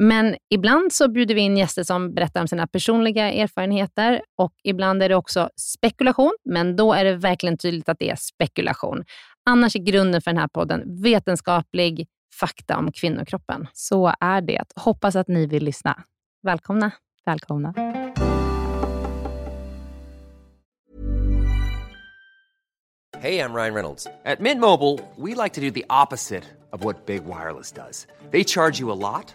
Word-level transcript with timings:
Men 0.00 0.36
ibland 0.50 0.92
så 0.92 1.08
bjuder 1.08 1.34
vi 1.34 1.40
in 1.40 1.56
gäster 1.56 1.82
som 1.82 2.14
berättar 2.14 2.40
om 2.40 2.48
sina 2.48 2.66
personliga 2.66 3.32
erfarenheter 3.32 4.22
och 4.36 4.52
ibland 4.64 5.02
är 5.02 5.08
det 5.08 5.14
också 5.14 5.50
spekulation, 5.56 6.36
men 6.44 6.76
då 6.76 6.92
är 6.92 7.04
det 7.04 7.16
verkligen 7.16 7.58
tydligt 7.58 7.88
att 7.88 7.98
det 7.98 8.10
är 8.10 8.16
spekulation. 8.16 9.04
Annars 9.50 9.76
är 9.76 9.80
grunden 9.80 10.22
för 10.22 10.30
den 10.30 10.40
här 10.40 10.48
podden 10.48 11.02
vetenskaplig 11.02 12.06
fakta 12.40 12.78
om 12.78 12.92
kvinnokroppen. 12.92 13.66
Så 13.72 14.12
är 14.20 14.40
det. 14.40 14.64
Hoppas 14.76 15.16
att 15.16 15.28
ni 15.28 15.46
vill 15.46 15.64
lyssna. 15.64 16.02
Välkomna. 16.42 16.90
Välkomna. 17.26 17.74
Hey, 23.20 23.40
I'm 23.40 23.52
Ryan 23.52 23.74
Reynolds. 23.74 24.06
At 24.24 24.40
Mint 24.40 24.60
Mobile, 24.60 25.00
we 25.16 25.34
like 25.34 25.54
to 25.54 25.60
do 25.60 25.70
the 25.70 25.84
opposite 25.90 26.44
of 26.72 26.84
what 26.84 27.06
Big 27.06 27.24
Wireless 27.24 27.72
does. 27.72 28.06
They 28.30 28.44
charge 28.44 28.78
you 28.80 28.92
a 28.92 28.94
lot, 28.94 29.34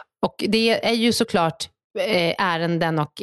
Och 0.21 0.35
det 0.47 0.85
är 0.85 0.93
ju 0.93 1.13
såklart 1.13 1.69
ärenden 2.37 2.99
och 2.99 3.21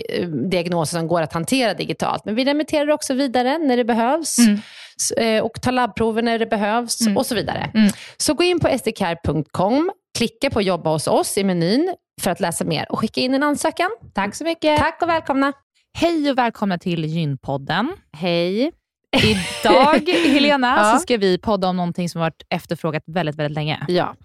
diagnoser 0.51 0.99
som 0.99 1.09
går 1.09 1.23
att 1.23 1.33
hantera 1.33 1.75
digitalt. 1.75 2.25
Men 2.25 2.35
vi 2.35 2.45
remitterar 2.45 2.91
också 2.91 3.15
vidare 3.15 3.59
när 3.59 3.77
det 3.77 3.85
behövs 3.85 4.37
mm. 4.39 5.45
och 5.45 5.63
tar 5.63 5.73
labbprover 5.73 6.23
när 6.23 6.39
det 6.39 6.47
behövs 6.47 7.01
mm. 7.01 7.17
och 7.17 7.27
så 7.27 7.35
vidare. 7.35 7.71
Mm. 7.75 7.93
Så 8.17 8.35
gå 8.35 8.45
in 8.45 8.61
på 8.61 8.79
sdcare.com, 8.79 9.91
klicka 10.19 10.51
på 10.51 10.63
jobba 10.63 10.91
hos 10.91 11.07
oss 11.07 11.39
i 11.39 11.45
menyn 11.45 11.95
för 12.21 12.31
att 12.31 12.41
läsa 12.41 12.65
mer 12.65 12.93
och 12.93 12.99
skicka 12.99 13.21
in 13.21 13.35
en 13.35 13.43
ansökan. 13.43 13.91
Tack 14.15 14.35
så 14.35 14.45
mycket. 14.45 14.79
Tack 14.79 15.03
och 15.03 15.09
välkomna. 15.09 15.53
Hej 15.99 16.31
och 16.31 16.39
välkomna 16.39 16.79
till 16.79 17.05
Gynpodden. 17.05 17.93
Hej. 18.13 18.73
Idag, 19.17 20.09
Helena, 20.27 20.77
ja. 20.77 20.93
så 20.93 20.99
ska 20.99 21.17
vi 21.17 21.39
podda 21.39 21.69
om 21.69 21.77
någonting 21.77 22.09
som 22.09 22.21
varit 22.21 22.43
efterfrågat 22.51 23.03
väldigt, 23.07 23.37
väldigt 23.37 23.55
länge. 23.55 23.85
Ja, 23.89 24.17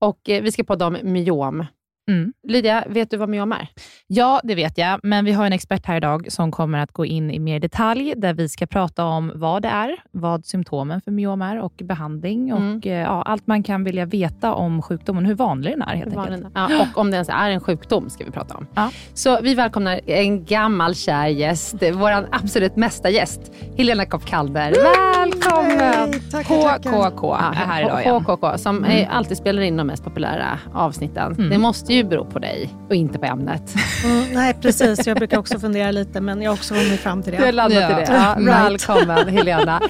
och 0.00 0.28
eh, 0.28 0.42
vi 0.42 0.52
ska 0.52 0.64
podda 0.64 0.86
om 0.86 0.98
myom. 1.02 1.66
Mm. 2.08 2.32
Lydia, 2.48 2.84
vet 2.88 3.10
du 3.10 3.16
vad 3.16 3.28
myom 3.28 3.52
är? 3.52 3.68
Ja, 4.06 4.40
det 4.44 4.54
vet 4.54 4.78
jag, 4.78 5.00
men 5.02 5.24
vi 5.24 5.32
har 5.32 5.46
en 5.46 5.52
expert 5.52 5.86
här 5.86 5.96
idag 5.96 6.32
som 6.32 6.52
kommer 6.52 6.78
att 6.78 6.92
gå 6.92 7.06
in 7.06 7.30
i 7.30 7.38
mer 7.38 7.60
detalj, 7.60 8.14
där 8.16 8.34
vi 8.34 8.48
ska 8.48 8.66
prata 8.66 9.04
om 9.04 9.32
vad 9.34 9.62
det 9.62 9.68
är, 9.68 9.96
vad 10.10 10.46
symptomen 10.46 11.00
för 11.00 11.10
myom 11.10 11.42
är 11.42 11.60
och 11.60 11.72
behandling 11.76 12.50
mm. 12.50 12.76
och 12.76 12.86
ja, 12.86 13.22
allt 13.22 13.46
man 13.46 13.62
kan 13.62 13.84
vilja 13.84 14.04
veta 14.06 14.54
om 14.54 14.82
sjukdomen, 14.82 15.26
hur 15.26 15.34
vanlig 15.34 15.72
den 15.72 15.82
är 15.82 15.96
helt 15.96 16.16
enkelt. 16.16 16.46
Ja, 16.54 16.68
och 16.80 16.98
om 16.98 17.10
det 17.10 17.14
ens 17.14 17.28
är 17.28 17.50
en 17.50 17.60
sjukdom 17.60 18.10
ska 18.10 18.24
vi 18.24 18.30
prata 18.30 18.54
om. 18.54 18.66
Ja. 18.74 18.90
Så 19.14 19.40
vi 19.40 19.54
välkomnar 19.54 20.00
en 20.06 20.44
gammal 20.44 20.94
kär 20.94 21.26
gäst, 21.26 21.74
vår 21.92 22.28
absolut 22.30 22.76
mesta 22.76 23.10
gäst, 23.10 23.52
Helena 23.76 24.06
Kopp 24.06 24.24
Kalber. 24.24 24.74
Välkommen! 25.14 26.12
HKK 26.44 27.34
är 27.34 27.52
här 27.52 27.82
idag 27.82 28.02
igen. 28.02 28.14
HKK, 28.14 28.58
som 28.58 28.84
mm. 28.84 29.06
alltid 29.10 29.36
spelar 29.36 29.62
in 29.62 29.76
de 29.76 29.86
mest 29.86 30.04
populära 30.04 30.58
avsnitten. 30.72 31.32
Mm. 31.32 31.50
Det 31.50 31.58
måste 31.58 31.93
ju 31.96 32.04
bero 32.04 32.24
på 32.24 32.38
dig 32.38 32.74
och 32.88 32.94
inte 32.94 33.18
på 33.18 33.24
ämnet. 33.24 33.74
Mm, 34.04 34.24
nej, 34.32 34.54
precis. 34.62 35.06
Jag 35.06 35.16
brukar 35.16 35.38
också 35.38 35.58
fundera 35.58 35.90
lite, 35.90 36.20
men 36.20 36.42
jag 36.42 36.50
har 36.50 36.56
också 36.56 36.74
kommit 36.74 37.00
fram 37.00 37.22
till 37.22 37.32
det. 37.32 37.38
Du 37.38 37.44
har 37.44 37.52
landat 37.52 37.82
ja. 37.82 37.90
i 37.90 38.04
det. 38.04 38.12
Ja, 38.12 38.34
right. 38.38 38.48
Välkommen, 38.48 39.28
Helena. 39.28 39.82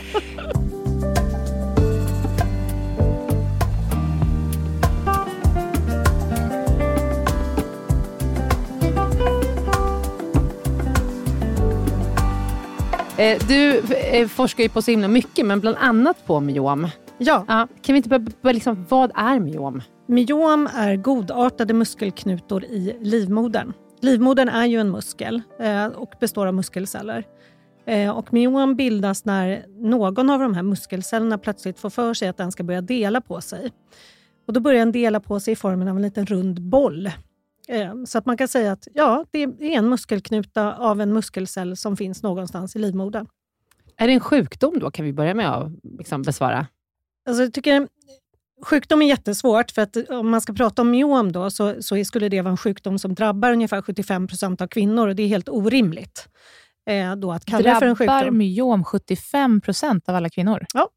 Eh, 13.17 13.39
du 13.49 13.83
eh, 13.95 14.29
forskar 14.29 14.63
ju 14.63 14.69
på 14.69 14.83
så 14.83 14.91
himla 14.91 15.09
mycket, 15.09 15.47
men 15.47 15.61
bland 15.61 15.77
annat 15.81 16.27
på 16.27 16.41
myom. 16.41 16.89
Ja. 17.19 17.44
ja. 17.49 17.69
Kan 17.83 17.93
vi 17.93 17.97
inte 17.97 18.09
börja, 18.09 18.53
liksom, 18.53 18.87
vad 18.88 19.12
är 19.15 19.41
myom? 19.41 19.83
Myom 20.06 20.69
är 20.75 20.97
godartade 20.97 21.75
muskelknutor 21.75 22.65
i 22.65 22.97
livmodern. 23.00 23.73
Livmodern 24.00 24.49
är 24.49 24.67
ju 24.67 24.81
en 24.81 24.91
muskel 24.91 25.43
eh, 25.61 25.87
och 25.87 26.15
består 26.21 26.47
av 26.47 26.55
muskelceller. 26.55 27.27
Och 28.15 28.33
myom 28.33 28.77
bildas 28.77 29.25
när 29.25 29.65
någon 29.69 30.31
av 30.31 30.41
de 30.41 30.55
här 30.55 30.62
muskelcellerna 30.62 31.38
plötsligt 31.38 31.79
får 31.79 31.91
för 31.91 32.15
sig 32.15 32.29
att 32.29 32.37
den 32.37 32.53
ska 32.53 32.62
börja 32.62 32.81
dela 32.81 33.21
på 33.21 33.41
sig. 33.41 33.73
Och 34.47 34.53
Då 34.53 34.61
börjar 34.61 34.79
den 34.79 34.93
dela 34.93 35.21
på 35.21 35.41
sig 35.41 35.53
i 35.53 35.56
formen 35.56 35.88
av 35.88 35.97
en 35.97 36.03
liten 36.03 36.27
rund 36.27 36.62
boll. 36.62 37.11
Så 38.06 38.19
att 38.19 38.27
man 38.27 38.37
kan 38.37 38.49
säga 38.49 38.73
att 38.73 38.88
ja, 38.94 39.25
det 39.31 39.43
är 39.43 39.62
en 39.62 39.88
muskelknuta 39.88 40.75
av 40.75 41.00
en 41.00 41.12
muskelcell 41.12 41.77
som 41.77 41.97
finns 41.97 42.23
någonstans 42.23 42.77
i 42.77 42.79
livmodern. 42.79 43.27
Är 43.97 44.06
det 44.06 44.12
en 44.12 44.21
sjukdom 44.21 44.79
då, 44.79 44.91
kan 44.91 45.05
vi 45.05 45.12
börja 45.12 45.35
med 45.35 45.55
att 45.55 45.73
liksom 45.99 46.23
besvara? 46.23 46.67
Alltså, 47.26 47.43
jag 47.43 47.53
tycker 47.53 47.88
Sjukdom 48.62 49.03
är 49.03 49.06
jättesvårt, 49.06 49.71
för 49.71 49.82
att 49.82 49.97
om 50.11 50.31
man 50.31 50.41
ska 50.41 50.53
prata 50.53 50.82
om 50.82 50.91
myom 50.91 51.32
då, 51.32 51.50
så, 51.50 51.82
så 51.82 52.05
skulle 52.05 52.29
det 52.29 52.43
vara 52.43 52.50
en 52.50 52.56
sjukdom 52.56 52.99
som 52.99 53.15
drabbar 53.15 53.53
ungefär 53.53 53.82
75 53.82 54.26
procent 54.26 54.61
av 54.61 54.67
kvinnor 54.67 55.09
och 55.09 55.17
det 55.17 55.23
är 55.23 55.29
helt 55.29 55.49
orimligt. 55.49 56.29
Eh, 56.87 57.17
då 57.17 57.32
att 57.32 57.44
kalla 57.44 57.62
drabbar 57.62 57.81
för 57.81 57.87
en 57.87 57.97
sjukdom. 57.97 58.38
myom 58.38 58.85
75 58.85 59.61
procent 59.61 60.09
av 60.09 60.15
alla 60.15 60.31
kvinnor? 60.31 60.67
Ja. 60.75 60.88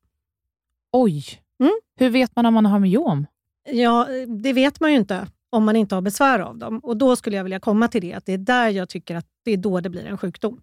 Oj! 0.92 1.24
Mm. 1.60 1.74
Hur 2.00 2.10
vet 2.10 2.36
man 2.36 2.46
om 2.46 2.54
man 2.54 2.66
har 2.66 2.80
myom? 2.80 3.26
Ja, 3.70 4.08
det 4.44 4.54
vet 4.54 4.80
man 4.80 4.92
ju 4.92 4.98
inte 4.98 5.28
om 5.50 5.64
man 5.64 5.76
inte 5.76 5.96
har 5.96 6.02
besvär 6.02 6.40
av 6.40 6.58
dem. 6.58 6.80
Och 6.80 6.98
Då 6.98 7.16
skulle 7.16 7.38
jag 7.38 7.44
vilja 7.44 7.60
komma 7.60 7.88
till 7.88 8.02
det, 8.02 8.14
att 8.14 8.26
det 8.26 8.34
är 8.34 8.38
där 8.38 8.70
jag 8.70 8.90
tycker 8.90 9.16
att 9.16 9.26
det 9.46 9.52
är 9.52 9.58
då 9.58 9.80
det 9.80 9.90
blir 9.90 10.06
en 10.06 10.18
sjukdom. 10.18 10.62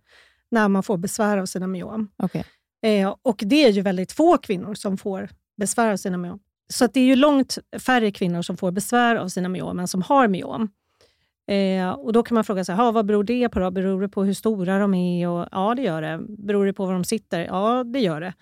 När 0.51 0.69
man 0.69 0.83
får 0.83 0.97
besvär 0.97 1.39
av 1.39 1.47
sina 1.47 1.67
myom. 1.67 2.09
Okej. 2.17 2.45
Eh, 2.83 3.15
och 3.23 3.43
det 3.47 3.65
är 3.65 3.71
ju 3.71 3.83
väldigt 3.83 4.13
få 4.13 4.39
kvinnor 4.39 4.75
som 4.75 4.99
får 4.99 5.29
besvär 5.57 5.93
av 5.93 5.97
sina 5.97 6.17
myom. 6.17 6.41
Så 6.69 6.85
att 6.85 6.95
det 6.95 7.01
är 7.01 7.05
ju 7.05 7.17
långt 7.17 7.59
färre 7.79 8.11
kvinnor 8.11 8.43
som 8.43 8.57
får 8.57 8.71
besvär 8.71 9.17
av 9.17 9.29
sina 9.29 9.49
myom 9.49 9.79
än 9.79 9.89
som 9.89 10.03
har 10.03 10.29
myom. 10.29 10.69
Eh, 11.47 11.91
och 11.91 12.13
Då 12.13 12.23
kan 12.23 12.35
man 12.35 12.45
fråga 12.45 12.65
sig, 12.65 12.77
vad 12.77 13.07
beror 13.07 13.25
det 13.25 13.49
på? 13.49 13.59
Då? 13.59 13.71
Beror 13.71 14.03
det 14.03 14.09
på 14.09 14.25
hur 14.25 14.35
stora 14.35 14.79
de 14.79 14.95
är? 14.95 15.29
Och, 15.29 15.49
ja, 15.53 15.75
det 15.75 15.83
gör 15.83 16.03
det. 16.03 16.21
Beror 16.29 16.67
det 16.67 16.73
på 16.73 16.87
var 16.87 16.93
de 16.93 17.05
sitter? 17.05 17.41
Ja, 17.41 17.85
det 17.85 18.01
gör 18.01 18.21
det. 18.21 18.35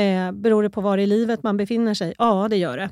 Eh, 0.00 0.32
beror 0.32 0.62
det 0.62 0.70
på 0.70 0.80
var 0.80 0.98
i 0.98 1.06
livet 1.06 1.42
man 1.42 1.56
befinner 1.56 1.94
sig? 1.94 2.14
Ja, 2.18 2.48
det 2.50 2.56
gör 2.56 2.76
det. 2.76 2.90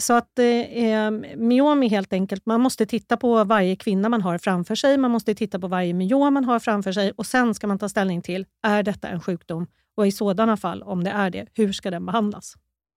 Så 0.00 0.12
att 0.12 0.38
eh, 0.38 0.46
eh 0.46 1.10
myom 1.36 1.82
är 1.82 1.88
helt 1.88 2.12
enkelt, 2.12 2.46
man 2.46 2.60
måste 2.60 2.86
titta 2.86 3.16
på 3.16 3.44
varje 3.44 3.76
kvinna 3.76 4.08
man 4.08 4.22
har 4.22 4.38
framför 4.38 4.74
sig, 4.74 4.98
man 4.98 5.10
måste 5.10 5.34
titta 5.34 5.58
på 5.58 5.68
varje 5.68 5.94
myom 5.94 6.34
man 6.34 6.44
har 6.44 6.58
framför 6.58 6.92
sig 6.92 7.12
och 7.16 7.26
sen 7.26 7.54
ska 7.54 7.66
man 7.66 7.78
ta 7.78 7.88
ställning 7.88 8.22
till, 8.22 8.46
är 8.62 8.82
detta 8.82 9.08
en 9.08 9.20
sjukdom? 9.20 9.66
Och 9.94 10.06
i 10.06 10.12
sådana 10.12 10.56
fall, 10.56 10.82
om 10.82 11.04
det 11.04 11.10
är 11.10 11.30
det, 11.30 11.46
hur 11.54 11.72
ska 11.72 11.90
den 11.90 12.06
behandlas? 12.06 12.54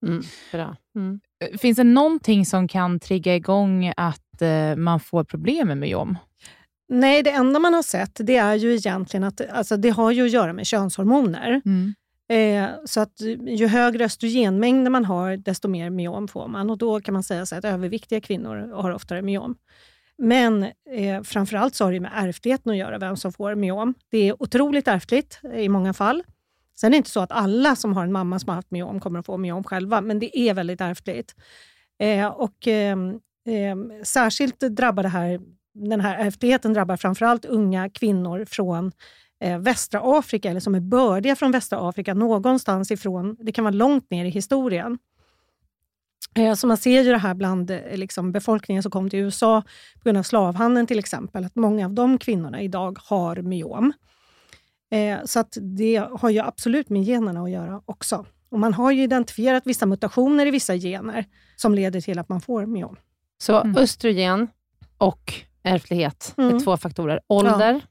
Mm, 0.07 0.23
bra. 0.51 0.75
Mm. 0.95 1.19
Finns 1.57 1.77
det 1.77 1.83
någonting 1.83 2.45
som 2.45 2.67
kan 2.67 2.99
trigga 2.99 3.35
igång 3.35 3.93
att 3.97 4.41
eh, 4.41 4.75
man 4.75 4.99
får 4.99 5.23
problem 5.23 5.67
med 5.67 5.77
myom? 5.77 6.17
Nej, 6.89 7.23
det 7.23 7.31
enda 7.31 7.59
man 7.59 7.73
har 7.73 7.83
sett 7.83 8.11
det 8.23 8.37
är 8.37 8.55
ju 8.55 8.75
egentligen 8.75 9.23
att 9.23 9.41
alltså, 9.49 9.77
det 9.77 9.89
har 9.89 10.11
ju 10.11 10.25
att 10.25 10.31
göra 10.31 10.53
med 10.53 10.65
könshormoner. 10.65 11.61
Mm. 11.65 11.93
Eh, 12.31 12.69
så 12.85 13.01
att 13.01 13.21
ju 13.47 13.67
högre 13.67 14.05
östrogenmängder 14.05 14.91
man 14.91 15.05
har, 15.05 15.37
desto 15.37 15.67
mer 15.67 15.89
myom 15.89 16.27
får 16.27 16.47
man. 16.47 16.69
Och 16.69 16.77
Då 16.77 17.01
kan 17.01 17.13
man 17.13 17.23
säga 17.23 17.45
så 17.45 17.55
att 17.55 17.65
överviktiga 17.65 18.21
kvinnor 18.21 18.71
har 18.73 18.91
oftare 18.91 19.21
myom. 19.21 19.55
Men 20.17 20.63
eh, 20.91 21.21
framförallt 21.23 21.75
så 21.75 21.85
har 21.85 21.91
det 21.91 21.99
med 21.99 22.11
ärftligheten 22.15 22.71
att 22.71 22.77
göra, 22.77 22.97
vem 22.97 23.17
som 23.17 23.33
får 23.33 23.55
myom. 23.55 23.93
Det 24.09 24.29
är 24.29 24.43
otroligt 24.43 24.87
ärftligt 24.87 25.39
i 25.55 25.69
många 25.69 25.93
fall. 25.93 26.23
Sen 26.81 26.87
är 26.87 26.91
det 26.91 26.97
inte 26.97 27.09
så 27.09 27.19
att 27.19 27.31
alla 27.31 27.75
som 27.75 27.93
har 27.93 28.03
en 28.03 28.11
mamma 28.11 28.39
som 28.39 28.49
har 28.49 28.55
haft 28.55 28.71
myom 28.71 28.99
kommer 28.99 29.19
att 29.19 29.25
få 29.25 29.37
myom 29.37 29.63
själva, 29.63 30.01
men 30.01 30.19
det 30.19 30.39
är 30.39 30.53
väldigt 30.53 30.81
ärftligt. 30.81 31.35
Eh, 31.99 32.27
och, 32.27 32.67
eh, 32.67 32.97
eh, 33.47 33.75
särskilt 34.03 34.59
drabbar 34.59 35.03
det 35.03 35.09
här, 35.09 35.39
den 35.73 36.01
här 36.01 36.17
ärftligheten 36.27 36.73
drabbar 36.73 36.97
framförallt 36.97 37.45
unga 37.45 37.89
kvinnor 37.89 38.45
från 38.45 38.91
eh, 39.43 39.59
västra 39.59 40.01
Afrika, 40.03 40.49
eller 40.49 40.59
som 40.59 40.75
är 40.75 40.79
bördiga 40.79 41.35
från 41.35 41.51
västra 41.51 41.89
Afrika, 41.89 42.13
någonstans 42.13 42.91
ifrån, 42.91 43.37
det 43.39 43.51
kan 43.51 43.63
vara 43.63 43.75
långt 43.75 44.11
ner 44.11 44.25
i 44.25 44.29
historien. 44.29 44.97
Eh, 46.35 46.53
så 46.53 46.67
man 46.67 46.77
ser 46.77 47.01
ju 47.01 47.11
det 47.11 47.17
här 47.17 47.33
bland 47.33 47.71
eh, 47.71 47.79
liksom, 47.93 48.31
befolkningen 48.31 48.83
som 48.83 48.91
kom 48.91 49.09
till 49.09 49.19
USA 49.19 49.61
på 49.93 50.03
grund 50.03 50.17
av 50.17 50.23
slavhandeln 50.23 50.87
till 50.87 50.99
exempel, 50.99 51.45
att 51.45 51.55
många 51.55 51.85
av 51.85 51.93
de 51.93 52.17
kvinnorna 52.17 52.61
idag 52.61 52.99
har 53.01 53.35
myom. 53.35 53.93
Eh, 54.91 55.17
så 55.25 55.39
att 55.39 55.57
det 55.61 56.03
har 56.11 56.29
ju 56.29 56.39
absolut 56.39 56.89
med 56.89 57.03
generna 57.03 57.41
att 57.43 57.51
göra 57.51 57.81
också. 57.85 58.25
Och 58.51 58.59
man 58.59 58.73
har 58.73 58.91
ju 58.91 59.03
identifierat 59.03 59.63
vissa 59.67 59.85
mutationer 59.85 60.45
i 60.45 60.51
vissa 60.51 60.75
gener 60.75 61.25
som 61.55 61.73
leder 61.75 62.01
till 62.01 62.19
att 62.19 62.29
man 62.29 62.41
får 62.41 62.65
myom. 62.65 62.95
Så 63.41 63.61
Mm. 63.61 63.77
östrogen 63.77 64.47
och 64.97 65.33
ärftlighet 65.63 66.33
är 66.37 66.43
Mm. 66.43 66.59
två 66.63 66.77
faktorer. 66.77 67.19
Ålder, 67.27 67.81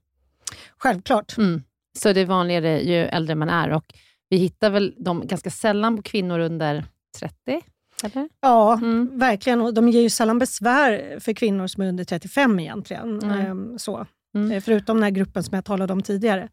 Självklart. 0.79 1.39
mm. 1.39 1.63
så 1.99 2.13
det 2.13 2.21
är 2.21 2.27
vanligare 2.27 2.81
ju 2.81 2.97
äldre 2.97 3.35
man 3.35 3.49
är. 3.49 3.71
Och 3.71 3.95
vi 4.29 4.37
hittar 4.37 4.71
väl 4.71 4.95
dem 4.99 5.23
ganska 5.27 5.51
sällan 5.51 5.97
på 5.97 6.03
kvinnor 6.03 6.39
under 6.39 6.85
30? 7.19 7.61
Eller? 8.05 8.29
Ja, 8.41 8.73
Mm. 8.75 9.19
verkligen. 9.19 9.61
Och 9.61 9.75
de 9.75 9.89
ger 9.89 10.01
ju 10.01 10.11
sällan 10.11 10.39
besvär 10.39 11.21
för 11.21 11.33
kvinnor 11.33 11.67
som 11.67 11.83
är 11.83 11.89
under 11.89 12.05
35 12.05 12.61
egentligen. 12.61 13.23
Ehm, 13.31 13.79
så. 13.79 14.07
Mm. 14.35 14.53
Eh, 14.53 14.61
Förutom 14.61 14.97
den 14.97 15.03
här 15.03 15.11
gruppen 15.11 15.43
som 15.45 15.55
jag 15.55 15.65
talade 15.65 15.93
om 15.93 16.03
tidigare. 16.03 16.49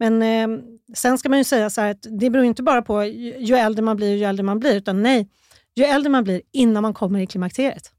Men 0.00 0.22
eh, 0.22 0.62
sen 0.94 1.18
ska 1.18 1.28
man 1.28 1.38
ju 1.38 1.44
säga 1.44 1.70
så 1.70 1.80
här 1.80 1.90
att 1.90 2.06
det 2.20 2.30
beror 2.30 2.44
inte 2.44 2.62
bara 2.62 2.82
på 2.82 3.04
ju, 3.04 3.38
ju 3.38 3.54
äldre 3.54 3.82
man 3.82 3.96
blir, 3.96 4.16
ju 4.16 4.24
äldre 4.24 4.42
man 4.42 4.58
blir, 4.58 4.76
utan 4.76 5.02
nej, 5.02 5.28
ju 5.74 5.84
äldre 5.84 6.10
man 6.10 6.24
blir 6.24 6.42
innan 6.52 6.82
man 6.82 6.94
kommer 6.94 7.20
i 7.20 7.26
klimakteriet. 7.26 7.92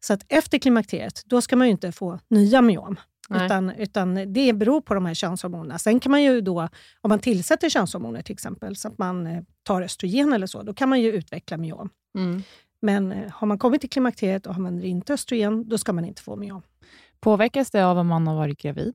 Så 0.00 0.12
att 0.12 0.24
efter 0.28 0.58
klimakteriet, 0.58 1.22
då 1.26 1.40
ska 1.40 1.56
man 1.56 1.66
ju 1.66 1.70
inte 1.70 1.92
få 1.92 2.18
nya 2.28 2.62
myom. 2.62 2.96
Nej. 3.28 3.46
Utan, 3.46 3.70
utan 3.70 4.32
det 4.32 4.52
beror 4.52 4.80
på 4.80 4.94
de 4.94 5.06
här 5.06 5.14
könshormonerna. 5.14 5.78
Sen 5.78 6.00
kan 6.00 6.10
man 6.10 6.22
ju 6.22 6.40
då, 6.40 6.68
om 7.00 7.08
man 7.08 7.18
tillsätter 7.18 7.68
könshormoner 7.68 8.22
till 8.22 8.32
exempel, 8.32 8.76
så 8.76 8.88
att 8.88 8.98
man 8.98 9.26
eh, 9.26 9.42
tar 9.62 9.82
östrogen 9.82 10.32
eller 10.32 10.46
så, 10.46 10.62
då 10.62 10.74
kan 10.74 10.88
man 10.88 11.00
ju 11.00 11.12
utveckla 11.12 11.56
myom. 11.56 11.90
Mm. 12.18 12.42
Men 12.80 13.12
eh, 13.12 13.30
har 13.32 13.46
man 13.46 13.58
kommit 13.58 13.80
till 13.80 13.90
klimakteriet 13.90 14.46
och 14.46 14.54
använder 14.54 14.84
inte 14.84 15.14
östrogen, 15.14 15.68
då 15.68 15.78
ska 15.78 15.92
man 15.92 16.04
inte 16.04 16.22
få 16.22 16.36
myom. 16.36 16.62
Påverkas 17.20 17.70
det 17.70 17.86
av 17.86 17.98
om 17.98 18.06
man 18.06 18.26
har 18.26 18.34
varit 18.34 18.58
gravid? 18.58 18.94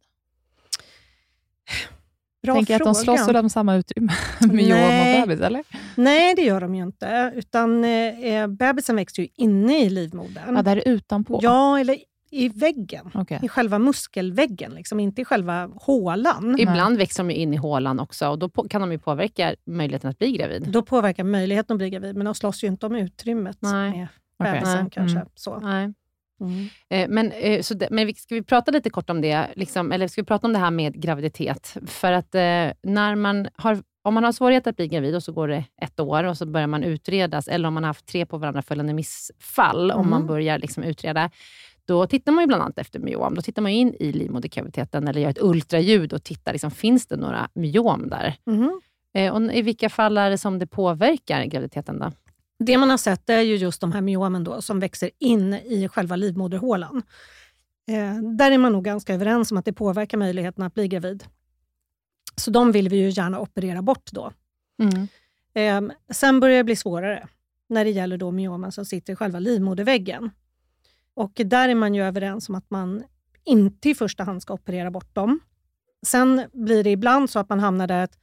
Bra 2.43 2.55
Tänker 2.55 2.73
jag 2.73 2.81
att 2.81 2.95
de 2.95 3.05
fråga. 3.05 3.23
slåss 3.23 3.35
om 3.35 3.49
samma 3.49 3.75
utrymme, 3.75 4.13
myom 4.39 4.69
Nej. 4.69 5.21
och 5.21 5.27
bebis, 5.27 5.41
eller? 5.41 5.63
Nej, 5.95 6.35
det 6.35 6.41
gör 6.41 6.61
de 6.61 6.75
ju 6.75 6.83
inte. 6.83 7.33
Utan 7.35 7.83
eh, 7.83 8.33
eh, 8.33 8.47
bebisen 8.47 8.95
växer 8.95 9.23
ju 9.23 9.29
inne 9.35 9.79
i 9.79 9.89
livmodern. 9.89 10.55
Ja, 10.55 10.61
där 10.61 10.77
är 10.77 10.87
utanpå? 10.87 11.39
Ja, 11.43 11.79
eller 11.79 11.97
i 12.31 12.49
väggen. 12.49 13.11
Okej. 13.13 13.39
I 13.43 13.47
själva 13.47 13.79
muskelväggen, 13.79 14.71
liksom, 14.71 14.99
inte 14.99 15.21
i 15.21 15.25
själva 15.25 15.69
hålan. 15.75 16.55
Ibland 16.59 16.97
växer 16.97 17.23
de 17.23 17.31
ju 17.31 17.37
in 17.37 17.53
i 17.53 17.57
hålan 17.57 17.99
också 17.99 18.27
och 18.27 18.39
då 18.39 18.49
på, 18.49 18.67
kan 18.67 18.81
de 18.81 18.91
ju 18.91 18.99
påverka 18.99 19.55
möjligheten 19.65 20.09
att 20.09 20.19
bli 20.19 20.31
gravid. 20.31 20.67
Då 20.71 20.81
påverkar 20.81 21.23
möjligheten 21.23 21.73
att 21.73 21.77
bli 21.77 21.89
gravid, 21.89 22.15
men 22.15 22.25
de 22.25 22.35
slåss 22.35 22.63
ju 22.63 22.67
inte 22.67 22.85
om 22.85 22.95
utrymmet 22.95 23.57
Nej. 23.59 23.91
med 23.91 24.07
bebisen 24.53 24.83
Nej. 24.83 24.91
kanske. 24.91 25.17
Mm. 25.17 25.29
Så. 25.35 25.59
Nej. 25.59 25.93
Mm. 26.39 26.67
Eh, 26.89 27.09
Men, 27.09 27.31
eh, 27.31 27.61
så 27.61 27.75
men 27.91 28.13
ska 28.15 28.35
vi 28.35 28.43
prata 28.43 28.71
lite 28.71 28.89
kort 28.89 29.09
om 29.09 29.21
det? 29.21 29.47
Liksom, 29.55 29.91
eller 29.91 30.07
ska 30.07 30.21
vi 30.21 30.25
prata 30.25 30.47
om 30.47 30.53
det 30.53 30.59
här 30.59 30.71
med 30.71 31.01
graviditet? 31.01 31.77
För 31.87 32.11
att 32.11 32.35
eh, 32.35 32.67
när 32.83 33.15
man 33.15 33.47
har, 33.55 33.83
om 34.03 34.13
man 34.13 34.23
har 34.23 34.31
svårighet 34.31 34.67
att 34.67 34.75
bli 34.75 34.87
gravid 34.87 35.15
och 35.15 35.23
så 35.23 35.31
går 35.31 35.47
det 35.47 35.63
ett 35.81 35.99
år 35.99 36.23
och 36.23 36.37
så 36.37 36.45
börjar 36.45 36.67
man 36.67 36.83
utredas, 36.83 37.47
eller 37.47 37.67
om 37.67 37.73
man 37.73 37.83
har 37.83 37.89
haft 37.89 38.05
tre 38.05 38.25
på 38.25 38.37
varandra 38.37 38.61
följande 38.61 38.93
missfall, 38.93 39.91
om 39.91 39.99
Mm. 39.99 40.09
man 40.09 40.27
börjar 40.27 40.59
liksom 40.59 40.83
utreda, 40.83 41.29
då 41.85 42.07
tittar 42.07 42.31
man 42.31 42.43
ju 42.43 42.47
bland 42.47 42.63
annat 42.63 42.77
efter 42.79 42.99
myom. 42.99 43.35
Då 43.35 43.41
tittar 43.41 43.61
man 43.61 43.71
in 43.71 43.95
i 43.99 44.11
livmoderkaviteten 44.11 45.07
eller 45.07 45.21
gör 45.21 45.29
ett 45.29 45.41
ultraljud 45.41 46.13
och 46.13 46.23
tittar, 46.23 46.51
liksom, 46.51 46.71
finns 46.71 47.07
det 47.07 47.15
några 47.17 47.49
myom 47.53 48.09
där? 48.09 48.33
Eh, 49.13 49.33
och 49.33 49.53
I 49.53 49.61
vilka 49.61 49.89
fall 49.89 50.17
är 50.17 50.29
det 50.29 50.37
som 50.37 50.59
det 50.59 50.67
påverkar 50.67 51.45
graviditeten? 51.45 51.99
Då? 51.99 52.11
Det 52.59 52.77
man 52.77 52.89
har 52.89 52.97
sett 52.97 53.29
är 53.29 53.41
ju 53.41 53.55
just 53.55 53.81
de 53.81 53.91
här 53.91 54.01
myomen 54.01 54.43
då, 54.43 54.61
som 54.61 54.79
växer 54.79 55.09
in 55.19 55.53
i 55.53 55.89
själva 55.89 56.15
livmoderhålan. 56.15 57.03
Eh, 57.87 58.15
där 58.37 58.51
är 58.51 58.57
man 58.57 58.71
nog 58.71 58.83
ganska 58.83 59.13
överens 59.13 59.51
om 59.51 59.57
att 59.57 59.65
det 59.65 59.73
påverkar 59.73 60.17
möjligheten 60.17 60.63
att 60.63 60.73
bli 60.73 60.87
gravid. 60.87 61.23
Så 62.35 62.51
de 62.51 62.71
vill 62.71 62.89
vi 62.89 62.97
ju 62.97 63.09
gärna 63.09 63.39
operera 63.39 63.81
bort 63.81 64.11
då. 64.11 64.31
Eh, 65.53 65.81
sen 66.11 66.39
börjar 66.39 66.57
det 66.57 66.63
bli 66.63 66.75
svårare 66.75 67.27
när 67.69 67.85
det 67.85 67.91
gäller 67.91 68.17
då 68.17 68.31
myomen 68.31 68.71
som 68.71 68.85
sitter 68.85 69.13
i 69.13 69.15
själva 69.15 69.39
livmoderväggen. 69.39 70.31
Och 71.13 71.41
där 71.45 71.69
är 71.69 71.75
man 71.75 71.95
ju 71.95 72.03
överens 72.03 72.49
om 72.49 72.55
att 72.55 72.69
man 72.69 73.03
inte 73.45 73.89
i 73.89 73.95
första 73.95 74.23
hand 74.23 74.41
ska 74.41 74.53
operera 74.53 74.91
bort 74.91 75.15
dem. 75.15 75.39
Sen 76.05 76.43
blir 76.53 76.83
det 76.83 76.89
ibland 76.89 77.29
så 77.29 77.39
att 77.39 77.49
man 77.49 77.59
hamnar 77.59 77.87
där 77.87 78.03
att 78.03 78.17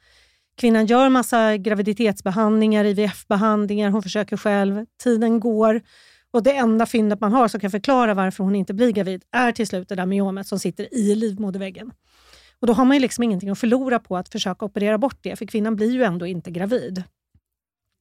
kvinnan 0.57 0.87
gör 0.87 1.09
massa 1.09 1.57
graviditetsbehandlingar, 1.57 2.85
IVF-behandlingar, 2.85 3.91
hon 3.91 4.03
försöker 4.03 4.37
själv, 4.37 4.87
tiden 5.03 5.41
går 5.41 5.83
och 6.31 6.43
det 6.43 6.57
enda 6.57 6.87
fyndet 6.87 7.21
man 7.21 7.33
har 7.33 7.49
som 7.49 7.61
kan 7.61 7.71
förklara 7.71 8.15
varför 8.15 8.45
hon 8.45 8.55
inte 8.55 8.75
blir 8.75 8.93
gravid 8.93 9.23
är 9.33 9.53
till 9.53 9.67
slut 9.67 9.89
det 9.89 9.95
där 9.95 10.07
myomet 10.07 10.47
som 10.47 10.59
sitter 10.59 10.95
i 10.95 11.15
livmoderväggen. 11.15 11.93
Och 12.61 12.67
då 12.67 12.73
har 12.73 12.85
man 12.85 12.97
ju 12.97 13.01
liksom 13.01 13.25
ingenting 13.25 13.51
att 13.51 13.59
förlora 13.59 13.99
på 13.99 14.17
att 14.17 14.29
försöka 14.29 14.65
operera 14.65 14.99
bort 14.99 15.19
det, 15.21 15.37
för 15.37 15.47
kvinnan 15.47 15.77
blir 15.77 15.91
ju 15.91 16.03
ändå 16.03 16.27
inte 16.27 16.51
gravid. 16.51 17.03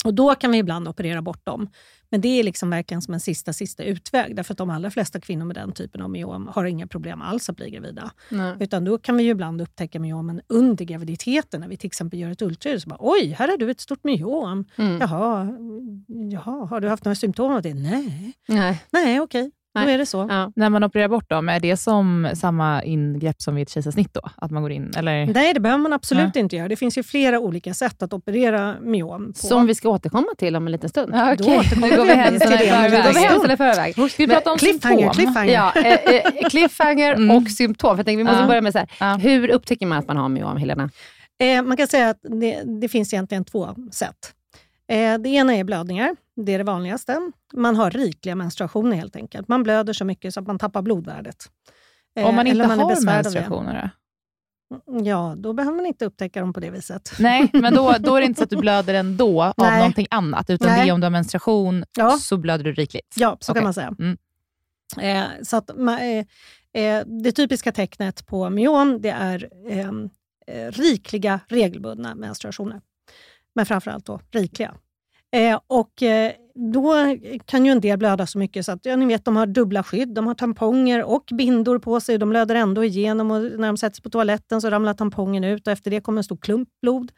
Och 0.05 0.13
Då 0.13 0.35
kan 0.35 0.51
vi 0.51 0.57
ibland 0.57 0.87
operera 0.87 1.21
bort 1.21 1.45
dem. 1.45 1.69
Men 2.09 2.21
det 2.21 2.39
är 2.39 2.43
liksom 2.43 2.69
verkligen 2.69 3.01
som 3.01 3.13
en 3.13 3.19
sista, 3.19 3.53
sista 3.53 3.83
utväg. 3.83 4.35
Därför 4.35 4.53
att 4.53 4.57
de 4.57 4.69
allra 4.69 4.91
flesta 4.91 5.19
kvinnor 5.19 5.45
med 5.45 5.55
den 5.55 5.71
typen 5.71 6.01
av 6.01 6.09
myom 6.09 6.47
har 6.47 6.65
inga 6.65 6.87
problem 6.87 7.21
alls 7.21 7.49
att 7.49 7.55
bli 7.55 7.69
gravida. 7.69 8.11
Nej. 8.29 8.55
Utan 8.59 8.85
då 8.85 8.97
kan 8.97 9.17
vi 9.17 9.23
ju 9.23 9.29
ibland 9.29 9.61
upptäcka 9.61 9.99
myomen 9.99 10.41
under 10.47 10.85
graviditeten. 10.85 11.61
När 11.61 11.67
vi 11.67 11.77
till 11.77 11.87
exempel 11.87 12.19
gör 12.19 12.31
ett 12.31 12.41
ultraljud. 12.41 12.81
Så 12.81 12.89
bara, 12.89 12.99
Oj, 12.99 13.35
här 13.39 13.47
har 13.47 13.57
du 13.57 13.71
ett 13.71 13.81
stort 13.81 14.03
myom. 14.03 14.65
Mm. 14.75 14.97
Jaha, 15.01 15.57
jaha, 16.31 16.65
har 16.65 16.79
du 16.79 16.89
haft 16.89 17.05
några 17.05 17.15
symptom 17.15 17.51
av 17.51 17.61
det? 17.61 17.73
Nej, 17.73 18.33
Nej. 18.47 18.83
nej 18.91 19.19
okej. 19.19 19.51
Nej. 19.75 19.93
är 19.93 19.97
det 19.97 20.05
så. 20.05 20.27
Ja. 20.29 20.51
När 20.55 20.69
man 20.69 20.83
opererar 20.83 21.07
bort 21.07 21.29
dem, 21.29 21.49
är 21.49 21.59
det 21.59 21.77
som 21.77 22.29
samma 22.33 22.83
ingrepp 22.83 23.41
som 23.41 23.55
vid 23.55 23.61
ett 23.61 23.69
kejsarsnitt 23.69 24.13
då? 24.13 24.21
Att 24.35 24.51
man 24.51 24.61
går 24.61 24.71
in, 24.71 24.91
eller? 24.97 25.25
Nej, 25.25 25.53
det 25.53 25.59
behöver 25.59 25.81
man 25.83 25.93
absolut 25.93 26.35
inte 26.35 26.55
göra. 26.55 26.67
Det 26.67 26.75
finns 26.75 26.97
ju 26.97 27.03
flera 27.03 27.39
olika 27.39 27.73
sätt 27.73 28.03
att 28.03 28.13
operera 28.13 28.75
myom 28.81 29.27
på. 29.33 29.47
Som 29.47 29.67
vi 29.67 29.75
ska 29.75 29.89
återkomma 29.89 30.27
till 30.37 30.55
om 30.55 30.65
en 30.65 30.71
liten 30.71 30.89
stund. 30.89 31.11
Ja, 31.15 31.35
Då 31.35 31.43
okej. 31.43 31.57
återkommer 31.59 31.87
Nu 31.89 31.97
går 31.97 32.05
vi 32.05 32.13
händelserna 32.13 32.57
till 32.57 32.67
i 32.67 32.69
förväg. 32.69 32.91
liten 32.91 33.03
Då 33.03 33.07
går 33.07 33.07
vi 33.07 33.13
stund. 33.13 33.25
händelserna 33.25 33.53
i 33.53 33.57
förväg. 33.57 34.11
Ska 34.11 34.23
vi 34.23 34.27
prata 34.27 34.51
om 34.51 34.57
cliffhanger, 34.57 34.97
symptom? 34.97 35.13
cliffhanger. 35.13 35.53
Ja, 35.53 35.71
eh, 35.75 36.15
eh, 36.15 36.49
cliffhanger 36.49 37.13
Mm. 37.13 37.37
och 37.37 37.49
symptom. 37.51 37.89
För 37.89 37.97
jag 37.97 38.05
tänker, 38.05 38.17
vi 38.17 38.23
måste 38.23 38.39
Ja. 38.41 38.47
börja 38.47 38.61
med 38.61 38.71
så 38.71 38.79
här. 38.79 38.87
Ja. 38.99 39.15
hur 39.15 39.49
upptäcker 39.49 39.85
man 39.85 39.97
att 39.97 40.07
man 40.07 40.17
har 40.17 40.29
myom, 40.29 40.57
Helena? 40.57 40.89
Eh, 41.39 41.61
man 41.63 41.77
kan 41.77 41.87
säga 41.87 42.09
att 42.09 42.19
det, 42.41 42.61
det 42.81 42.87
finns 42.89 43.13
egentligen 43.13 43.45
två 43.45 43.69
sätt. 43.91 44.15
Eh, 44.91 45.17
det 45.17 45.29
ena 45.29 45.55
är 45.55 45.63
blödningar. 45.63 46.15
Det 46.35 46.53
är 46.53 46.57
det 46.57 46.63
vanligaste. 46.63 47.31
Man 47.53 47.75
har 47.75 47.91
rikliga 47.91 48.35
menstruationer 48.35 48.95
helt 48.97 49.15
enkelt. 49.15 49.47
Man 49.47 49.63
blöder 49.63 49.93
så 49.93 50.05
mycket 50.05 50.33
så 50.33 50.39
att 50.39 50.47
man 50.47 50.59
tappar 50.59 50.81
blodvärdet. 50.81 51.51
Eh, 52.15 52.27
Om 52.27 52.35
man 52.35 52.47
inte 52.47 52.63
eller 52.63 52.73
är 52.75 52.77
har 52.77 53.05
menstruationer 53.05 53.81
då? 53.81 53.89
Ja, 55.03 55.35
då 55.37 55.53
behöver 55.53 55.75
man 55.75 55.85
inte 55.85 56.05
upptäcka 56.05 56.39
dem 56.39 56.53
på 56.53 56.59
det 56.59 56.69
viset. 56.69 57.11
Nej, 57.19 57.49
men 57.53 57.73
då, 57.73 57.95
då 57.99 58.15
är 58.15 58.19
det 58.21 58.25
inte 58.25 58.37
så 58.37 58.43
att 58.43 58.49
du 58.49 58.57
blöder 58.61 58.93
ändå 58.93 59.43
av 59.43 59.53
Nej. 59.57 59.77
någonting 59.77 60.07
annat, 60.09 60.49
utan 60.49 60.67
Nej. 60.67 60.81
det 60.85 60.89
är 60.89 60.93
om 60.93 60.99
du 61.01 61.05
har 61.05 61.11
menstruation 61.11 61.85
Ja. 61.97 62.17
så 62.17 62.37
blöder 62.37 62.63
du 62.63 62.73
rikligt. 62.73 63.13
Ja, 63.15 63.37
så 63.39 63.51
Okej. 63.51 63.59
kan 63.59 63.63
man 63.63 63.73
säga. 63.73 63.95
Mm. 63.99 64.17
Eh, 64.99 65.43
så 65.43 65.57
att, 65.57 65.69
eh, 65.69 66.83
eh, 66.83 67.05
det 67.05 67.31
typiska 67.31 67.71
tecknet 67.71 68.25
på 68.25 68.49
myom 68.49 69.01
det 69.01 69.09
är 69.09 69.49
eh, 69.69 69.89
eh, 70.47 70.71
rikliga, 70.71 71.39
regelbundna 71.47 72.15
menstruationer. 72.15 72.81
Men 73.55 73.65
framförallt 73.65 74.05
då 74.05 74.21
rikliga. 74.31 74.75
Eh, 75.31 75.59
och 75.67 76.03
eh, 76.03 76.31
då 76.73 76.93
kan 77.45 77.65
ju 77.65 77.71
en 77.71 77.81
del 77.81 77.97
blöda 77.97 78.27
så 78.27 78.37
mycket 78.37 78.65
så 78.65 78.71
att 78.71 78.85
ja, 78.85 78.95
ni 78.95 79.05
vet, 79.05 79.25
de 79.25 79.35
har 79.35 79.45
dubbla 79.45 79.83
skydd. 79.83 80.13
De 80.13 80.27
har 80.27 80.33
tamponger 80.33 81.03
och 81.03 81.29
bindor 81.31 81.79
på 81.79 81.99
sig. 81.99 82.17
De 82.17 82.29
blöder 82.29 82.55
ändå 82.55 82.83
igenom 82.83 83.31
och 83.31 83.41
när 83.41 83.67
de 83.67 83.77
sätts 83.77 84.01
på 84.01 84.09
toaletten 84.09 84.61
så 84.61 84.69
ramlar 84.69 84.93
tampongen 84.93 85.43
ut 85.43 85.67
och 85.67 85.73
efter 85.73 85.91
det 85.91 86.01
kommer 86.01 86.19
en 86.19 86.23
stor 86.23 86.37
klump 86.37 86.69
blod. 86.81 87.11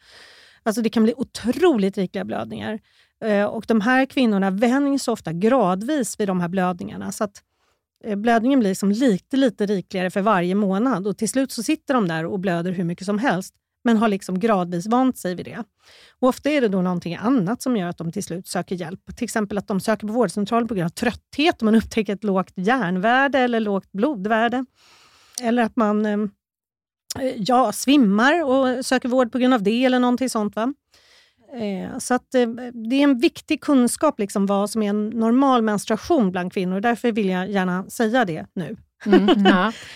Alltså 0.62 0.82
det 0.82 0.90
kan 0.90 1.02
bli 1.02 1.14
otroligt 1.16 1.98
rikliga 1.98 2.24
blödningar. 2.24 2.80
Eh, 3.24 3.44
och 3.44 3.64
de 3.68 3.80
här 3.80 4.06
kvinnorna 4.06 4.50
vänjs 4.50 5.08
ofta 5.08 5.32
gradvis 5.32 6.20
vid 6.20 6.28
de 6.28 6.40
här 6.40 6.48
blödningarna. 6.48 7.12
Så 7.12 7.24
att 7.24 7.42
eh, 8.04 8.16
blödningen 8.16 8.60
blir 8.60 8.74
som 8.74 8.90
lite, 8.90 9.36
lite 9.36 9.66
rikligare 9.66 10.10
för 10.10 10.20
varje 10.20 10.54
månad 10.54 11.06
och 11.06 11.18
till 11.18 11.28
slut 11.28 11.52
så 11.52 11.62
sitter 11.62 11.94
de 11.94 12.08
där 12.08 12.26
och 12.26 12.40
blöder 12.40 12.72
hur 12.72 12.84
mycket 12.84 13.06
som 13.06 13.18
helst 13.18 13.54
men 13.84 13.96
har 13.96 14.08
liksom 14.08 14.38
gradvis 14.40 14.86
vant 14.86 15.18
sig 15.18 15.34
vid 15.34 15.46
det. 15.46 15.64
Och 16.20 16.28
ofta 16.28 16.50
är 16.50 16.60
det 16.60 16.68
då 16.68 16.82
någonting 16.82 17.16
annat 17.16 17.62
som 17.62 17.76
gör 17.76 17.88
att 17.88 17.98
de 17.98 18.12
till 18.12 18.24
slut 18.24 18.48
söker 18.48 18.76
hjälp. 18.76 19.16
Till 19.16 19.24
exempel 19.24 19.58
att 19.58 19.68
de 19.68 19.80
söker 19.80 20.06
på 20.06 20.12
vårdcentralen 20.12 20.68
på 20.68 20.74
grund 20.74 20.84
av 20.84 20.88
trötthet, 20.88 21.62
om 21.62 21.66
man 21.66 21.74
upptäcker 21.74 22.14
ett 22.14 22.24
lågt 22.24 22.52
järnvärde 22.56 23.38
eller 23.38 23.60
lågt 23.60 23.92
blodvärde. 23.92 24.64
Eller 25.42 25.62
att 25.62 25.76
man 25.76 26.06
eh, 26.06 26.18
ja, 27.36 27.72
svimmar 27.72 28.44
och 28.44 28.86
söker 28.86 29.08
vård 29.08 29.32
på 29.32 29.38
grund 29.38 29.54
av 29.54 29.62
det 29.62 29.84
eller 29.84 29.98
någonting 29.98 30.30
sånt. 30.30 30.56
Va? 30.56 30.74
Eh, 31.60 31.98
Så 31.98 32.14
att, 32.14 32.34
eh, 32.34 32.46
det 32.88 32.96
är 32.96 33.02
en 33.04 33.18
viktig 33.18 33.60
kunskap 33.60 34.18
liksom 34.18 34.46
vad 34.46 34.70
som 34.70 34.82
är 34.82 34.88
en 34.90 35.08
normal 35.08 35.62
menstruation 35.62 36.30
bland 36.30 36.52
kvinnor. 36.52 36.80
Därför 36.80 37.12
vill 37.12 37.28
jag 37.28 37.50
gärna 37.50 37.90
säga 37.90 38.24
det 38.24 38.46
nu. 38.52 38.76
Mm. 39.06 39.28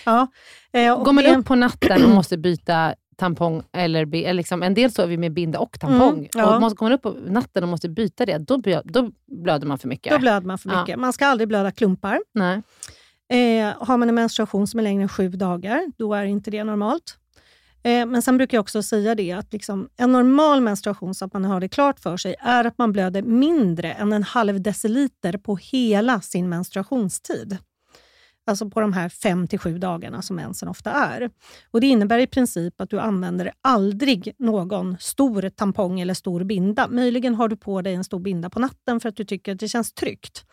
Ja. 0.05 0.27
Ja. 0.71 1.03
Går 1.03 1.13
man 1.13 1.25
upp 1.25 1.45
på 1.45 1.55
natten 1.55 2.03
och 2.03 2.09
måste 2.09 2.37
byta 2.37 2.95
tampong, 3.23 3.63
eller, 3.71 4.33
liksom, 4.33 4.63
en 4.63 4.73
del 4.73 4.91
sover 4.91 5.09
vi 5.09 5.17
med 5.17 5.33
binda 5.33 5.59
och 5.59 5.79
tampong. 5.79 6.17
Mm, 6.17 6.29
ja. 6.33 6.55
och 6.55 6.61
man 6.79 6.91
upp 6.91 7.01
på 7.01 7.09
natten 7.27 7.63
och 7.63 7.69
måste 7.69 7.89
byta 7.89 8.25
det, 8.25 8.37
då, 8.37 8.61
då 8.83 9.11
blöder 9.27 9.67
man 9.67 9.77
för 9.77 9.87
mycket. 9.87 10.13
Då 10.13 10.19
blöder 10.19 10.47
man 10.47 10.57
för 10.57 10.69
Ja. 10.69 10.81
mycket. 10.81 10.99
Man 10.99 11.13
ska 11.13 11.25
aldrig 11.25 11.47
blöda 11.47 11.71
klumpar. 11.71 12.19
Nej. 12.33 12.61
Eh, 13.29 13.73
har 13.79 13.97
man 13.97 14.09
en 14.09 14.15
menstruation 14.15 14.67
som 14.67 14.79
är 14.79 14.83
längre 14.83 15.03
än 15.03 15.09
sju 15.09 15.29
dagar, 15.29 15.81
då 15.97 16.13
är 16.13 16.23
inte 16.23 16.51
det 16.51 16.63
normalt. 16.63 17.17
Eh, 17.83 18.05
men 18.05 18.21
sen 18.21 18.37
brukar 18.37 18.57
jag 18.57 18.61
också 18.61 18.83
säga 18.83 19.15
det 19.15 19.31
att 19.31 19.53
liksom, 19.53 19.89
en 19.97 20.11
normal 20.11 20.61
menstruation, 20.61 21.15
så 21.15 21.25
att 21.25 21.33
man 21.33 21.45
har 21.45 21.59
det 21.59 21.69
klart 21.69 21.99
för 21.99 22.17
sig, 22.17 22.35
är 22.39 22.65
att 22.65 22.77
man 22.77 22.91
blöder 22.91 23.21
mindre 23.21 23.91
än 23.91 24.13
en 24.13 24.23
halv 24.23 24.61
deciliter 24.61 25.37
på 25.37 25.55
hela 25.55 26.21
sin 26.21 26.49
menstruationstid. 26.49 27.57
Alltså 28.45 28.69
på 28.69 28.81
de 28.81 28.93
här 28.93 29.09
fem 29.09 29.47
till 29.47 29.59
sju 29.59 29.77
dagarna 29.77 30.21
som 30.21 30.35
mensen 30.35 30.67
ofta 30.67 30.91
är. 30.91 31.29
Och 31.71 31.81
Det 31.81 31.87
innebär 31.87 32.19
i 32.19 32.27
princip 32.27 32.81
att 32.81 32.89
du 32.89 32.99
använder 32.99 33.51
aldrig 33.61 34.35
någon 34.39 34.97
stor 34.99 35.49
tampong 35.49 35.99
eller 35.99 36.13
stor 36.13 36.43
binda. 36.43 36.87
Möjligen 36.87 37.35
har 37.35 37.47
du 37.47 37.57
på 37.57 37.81
dig 37.81 37.93
en 37.93 38.03
stor 38.03 38.19
binda 38.19 38.49
på 38.49 38.59
natten 38.59 38.99
för 38.99 39.09
att 39.09 39.15
du 39.15 39.23
tycker 39.23 39.51
att 39.51 39.59
det 39.59 39.67
känns 39.67 39.93
tryggt. 39.93 40.45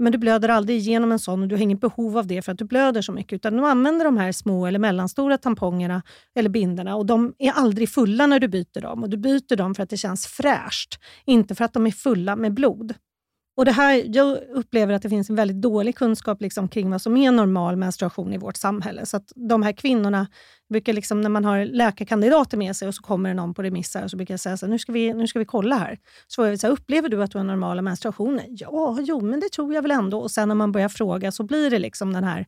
Men 0.00 0.12
du 0.12 0.18
blöder 0.18 0.48
aldrig 0.48 0.78
igenom 0.78 1.12
en 1.12 1.18
sån 1.18 1.42
och 1.42 1.48
du 1.48 1.54
har 1.54 1.62
inget 1.62 1.80
behov 1.80 2.18
av 2.18 2.26
det 2.26 2.42
för 2.42 2.52
att 2.52 2.58
du 2.58 2.64
blöder 2.64 3.02
så 3.02 3.12
mycket. 3.12 3.32
Utan 3.32 3.56
du 3.56 3.66
använder 3.66 4.04
de 4.04 4.16
här 4.16 4.32
små 4.32 4.66
eller 4.66 4.78
mellanstora 4.78 5.38
tampongerna 5.38 6.02
eller 6.34 6.50
bindorna 6.50 6.96
och 6.96 7.06
de 7.06 7.34
är 7.38 7.52
aldrig 7.52 7.88
fulla 7.88 8.26
när 8.26 8.40
du 8.40 8.48
byter 8.48 8.80
dem. 8.80 9.02
Och 9.02 9.10
Du 9.10 9.16
byter 9.16 9.56
dem 9.56 9.74
för 9.74 9.82
att 9.82 9.90
det 9.90 9.96
känns 9.96 10.26
fräscht, 10.26 10.98
inte 11.24 11.54
för 11.54 11.64
att 11.64 11.72
de 11.72 11.86
är 11.86 11.90
fulla 11.90 12.36
med 12.36 12.54
blod. 12.54 12.94
Och 13.56 13.64
det 13.64 13.72
här, 13.72 14.02
jag 14.06 14.38
upplever 14.54 14.94
att 14.94 15.02
det 15.02 15.08
finns 15.08 15.30
en 15.30 15.36
väldigt 15.36 15.60
dålig 15.60 15.96
kunskap 15.96 16.40
liksom 16.40 16.68
kring 16.68 16.90
vad 16.90 17.02
som 17.02 17.16
är 17.16 17.32
normal 17.32 17.76
menstruation 17.76 18.32
i 18.32 18.38
vårt 18.38 18.56
samhälle. 18.56 19.06
Så 19.06 19.16
att 19.16 19.32
de 19.34 19.62
här 19.62 19.72
kvinnorna, 19.72 20.26
brukar 20.68 20.92
liksom, 20.92 21.20
när 21.20 21.28
man 21.30 21.44
har 21.44 21.64
läkarkandidater 21.64 22.56
med 22.56 22.76
sig 22.76 22.88
och 22.88 22.94
så 22.94 23.02
kommer 23.02 23.28
det 23.28 23.34
någon 23.34 23.54
på 23.54 23.62
remissar 23.62 24.08
så 24.08 24.16
brukar 24.16 24.34
jag 24.34 24.40
säga 24.40 24.56
så 24.56 24.66
här, 24.66 24.70
nu 24.70 24.78
ska 24.78 24.92
vi, 24.92 25.12
nu 25.12 25.26
ska 25.26 25.38
vi 25.38 25.44
kolla 25.44 25.76
här. 25.76 25.98
Så 26.26 26.34
får 26.42 26.46
jag 26.48 26.60
säga, 26.60 26.72
upplever 26.72 27.08
du 27.08 27.22
att 27.22 27.30
du 27.30 27.38
har 27.38 27.44
normala 27.44 27.82
menstruationer? 27.82 28.44
Ja, 28.48 28.98
jo, 29.00 29.20
men 29.20 29.40
det 29.40 29.48
tror 29.48 29.74
jag 29.74 29.82
väl 29.82 29.90
ändå. 29.90 30.18
Och 30.20 30.30
sen 30.30 30.48
när 30.48 30.54
man 30.54 30.72
börjar 30.72 30.88
fråga 30.88 31.32
så 31.32 31.42
blir 31.42 31.70
det 31.70 31.78
liksom 31.78 32.12
den 32.12 32.24
här 32.24 32.46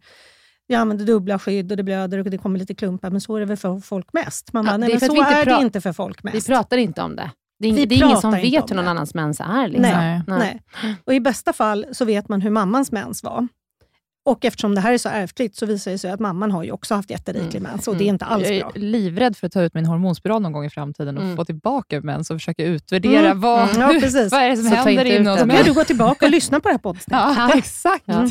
jag 0.67 0.81
använder 0.81 1.05
dubbla 1.05 1.39
skydd 1.39 1.71
och 1.71 1.77
det 1.77 1.83
blöder 1.83 2.19
och 2.19 2.25
det 2.25 2.39
kommer 2.39 2.59
lite 2.59 2.75
klumpar, 2.75 3.11
men 3.11 3.21
så 3.21 3.37
är 3.37 3.41
det 3.41 3.47
väl 3.47 3.57
för 3.57 3.81
folk 3.81 4.13
mest. 4.13 4.53
Man 4.53 4.65
Ja, 4.65 4.71
bara, 4.73 4.79
det 4.79 4.87
nej 4.87 4.93
är 4.97 5.01
men 5.01 5.09
så 5.09 5.15
vi 5.15 5.21
är 5.21 5.45
det 5.47 5.65
inte 5.65 5.81
för 5.81 5.93
folk 5.93 6.19
Vi 6.25 6.31
mest. 6.33 6.47
pratar 6.47 6.77
inte 6.77 7.03
om 7.03 7.17
det. 7.17 7.31
Det 7.63 7.69
är, 7.69 7.73
Vi 7.73 7.87
det 7.87 7.95
är 7.95 7.97
ingen 7.97 8.11
som 8.21 8.33
pratar 8.33 8.45
inte 8.45 8.57
vet 8.57 8.63
om 8.63 8.69
hur 8.69 8.77
någon 8.77 8.85
det. 8.85 8.91
annans 8.91 9.15
mens 9.15 9.41
är. 9.41 9.69
Liksom. 9.69 9.83
Nej, 9.83 10.23
Nej. 10.27 10.61
nej. 10.83 10.97
Och 11.07 11.15
I 11.15 11.21
bästa 11.21 11.53
fall 11.53 11.87
så 11.93 12.05
vet 12.05 12.29
man 12.29 12.41
hur 12.41 12.51
mammans 12.51 12.93
mens 12.93 13.23
var. 13.23 13.49
Och 14.25 14.45
eftersom 14.45 14.75
det 14.75 14.81
här 14.81 14.93
är 14.93 14.99
så 14.99 15.09
ärftligt 15.09 15.57
så 15.57 15.67
visar 15.67 15.91
det 15.91 15.99
sig 15.99 16.11
att 16.11 16.21
mamman 16.21 16.51
har 16.51 16.65
ju 16.65 16.71
också 16.73 16.95
haft 16.95 17.11
jätteriklig 17.11 17.61
Mm. 17.61 17.73
mens 17.73 17.89
och 17.89 17.97
det 17.97 18.05
är 18.05 18.09
inte 18.09 18.25
alls 18.25 18.49
jag 18.49 18.61
bra. 18.61 18.73
är 18.75 18.79
livrädd 18.81 19.37
för 19.37 19.47
att 19.47 19.53
ta 19.53 19.63
ut 19.63 19.75
min 19.75 19.87
hormonspiral 19.87 20.43
någon 20.43 20.53
gång 20.53 20.65
i 20.65 20.71
framtiden 20.71 21.17
och 21.19 21.23
Mm. 21.25 21.37
få 21.37 21.45
tillbaka 21.45 22.01
mens 22.01 22.31
och 22.31 22.37
försöka 22.37 22.65
utvärdera 22.65 23.27
Mm. 23.27 23.41
vad, 23.41 23.69
Mm, 23.71 23.81
ja, 23.81 24.01
precis. 24.01 24.33
vad 24.33 24.43
är 24.43 24.49
det 24.49 24.57
som 24.57 24.65
Så 24.71 24.75
händer 24.75 25.05
inom 25.05 25.25
den. 25.25 25.39
Då 25.39 25.47
behöver 25.47 25.69
du 25.69 25.75
gå 25.75 25.85
tillbaka 25.85 26.25
och 26.27 26.31
lyssna 26.31 26.61
på 26.61 26.69
det 26.69 26.73
här 26.75 26.79
poddavsnittet. 26.79 27.23
Ja, 27.37 27.55
exakt. 27.59 28.05
Ja. 28.07 28.29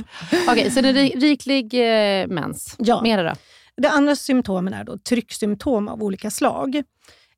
Okej, 0.50 0.72
så 0.72 0.82
det 0.82 0.90
är 0.90 0.94
ri- 0.94 1.20
riklig 1.20 1.74
eh, 1.74 2.28
mens. 2.28 2.76
Ja. 2.80 3.02
Mera 3.02 3.24
då? 3.24 3.34
Det 3.78 3.90
andra 3.90 4.16
symptomen 4.16 4.74
är 4.74 4.84
då 4.84 4.98
trycksymptom 4.98 5.88
av 5.88 6.04
olika 6.04 6.30
slag. 6.32 6.84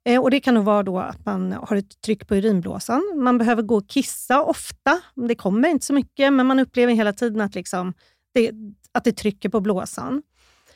Eh, 0.05 0.21
och 0.21 0.31
Det 0.31 0.39
kan 0.39 0.53
nog 0.53 0.63
vara 0.63 0.83
då 0.83 0.99
att 0.99 1.25
man 1.25 1.51
har 1.51 1.75
ett 1.75 2.01
tryck 2.01 2.27
på 2.27 2.35
urinblåsan. 2.35 3.13
Man 3.15 3.37
behöver 3.37 3.61
gå 3.61 3.77
och 3.77 3.89
kissa 3.89 4.43
ofta. 4.43 5.01
Det 5.15 5.35
kommer 5.35 5.69
inte 5.69 5.85
så 5.85 5.93
mycket, 5.93 6.33
men 6.33 6.45
man 6.45 6.59
upplever 6.59 6.93
hela 6.93 7.13
tiden 7.13 7.41
att, 7.41 7.55
liksom 7.55 7.93
det, 8.33 8.51
att 8.91 9.03
det 9.03 9.11
trycker 9.11 9.49
på 9.49 9.59
blåsan. 9.59 10.23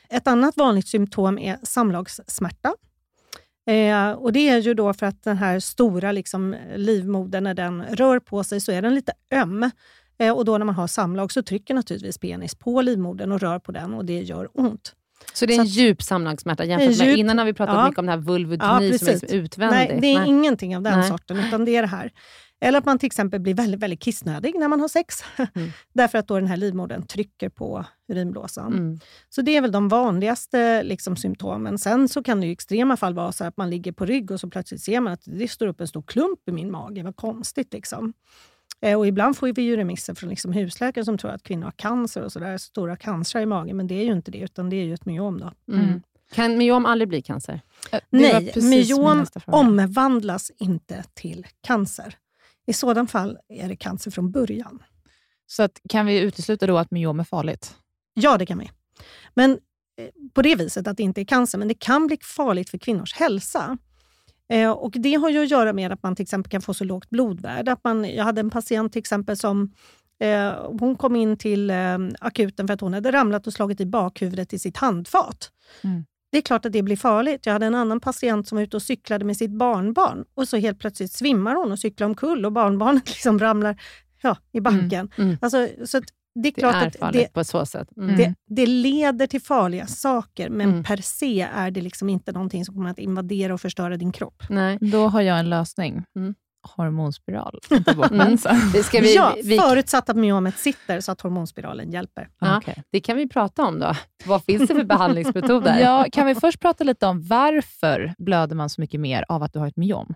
Ett 0.08 0.26
annat 0.26 0.56
vanligt 0.56 0.88
symptom 0.88 1.38
är 1.38 1.58
samlagssmärta. 1.62 2.74
Eh, 3.66 4.10
och 4.10 4.32
Det 4.32 4.48
är 4.48 4.58
ju 4.58 4.74
då 4.74 4.94
för 4.94 5.06
att 5.06 5.22
den 5.22 5.36
här 5.36 5.60
stora 5.60 6.12
liksom, 6.12 6.56
livmodern, 6.76 7.44
när 7.44 7.54
den 7.54 7.82
rör 7.82 8.18
på 8.20 8.44
sig 8.44 8.60
så 8.60 8.72
är 8.72 8.82
den 8.82 8.94
lite 8.94 9.12
öm. 9.30 9.70
Eh, 10.18 10.32
och 10.32 10.44
då 10.44 10.58
när 10.58 10.64
man 10.64 10.74
har 10.74 10.86
samlag 10.86 11.32
så 11.32 11.42
trycker 11.42 11.74
naturligtvis 11.74 12.18
penis 12.18 12.54
på 12.54 12.82
livmodern 12.82 13.32
och 13.32 13.40
rör 13.40 13.58
på 13.58 13.72
den 13.72 13.94
och 13.94 14.04
det 14.04 14.20
gör 14.20 14.48
ont. 14.52 14.94
Så 15.32 15.46
det 15.46 15.52
är 15.52 15.56
Så 15.56 15.60
en 15.60 15.66
att- 15.66 15.72
djup 15.72 16.02
samlagssmärta 16.02 16.64
jämfört 16.64 16.88
En 16.92 16.98
med 16.98 17.08
djup- 17.08 17.16
innan 17.18 17.38
har 17.38 17.44
vi 17.44 17.52
pratat 17.52 17.74
ja. 17.74 17.84
mycket 17.86 17.98
om 17.98 18.06
det 18.06 18.12
här 18.12 18.18
vulvodyni 18.18 18.64
Ja, 18.90 18.98
som 18.98 19.08
är 19.08 19.12
liksom 19.12 19.28
utvändigt. 19.38 19.88
Nej, 19.90 19.98
det 20.00 20.06
är 20.06 20.18
Nej. 20.18 20.28
ingenting 20.28 20.76
av 20.76 20.82
den 20.82 20.98
Nej. 20.98 21.08
sorten, 21.08 21.38
utan 21.38 21.64
det 21.64 21.76
är 21.76 21.82
det 21.82 21.88
här. 21.88 22.12
Eller 22.60 22.78
att 22.78 22.84
man 22.84 22.98
till 22.98 23.06
exempel 23.06 23.40
blir 23.40 23.54
väldigt, 23.54 23.80
väldigt 23.80 24.00
kissnödig 24.00 24.54
när 24.58 24.68
man 24.68 24.80
har 24.80 24.88
sex. 24.88 25.24
Mm. 25.54 25.70
Därför 25.94 26.18
att 26.18 26.28
då 26.28 26.34
den 26.34 26.46
här 26.48 26.56
livmodern 26.56 27.06
trycker 27.06 27.48
på 27.48 27.84
urinblåsan. 28.12 28.72
Mm. 28.72 29.00
Så 29.28 29.42
det 29.42 29.56
är 29.56 29.60
väl 29.60 29.72
de 29.72 29.88
vanligaste 29.88 30.82
liksom, 30.82 31.16
symptomen. 31.16 31.78
Sen 31.78 32.08
så 32.08 32.22
kan 32.22 32.40
det 32.40 32.46
i 32.46 32.52
extrema 32.52 32.96
fall 32.96 33.14
vara 33.14 33.32
så 33.32 33.44
att 33.44 33.56
man 33.56 33.70
ligger 33.70 33.92
på 33.92 34.04
rygg 34.06 34.30
och 34.30 34.40
så 34.40 34.50
plötsligt 34.50 34.82
ser 34.82 35.00
man 35.00 35.12
att 35.12 35.22
det 35.24 35.48
står 35.50 35.66
upp 35.66 35.80
en 35.80 35.88
stor 35.88 36.02
klump 36.02 36.48
i 36.48 36.52
min 36.52 36.70
mage. 36.70 37.02
Vad 37.02 37.16
konstigt. 37.16 37.72
Liksom. 37.72 38.12
Eh, 38.82 38.98
Och 38.98 39.06
ibland 39.06 39.36
får 39.36 39.52
vi 39.52 39.62
ju 39.62 39.76
remisser 39.76 40.14
från 40.14 40.30
liksom 40.30 40.52
husläkare 40.52 41.04
som 41.04 41.18
tror 41.18 41.30
att 41.30 41.42
kvinnor 41.42 41.64
har 41.64 41.72
cancer 41.72 42.22
och 42.22 42.32
sådär, 42.32 42.58
stora 42.58 42.96
cancrar 42.96 43.42
i 43.42 43.46
magen. 43.46 43.76
Men 43.76 43.86
det 43.86 43.94
är 43.94 44.04
ju 44.04 44.12
inte 44.12 44.30
det, 44.30 44.38
utan 44.38 44.70
det 44.70 44.76
är 44.76 44.84
ju 44.84 44.94
ett 44.94 45.06
myom. 45.06 45.40
Då. 45.40 45.74
Mm. 45.74 46.02
Kan 46.32 46.58
myom 46.58 46.86
aldrig 46.86 47.08
bli 47.08 47.22
cancer? 47.22 47.60
Det 47.90 48.00
var 48.10 48.18
Nej, 48.20 48.52
myom 48.88 49.26
omvandlas 49.46 50.50
inte 50.58 51.04
till 51.14 51.46
cancer. 51.60 52.14
I 52.66 52.72
sådan 52.72 53.06
fall 53.06 53.38
är 53.48 53.68
det 53.68 53.76
cancer 53.76 54.10
från 54.10 54.30
början. 54.30 54.82
Så 55.46 55.62
att, 55.62 55.80
kan 55.88 56.06
vi 56.06 56.20
utesluta 56.20 56.66
då 56.66 56.78
att 56.78 56.90
myom 56.90 57.20
är 57.20 57.24
farligt? 57.24 57.74
Ja, 58.14 58.38
det 58.38 58.46
kan 58.46 58.58
vi. 58.58 58.70
Men 59.34 59.50
eh, 59.50 60.08
på 60.34 60.42
det 60.42 60.54
viset 60.54 60.86
att 60.86 60.96
det 60.96 61.02
inte 61.02 61.20
är 61.20 61.24
cancer, 61.24 61.58
men 61.58 61.68
det 61.68 61.74
kan 61.74 62.06
bli 62.06 62.18
farligt 62.22 62.70
för 62.70 62.78
kvinnors 62.78 63.14
hälsa. 63.14 63.78
Eh, 64.48 64.70
och 64.70 64.94
Det 64.98 65.14
har 65.14 65.30
ju 65.30 65.42
att 65.42 65.50
göra 65.50 65.72
med 65.72 65.92
att 65.92 66.02
man 66.02 66.16
till 66.16 66.22
exempel 66.22 66.50
kan 66.50 66.62
få 66.62 66.74
så 66.74 66.84
lågt 66.84 67.10
blodvärde. 67.10 67.72
Att 67.72 67.84
man, 67.84 68.14
jag 68.14 68.24
hade 68.24 68.40
en 68.40 68.50
patient 68.50 68.92
till 68.92 69.00
exempel 69.00 69.36
som 69.36 69.72
eh, 70.20 70.52
hon 70.80 70.96
kom 70.96 71.16
in 71.16 71.36
till 71.36 71.70
eh, 71.70 71.98
akuten 72.20 72.66
för 72.66 72.74
att 72.74 72.80
hon 72.80 72.94
hade 72.94 73.12
ramlat 73.12 73.46
och 73.46 73.52
slagit 73.52 73.80
i 73.80 73.86
bakhuvudet 73.86 74.52
i 74.52 74.58
sitt 74.58 74.76
handfat. 74.76 75.50
Mm. 75.84 76.04
Det 76.32 76.38
är 76.38 76.42
klart 76.42 76.66
att 76.66 76.72
det 76.72 76.82
blir 76.82 76.96
farligt. 76.96 77.46
Jag 77.46 77.52
hade 77.52 77.66
en 77.66 77.74
annan 77.74 78.00
patient 78.00 78.48
som 78.48 78.56
var 78.56 78.62
ute 78.62 78.76
och 78.76 78.82
cyklade 78.82 79.24
med 79.24 79.36
sitt 79.36 79.50
barnbarn 79.50 80.24
och 80.34 80.48
så 80.48 80.56
helt 80.56 80.78
plötsligt 80.78 81.12
svimmar 81.12 81.54
hon 81.54 81.72
och 81.72 81.78
cyklar 81.78 82.06
omkull 82.06 82.46
och 82.46 82.52
barnbarnet 82.52 83.08
liksom 83.08 83.38
ramlar 83.38 83.80
ja, 84.22 84.36
i 84.52 84.60
backen. 84.60 85.10
Mm. 85.18 85.36
Alltså, 85.40 85.68
så 85.86 86.02
det 86.42 86.48
är 86.48 86.52
Det 86.52 86.60
klart 86.60 86.74
är 86.74 86.86
att 86.86 86.96
farligt 86.96 87.22
det, 87.22 87.32
på 87.32 87.44
så 87.44 87.66
sätt. 87.66 87.88
Mm. 87.96 88.16
det, 88.16 88.34
det 88.46 88.66
leder 88.66 89.26
till 89.26 89.40
farliga 89.42 89.86
saker, 89.86 90.50
men 90.50 90.68
Mm. 90.70 90.84
per 90.84 90.96
se 90.96 91.48
är 91.54 91.70
det 91.70 91.80
liksom 91.80 92.08
inte 92.08 92.32
någonting 92.32 92.64
som 92.64 92.74
kommer 92.74 92.90
att 92.90 92.98
invadera 92.98 93.54
och 93.54 93.60
förstöra 93.60 93.96
din 93.96 94.12
kropp. 94.12 94.42
Nej. 94.50 94.78
Då 94.80 95.08
har 95.08 95.20
jag 95.20 95.38
en 95.38 95.50
lösning. 95.50 96.04
Mm. 96.16 96.34
hormonspiral. 96.76 97.58
Mm. 98.10 98.36
Det, 98.72 98.82
ska 98.82 99.00
vi, 99.00 99.14
ja, 99.14 99.34
vi, 99.44 99.58
förutsatt 99.58 100.08
att 100.08 100.16
myomet 100.16 100.58
sitter 100.58 101.00
så 101.00 101.12
att 101.12 101.20
hormonspiralen 101.20 101.90
hjälper. 101.90 102.28
Ja. 102.40 102.56
Okej. 102.58 102.82
det 102.92 103.00
kan 103.00 103.16
vi 103.16 103.28
prata 103.28 103.64
om 103.64 103.78
då. 103.78 103.94
Vad 104.26 104.44
finns 104.44 104.68
det 104.68 104.74
för 104.74 104.84
behandlingsmetoder? 104.84 105.78
Ja, 105.82 106.06
kan 106.12 106.26
vi 106.26 106.34
först 106.34 106.60
prata 106.60 106.84
lite 106.84 107.06
om 107.06 107.22
varför 107.22 108.14
blöder 108.18 108.56
man 108.56 108.70
så 108.70 108.80
mycket 108.80 109.00
mer 109.00 109.24
av 109.28 109.42
att 109.42 109.52
du 109.52 109.58
har 109.58 109.66
ett 109.66 109.76
myom? 109.76 110.14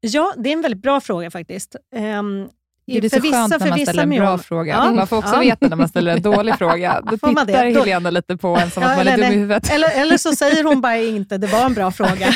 Ja, 0.00 0.34
det 0.36 0.48
är 0.48 0.52
en 0.52 0.62
väldigt 0.62 0.82
bra 0.82 1.00
fråga 1.00 1.30
faktiskt. 1.30 1.76
Um, 1.96 2.48
Det 2.86 3.04
är 3.04 3.08
så 3.08 3.20
skönt 3.20 3.60
när 3.60 3.68
man 3.70 3.78
ställer 3.86 4.02
en 4.02 4.10
bra 4.10 4.38
fråga. 4.38 4.72
Ja. 4.74 4.92
Man 4.92 5.06
får 5.06 5.16
också 5.16 5.34
Ja. 5.34 5.40
veta 5.40 5.68
när 5.68 5.76
man 5.76 5.88
ställer 5.88 6.16
en 6.16 6.22
dålig 6.32 6.54
fråga. 6.58 7.00
Då 7.04 7.10
det? 7.10 7.16
tittar 7.28 7.74
Då- 7.74 7.80
Helena 7.80 8.10
lite 8.10 8.36
på 8.36 8.48
en 8.56 8.70
som 8.70 8.82
Ja, 8.82 8.90
att 8.90 8.96
man 8.96 9.08
är 9.08 9.16
dum 9.18 9.26
i 9.26 9.34
huvudet. 9.34 9.70
Eller, 9.72 9.90
eller 10.00 10.16
så 10.16 10.32
säger 10.32 10.64
hon 10.64 10.80
bara 10.80 10.96
inte, 10.98 11.38
det 11.38 11.46
var 11.46 11.64
en 11.66 11.74
bra 11.74 11.90
fråga. 11.90 12.26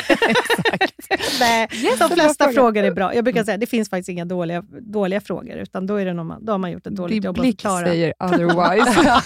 Nej, 1.39 1.67
de 1.99 2.09
flesta 2.09 2.43
fråga. 2.45 2.53
frågor 2.53 2.83
är 2.83 2.91
bra. 2.91 3.15
Jag 3.15 3.23
brukar 3.23 3.43
säga, 3.43 3.57
det 3.57 3.65
finns 3.65 3.89
faktiskt 3.89 4.09
inga 4.09 4.25
dåliga, 4.25 4.61
dåliga 4.81 5.21
frågor, 5.21 5.55
utan 5.55 5.87
då, 5.87 5.95
är 5.95 6.05
det 6.05 6.13
någon, 6.13 6.45
då 6.45 6.51
har 6.51 6.57
man 6.57 6.71
gjort 6.71 6.87
ett 6.87 6.95
dåligt 6.95 7.13
Din 7.15 7.23
jobb 7.23 7.37
att 7.37 7.41
blick 7.41 7.61
förklara. 7.61 7.85
säger 7.85 8.13
otherwise. 8.23 9.21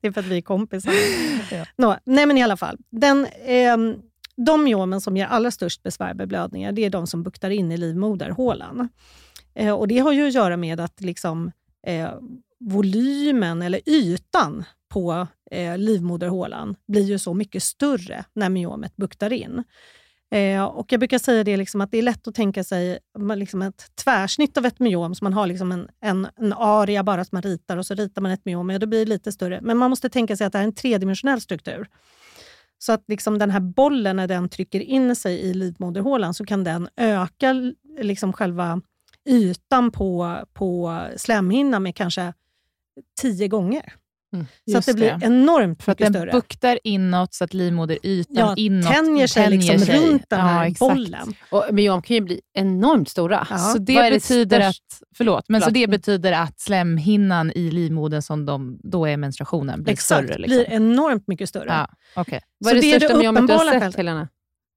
Det 0.00 0.08
är 0.08 0.12
för 0.12 0.20
att 0.20 0.26
vi 0.26 0.36
är 0.36 0.42
kompisar. 0.42 0.92
Nå, 1.78 1.96
nej 2.04 2.26
men 2.26 2.38
i 2.38 2.42
alla 2.42 2.56
fall. 2.56 2.76
Den, 2.90 3.26
ehm, 3.46 3.94
de 4.46 4.64
myomen 4.64 5.00
som 5.00 5.16
ger 5.16 5.26
allra 5.26 5.50
störst 5.50 5.82
besvär 5.82 6.14
med 6.14 6.28
blödningar, 6.28 6.72
det 6.72 6.84
är 6.84 6.90
de 6.90 7.06
som 7.06 7.22
buktar 7.22 7.50
in 7.50 7.72
i 7.72 7.76
livmoderhålan. 7.76 8.88
Eh, 9.56 9.72
och 9.72 9.88
det 9.88 9.98
har 9.98 10.12
ju 10.12 10.26
att 10.26 10.34
göra 10.34 10.56
med 10.56 10.80
att 10.80 11.00
liksom, 11.00 11.52
eh, 11.86 12.10
volymen 12.60 13.62
eller 13.62 13.88
ytan 13.88 14.64
på 14.88 15.26
eh, 15.50 15.78
livmoderhålan 15.78 16.76
blir 16.88 17.02
ju 17.02 17.18
så 17.18 17.34
mycket 17.34 17.62
större 17.62 18.24
när 18.34 18.48
myomet 18.48 18.96
buktar 18.96 19.32
in. 19.32 19.64
Eh, 20.30 20.64
och 20.64 20.92
Jag 20.92 21.00
brukar 21.00 21.18
säga 21.18 21.44
det 21.44 21.56
liksom 21.56 21.80
att 21.80 21.90
det 21.90 21.98
är 21.98 22.02
lätt 22.02 22.28
att 22.28 22.34
tänka 22.34 22.64
sig 22.64 22.98
liksom 23.36 23.62
ett 23.62 23.90
tvärsnitt 24.04 24.56
av 24.56 24.66
ett 24.66 24.78
myom, 24.78 25.14
så 25.14 25.24
man 25.24 25.32
har 25.32 25.46
liksom 25.46 25.72
en, 25.72 25.88
en, 26.00 26.28
en 26.36 26.52
area 26.52 27.02
bara 27.02 27.24
som 27.24 27.36
man 27.36 27.42
ritar 27.42 27.76
och 27.76 27.86
så 27.86 27.94
ritar 27.94 28.22
man 28.22 28.32
ett 28.32 28.44
myom, 28.44 28.70
och 28.70 28.80
då 28.80 28.86
blir 28.86 28.98
det 28.98 29.08
lite 29.08 29.32
större. 29.32 29.60
Men 29.62 29.76
man 29.76 29.90
måste 29.90 30.08
tänka 30.08 30.36
sig 30.36 30.46
att 30.46 30.52
det 30.52 30.58
är 30.58 30.62
en 30.62 30.74
tredimensionell 30.74 31.40
struktur. 31.40 31.88
Så 32.78 32.92
att 32.92 33.04
liksom 33.08 33.38
den 33.38 33.50
här 33.50 33.60
bollen, 33.60 34.16
när 34.16 34.26
den 34.26 34.48
trycker 34.48 34.80
in 34.80 35.16
sig 35.16 35.40
i 35.40 35.54
livmoderhålan, 35.54 36.34
så 36.34 36.44
kan 36.44 36.64
den 36.64 36.88
öka 36.96 37.72
liksom 37.98 38.32
själva 38.32 38.80
ytan 39.26 39.90
på, 39.90 40.38
på 40.52 41.00
slemhinnan 41.16 41.82
med 41.82 41.94
kanske 41.94 42.32
tio 43.20 43.48
gånger. 43.48 43.92
så 44.32 44.38
att 44.38 44.46
det 44.66 44.72
Just 44.72 44.94
blir 44.96 45.06
det. 45.18 45.26
enormt 45.26 45.82
För 45.82 45.92
att 45.92 45.98
mycket 45.98 46.12
den 46.12 46.22
större. 46.22 46.32
buktar 46.32 46.78
inåt 46.84 47.34
så 47.34 47.44
att 47.44 47.54
livmoderytan 47.54 48.34
Ja, 48.36 48.54
inåt 48.56 48.92
tänjer 48.92 49.26
sig 49.26 49.50
liksom 49.50 49.78
sig. 49.78 49.98
runt 49.98 50.24
den 50.30 50.40
här 50.40 50.54
Ja, 50.64 50.66
exakt. 50.70 50.78
bollen. 50.78 51.34
Och 51.50 51.64
myom 51.72 52.02
kan 52.02 52.14
ju 52.16 52.20
bli 52.20 52.40
enormt 52.54 53.08
stora. 53.08 53.46
Ja. 53.50 53.58
Så 53.58 53.78
det 53.78 54.02
det 54.02 54.10
betyder 54.10 54.60
störst- 54.60 54.82
att, 55.02 55.02
förlåt, 55.16 55.44
men 55.48 55.60
så 55.60 55.70
det 55.70 55.86
betyder 55.86 56.32
att 56.32 56.60
slemhinnan 56.60 57.50
i 57.54 57.70
livmodern 57.70 58.22
som 58.22 58.46
de, 58.46 58.78
då 58.82 59.06
är 59.06 59.16
menstruationen 59.16 59.82
blir 59.82 59.92
Exakt, 59.92 60.24
större? 60.28 60.38
Liksom. 60.38 60.56
blir 60.58 60.70
enormt 60.70 61.28
mycket 61.28 61.48
större. 61.48 61.68
Ja, 61.68 61.88
okej. 62.16 62.40
Vad 62.58 62.70
är 62.70 62.74
det, 62.74 62.80
det 62.80 62.90
är 62.92 63.00
det 63.00 63.06
största 63.06 63.18
myomet 63.22 63.46
du 63.46 63.52
har 63.52 63.80
sett. 63.80 63.96
Helena? 63.96 64.28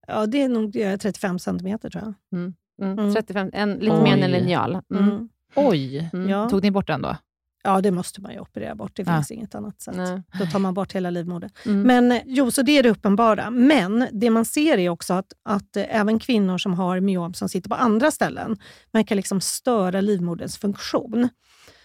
Ja, 0.07 0.25
det 0.25 0.41
är 0.41 0.49
nog 0.49 0.71
det 0.71 0.83
är 0.83 0.97
35 0.97 1.39
centimeter 1.39 1.89
tror 1.89 2.03
jag. 2.03 2.39
Mm. 2.39 2.53
Mm. 2.81 3.13
35, 3.15 3.50
en, 3.53 3.74
lite 3.74 3.91
Oj. 3.95 4.03
mer 4.03 4.13
än 4.13 4.24
en 4.24 4.31
linjal. 4.31 4.79
Mm. 4.93 5.03
Mm. 5.09 5.29
Oj, 5.55 6.09
Mm. 6.13 6.29
Ja. 6.29 6.50
tog 6.50 6.63
ni 6.63 6.71
bort 6.71 6.88
den 6.88 7.01
då? 7.01 7.15
ja, 7.63 7.81
det 7.81 7.91
måste 7.91 8.21
man 8.21 8.33
ju 8.33 8.39
operera 8.39 8.75
bort. 8.75 8.91
Det 8.95 9.03
Ja. 9.07 9.15
finns 9.15 9.31
inget 9.31 9.55
annat 9.55 9.81
sätt. 9.81 9.95
Nej. 9.95 10.21
Då 10.39 10.45
tar 10.45 10.59
man 10.59 10.74
bort 10.74 10.91
hela 10.91 11.09
livmodern. 11.09 11.50
Mm. 11.65 11.81
Men 11.81 12.19
jo, 12.25 12.51
så 12.51 12.62
det 12.62 12.71
är 12.77 12.83
det 12.83 12.89
uppenbara. 12.89 13.50
Men 13.50 14.07
det 14.12 14.29
man 14.29 14.45
ser 14.45 14.77
är 14.77 14.89
också 14.89 15.13
att, 15.13 15.33
att 15.43 15.75
eh, 15.77 15.95
även 16.00 16.19
kvinnor 16.19 16.57
som 16.57 16.74
har 16.74 17.00
myom 17.00 17.33
som 17.33 17.50
sitter 17.50 17.69
på 17.69 17.75
andra 17.75 18.12
ställen, 18.12 18.57
man 18.93 19.03
kan 19.05 19.15
liksom 19.17 19.41
störa 19.41 20.01
livmoderns 20.01 20.57
funktion. 20.57 21.29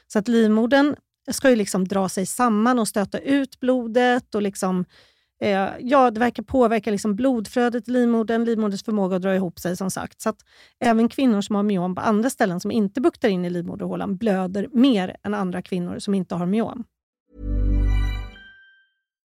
Så 0.06 0.18
att 0.18 0.28
livmodern 0.28 0.96
ska 1.30 1.50
ju 1.50 1.56
liksom 1.56 1.88
dra 1.88 2.08
sig 2.08 2.26
samman 2.26 2.78
och 2.78 2.88
stöta 2.88 3.18
ut 3.18 3.60
blodet 3.60 4.34
och 4.34 4.42
liksom 4.42 4.84
Eh, 5.40 5.68
ja, 5.80 6.10
det 6.10 6.20
verkar 6.20 6.42
påverka 6.42 6.90
liksom 6.90 7.16
blodflödet 7.16 7.88
i 7.88 7.90
livmodern, 7.90 8.44
livmoderns 8.44 8.84
förmåga 8.84 9.16
att 9.16 9.22
dra 9.22 9.34
ihop 9.34 9.58
sig 9.58 9.76
som 9.76 9.90
sagt. 9.90 10.20
Så 10.20 10.28
att 10.28 10.36
även 10.80 11.08
kvinnor 11.08 11.40
som 11.40 11.56
har 11.56 11.62
myom 11.62 11.94
på 11.94 12.00
andra 12.00 12.30
ställen 12.30 12.60
som 12.60 12.70
inte 12.70 13.00
buktar 13.00 13.28
in 13.28 13.44
i 13.44 13.50
livmoderhålan 13.50 14.16
blöder 14.16 14.68
mer 14.72 15.16
än 15.22 15.34
andra 15.34 15.62
kvinnor 15.62 15.98
som 15.98 16.14
inte 16.14 16.34
har 16.34 16.46
myom. 16.46 16.84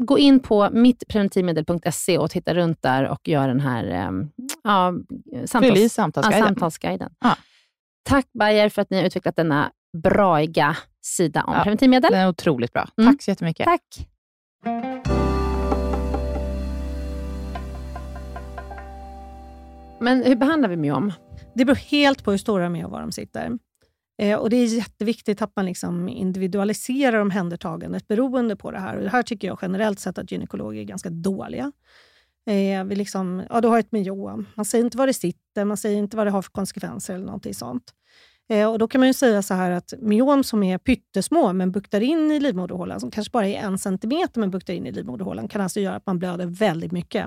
gå 0.00 0.18
in 0.18 0.40
på 0.40 0.70
mittpreventivmedel.se 0.72 2.18
och 2.18 2.30
titta 2.30 2.54
runt 2.54 2.82
där 2.82 3.08
och 3.08 3.28
gör 3.28 3.48
den 3.48 3.60
här 3.60 3.84
eh, 3.84 4.10
ja, 4.64 4.92
samtals, 5.46 5.92
samtalsguiden. 5.92 6.40
ja, 6.40 6.46
samtalsguiden. 6.46 7.12
Ja. 7.20 7.36
Tack 8.02 8.26
Bayer 8.32 8.68
för 8.68 8.82
att 8.82 8.90
ni 8.90 8.96
har 8.96 9.04
utvecklat 9.04 9.36
denna 9.36 9.72
braiga 10.02 10.76
sida 11.02 11.44
om 11.44 11.54
Ja, 11.54 11.62
preventivmedel. 11.62 12.12
Den 12.12 12.20
är 12.20 12.28
otroligt 12.28 12.72
bra. 12.72 12.88
Mm. 12.98 13.12
Tack 13.12 13.22
så 13.22 13.30
jättemycket. 13.30 13.64
Tack. 13.64 14.06
Men 20.00 20.22
hur 20.24 20.36
behandlar 20.36 20.68
vi 20.68 20.76
myom? 20.76 21.12
Det 21.54 21.64
beror 21.64 21.76
helt 21.76 22.24
på 22.24 22.30
hur 22.30 22.38
stora 22.38 22.88
var 22.88 23.00
de 23.00 23.12
sitter. 23.12 23.58
Eh, 24.20 24.38
och 24.38 24.50
Det 24.50 24.56
är 24.56 24.66
jätteviktigt 24.66 25.42
att 25.42 25.56
man 25.56 25.66
liksom 25.66 26.08
individualiserar 26.08 27.20
omhändertagandet 27.20 28.08
beroende 28.08 28.56
på 28.56 28.70
det 28.70 28.78
här. 28.78 28.96
Och 28.96 29.02
det 29.02 29.08
här 29.08 29.22
tycker 29.22 29.48
jag 29.48 29.58
generellt 29.62 30.00
sett 30.00 30.18
att 30.18 30.32
gynekologer 30.32 30.80
är 30.80 30.84
ganska 30.84 31.10
dåliga. 31.10 31.72
Eh, 32.46 32.84
vi 32.84 32.96
liksom, 32.96 33.42
ja, 33.50 33.60
du 33.60 33.68
har 33.68 33.78
ett 33.78 33.92
myom. 33.92 34.46
Man 34.54 34.64
säger 34.64 34.84
inte 34.84 34.98
var 34.98 35.06
det 35.06 35.14
sitter, 35.14 35.64
man 35.64 35.76
säger 35.76 35.98
inte 35.98 36.16
vad 36.16 36.26
det 36.26 36.30
har 36.30 36.42
för 36.42 36.50
konsekvenser 36.50 37.14
eller 37.14 37.24
någonting 37.24 37.54
sånt. 37.54 37.94
Eh, 38.48 38.70
och 38.70 38.78
Då 38.78 38.88
kan 38.88 39.00
man 39.00 39.08
ju 39.08 39.14
säga 39.14 39.42
så 39.42 39.54
här 39.54 39.70
att 39.70 39.94
myom 39.98 40.44
som 40.44 40.62
är 40.62 40.78
pyttesmå 40.78 41.52
men 41.52 41.72
buktar 41.72 42.00
in 42.00 42.30
i 42.30 42.40
livmoderhålan, 42.40 43.00
som 43.00 43.10
kanske 43.10 43.30
bara 43.30 43.48
är 43.48 43.62
en 43.62 43.78
centimeter 43.78 44.40
men 44.40 44.50
buktar 44.50 44.74
in 44.74 44.86
i 44.86 44.92
livmoderhålan, 44.92 45.48
kan 45.48 45.60
alltså 45.60 45.80
göra 45.80 45.96
att 45.96 46.06
man 46.06 46.18
blöder 46.18 46.46
väldigt 46.46 46.92
mycket. 46.92 47.26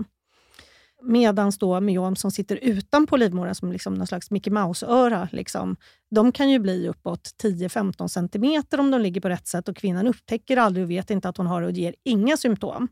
Medan 1.06 1.52
då 1.60 1.82
myom 1.82 2.16
som 2.16 2.32
sitter 2.32 2.56
utanpå 2.56 3.18
livmodern, 3.18 3.56
som 3.56 3.72
liksom 3.72 3.94
någon 3.94 4.08
slags 4.08 4.32
Mickey 4.32 4.50
Mouse-öra, 4.50 5.28
liksom, 5.32 5.76
de 6.12 6.32
kan 6.32 6.50
ju 6.50 6.60
bli 6.60 6.88
uppåt 6.88 7.30
10-15 7.44 8.08
centimeter 8.08 8.80
om 8.80 8.92
de 8.92 9.02
ligger 9.02 9.22
på 9.22 9.30
rätt 9.30 9.48
sätt 9.48 9.70
och 9.70 9.76
kvinnan 9.76 10.08
upptäcker 10.08 10.58
aldrig 10.58 10.84
och 10.84 10.92
vet 10.92 11.10
inte 11.10 11.30
att 11.30 11.38
hon 11.38 11.48
har 11.48 11.62
det 11.62 11.68
och 11.68 11.74
ger 11.74 11.96
inga 12.04 12.38
symptom. 12.38 12.88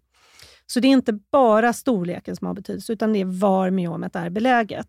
Så 0.66 0.80
det 0.80 0.88
är 0.88 0.90
inte 0.90 1.14
bara 1.32 1.74
storleken 1.74 2.36
som 2.36 2.48
har 2.48 2.54
betydelse, 2.54 2.94
utan 2.94 3.14
det 3.14 3.20
är 3.22 3.26
var 3.26 3.70
myomet 3.70 4.16
är 4.16 4.30
beläget. 4.30 4.88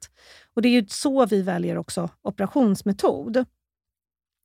Och 0.54 0.62
Det 0.62 0.68
är 0.68 0.82
ju 0.82 0.86
så 0.88 1.26
vi 1.26 1.42
väljer 1.42 1.78
också 1.78 2.08
operationsmetod. 2.22 3.44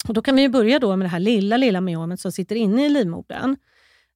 Och 0.08 0.14
Då 0.14 0.22
kan 0.22 0.36
vi 0.36 0.42
ju 0.42 0.50
börja 0.50 0.80
då 0.80 0.96
med 0.96 1.06
det 1.06 1.10
här 1.10 1.20
lilla, 1.20 1.58
lilla 1.58 1.82
myomet 1.82 2.20
som 2.20 2.32
sitter 2.32 2.56
inne 2.56 2.86
i 2.86 2.90
livmodern. 2.90 3.56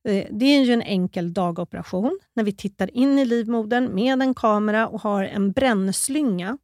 Eh, 0.10 0.28
Det 0.32 0.46
är 0.46 0.64
ju 0.64 0.74
en 0.74 0.82
enkel 0.82 1.34
dagoperation 1.34 2.20
när 2.34 2.44
vi 2.44 2.52
tittar 2.52 2.98
in 2.98 3.20
i 3.20 3.26
livmodern 3.26 3.96
med 3.96 4.22
en 4.22 4.34
kamera 4.34 4.88
och 4.88 5.02
har 5.02 5.24
en 5.24 5.52
brännslynga. 5.52 6.58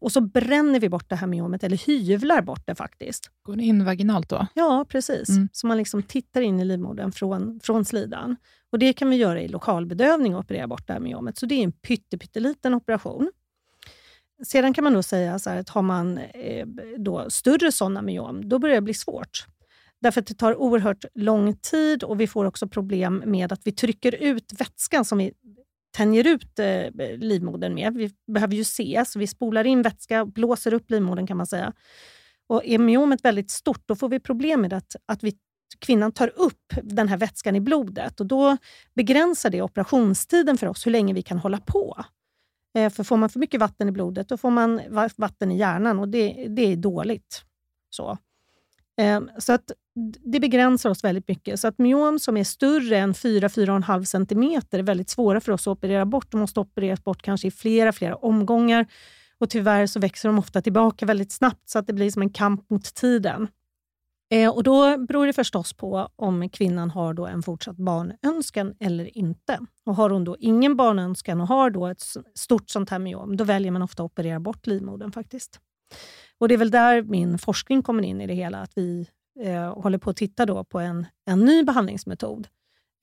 Och 0.00 0.12
så 0.12 0.20
bränner 0.20 0.80
vi 0.80 0.88
bort 0.88 1.08
det 1.08 1.16
här 1.16 1.26
myomet, 1.26 1.64
eller 1.64 1.76
hyvlar 1.76 2.42
bort 2.42 2.66
det 2.66 2.74
faktiskt. 2.74 3.30
Går 3.42 3.56
ni 3.56 3.66
in 3.66 3.84
vaginalt 3.84 4.28
då? 4.28 4.46
Ja, 4.54 4.86
precis. 4.88 5.28
Mm. 5.28 5.48
Så 5.52 5.66
man 5.66 5.76
liksom 5.76 6.02
tittar 6.02 6.40
in 6.40 6.60
i 6.60 6.64
livmodern 6.64 7.12
från, 7.12 7.60
från 7.62 7.84
slidan. 7.84 8.36
Och 8.72 8.78
Det 8.78 8.92
kan 8.92 9.10
vi 9.10 9.16
göra 9.16 9.40
i 9.42 9.48
lokalbedövning 9.48 10.34
och 10.34 10.40
operera 10.40 10.66
bort 10.66 10.86
det 10.86 10.92
här 10.92 11.00
myomet. 11.00 11.38
Så 11.38 11.46
det 11.46 11.54
är 11.54 11.64
en 11.64 11.72
pytte, 11.72 12.18
pytteliten 12.18 12.74
operation. 12.74 13.32
Sedan 14.46 14.74
kan 14.74 14.84
man 14.84 14.92
då 14.92 15.02
säga 15.02 15.38
så 15.38 15.50
här 15.50 15.56
att 15.56 15.68
har 15.68 15.82
man 15.82 16.18
eh, 16.18 16.66
då 16.98 17.30
större 17.30 17.72
sådana 17.72 18.02
myom, 18.02 18.48
då 18.48 18.58
börjar 18.58 18.74
det 18.74 18.80
bli 18.82 18.94
svårt. 18.94 19.46
Därför 20.00 20.20
att 20.20 20.26
det 20.26 20.34
tar 20.34 20.56
oerhört 20.56 21.04
lång 21.14 21.56
tid 21.56 22.02
och 22.02 22.20
vi 22.20 22.26
får 22.26 22.44
också 22.44 22.68
problem 22.68 23.22
med 23.26 23.52
att 23.52 23.60
vi 23.64 23.72
trycker 23.72 24.14
ut 24.14 24.52
vätskan 24.58 25.04
som 25.04 25.18
vi 25.18 25.32
tänjer 25.96 26.26
ut 26.26 26.58
eh, 26.58 27.16
livmodern 27.18 27.74
med. 27.74 27.94
Vi 27.94 28.10
behöver 28.32 28.54
ju 28.54 28.64
se, 28.64 29.04
så 29.06 29.18
vi 29.18 29.26
spolar 29.26 29.66
in 29.66 29.82
vätska 29.82 30.22
och 30.22 30.32
blåser 30.32 30.74
upp 30.74 30.90
livmodern 30.90 31.26
kan 31.26 31.36
man 31.36 31.46
säga. 31.46 31.72
Och 32.46 32.64
är 32.64 32.78
myomet 32.78 33.24
väldigt 33.24 33.50
stort, 33.50 33.82
då 33.86 33.96
får 33.96 34.08
vi 34.08 34.20
problem 34.20 34.60
med 34.60 34.72
att, 34.72 34.96
att 35.06 35.22
vi, 35.22 35.36
kvinnan 35.78 36.12
tar 36.12 36.32
upp 36.36 36.74
den 36.82 37.08
här 37.08 37.16
vätskan 37.16 37.56
i 37.56 37.60
blodet 37.60 38.20
och 38.20 38.26
då 38.26 38.56
begränsar 38.94 39.50
det 39.50 39.62
operationstiden 39.62 40.58
för 40.58 40.66
oss, 40.66 40.86
hur 40.86 40.90
länge 40.90 41.14
vi 41.14 41.22
kan 41.22 41.38
hålla 41.38 41.58
på. 41.58 42.04
Eh, 42.74 42.90
för 42.90 43.04
får 43.04 43.16
man 43.16 43.28
för 43.28 43.40
mycket 43.40 43.60
vatten 43.60 43.88
i 43.88 43.92
blodet, 43.92 44.28
då 44.28 44.36
får 44.36 44.50
man 44.50 44.80
vatten 45.16 45.52
i 45.52 45.58
hjärnan 45.58 45.98
och 45.98 46.08
det, 46.08 46.46
det 46.48 46.62
är 46.62 46.76
dåligt. 46.76 47.44
Så. 47.90 48.18
Eh, 49.00 49.20
så 49.38 49.52
att 49.52 49.72
det 50.20 50.40
begränsar 50.40 50.90
oss 50.90 51.04
väldigt 51.04 51.28
mycket. 51.28 51.60
Så 51.60 51.68
att 51.68 51.78
myom 51.78 52.18
som 52.18 52.36
är 52.36 52.44
större 52.44 52.98
än 52.98 53.12
4-4,5 53.12 54.04
cm 54.04 54.42
är 54.70 54.82
väldigt 54.82 55.10
svåra 55.10 55.40
för 55.40 55.52
oss 55.52 55.62
att 55.62 55.72
operera 55.72 56.06
bort. 56.06 56.30
De 56.30 56.40
måste 56.40 56.60
opereras 56.60 57.04
bort 57.04 57.22
kanske 57.22 57.48
i 57.48 57.50
flera, 57.50 57.92
flera 57.92 58.16
omgångar. 58.16 58.86
Och 59.38 59.50
tyvärr 59.50 59.86
så 59.86 60.00
växer 60.00 60.28
de 60.28 60.38
ofta 60.38 60.62
tillbaka 60.62 61.06
väldigt 61.06 61.32
snabbt 61.32 61.68
så 61.68 61.78
att 61.78 61.86
det 61.86 61.92
blir 61.92 62.10
som 62.10 62.22
en 62.22 62.30
kamp 62.30 62.70
mot 62.70 62.94
tiden. 62.94 63.48
Eh, 64.30 64.50
och 64.50 64.62
Då 64.62 64.98
beror 64.98 65.26
det 65.26 65.32
förstås 65.32 65.72
på 65.72 66.08
om 66.16 66.48
kvinnan 66.48 66.90
har 66.90 67.14
då 67.14 67.26
en 67.26 67.42
fortsatt 67.42 67.76
barnönskan 67.76 68.74
eller 68.80 69.18
inte. 69.18 69.58
Och 69.86 69.94
Har 69.94 70.10
hon 70.10 70.24
då 70.24 70.36
ingen 70.38 70.76
barnönskan 70.76 71.40
och 71.40 71.48
har 71.48 71.70
då 71.70 71.86
ett 71.86 72.02
stort 72.34 72.70
sånt 72.70 72.90
här 72.90 72.98
myom, 72.98 73.36
då 73.36 73.44
väljer 73.44 73.70
man 73.70 73.82
ofta 73.82 74.02
att 74.02 74.12
operera 74.12 74.40
bort 74.40 74.66
livmodern 74.66 75.12
faktiskt. 75.12 75.60
Och 76.38 76.48
Det 76.48 76.54
är 76.54 76.58
väl 76.58 76.70
där 76.70 77.02
min 77.02 77.38
forskning 77.38 77.82
kommer 77.82 78.02
in 78.02 78.20
i 78.20 78.26
det 78.26 78.34
hela, 78.34 78.58
att 78.58 78.72
vi 78.74 79.08
eh, 79.42 79.68
och 79.68 79.82
håller 79.82 79.98
på 79.98 80.10
att 80.10 80.16
titta 80.16 80.46
då 80.46 80.64
på 80.64 80.78
en, 80.80 81.06
en 81.26 81.40
ny 81.40 81.62
behandlingsmetod 81.62 82.48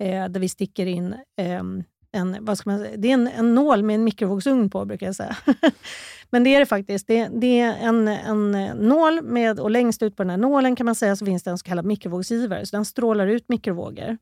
eh, 0.04 0.28
där 0.28 0.40
vi 0.40 0.50
sticker 0.50 0.86
in 0.86 1.16
eh, 1.38 1.64
en, 2.12 2.38
vad 2.42 2.58
ska 2.58 2.70
man 2.70 2.80
säga, 2.80 2.98
det 2.98 3.10
är 3.10 3.14
en, 3.14 3.28
en 3.28 3.56
nål 3.56 3.84
med 3.84 3.96
en 3.96 4.04
mikrovågsugn 4.04 4.70
på, 4.70 4.86
brukar 4.86 5.06
jag 5.06 5.16
säga. 5.16 5.38
Men 6.30 6.44
det 6.44 6.56
är 6.56 6.60
det 6.60 6.66
faktiskt. 6.66 7.08
Det, 7.08 7.30
det 7.34 7.60
är 7.60 7.76
en, 7.76 8.08
en 8.08 8.52
nål 8.78 9.22
med, 9.22 9.60
och 9.60 9.72
längst 9.72 10.04
ut 10.04 10.16
på 10.16 10.24
den 10.24 10.30
här 10.30 10.38
nålen 10.38 10.76
kan 10.76 10.86
man 10.86 10.96
säga 10.96 11.16
så 11.16 11.26
finns 11.26 11.44
det 11.44 11.52
en 11.52 11.58
så 11.58 11.66
kallad 11.66 11.86
mikrovågsgivare. 11.86 12.66
Så 12.66 12.76
den 12.76 12.86
strålar 12.86 13.28
ut 13.28 13.50
mikrovågor. 13.50 14.18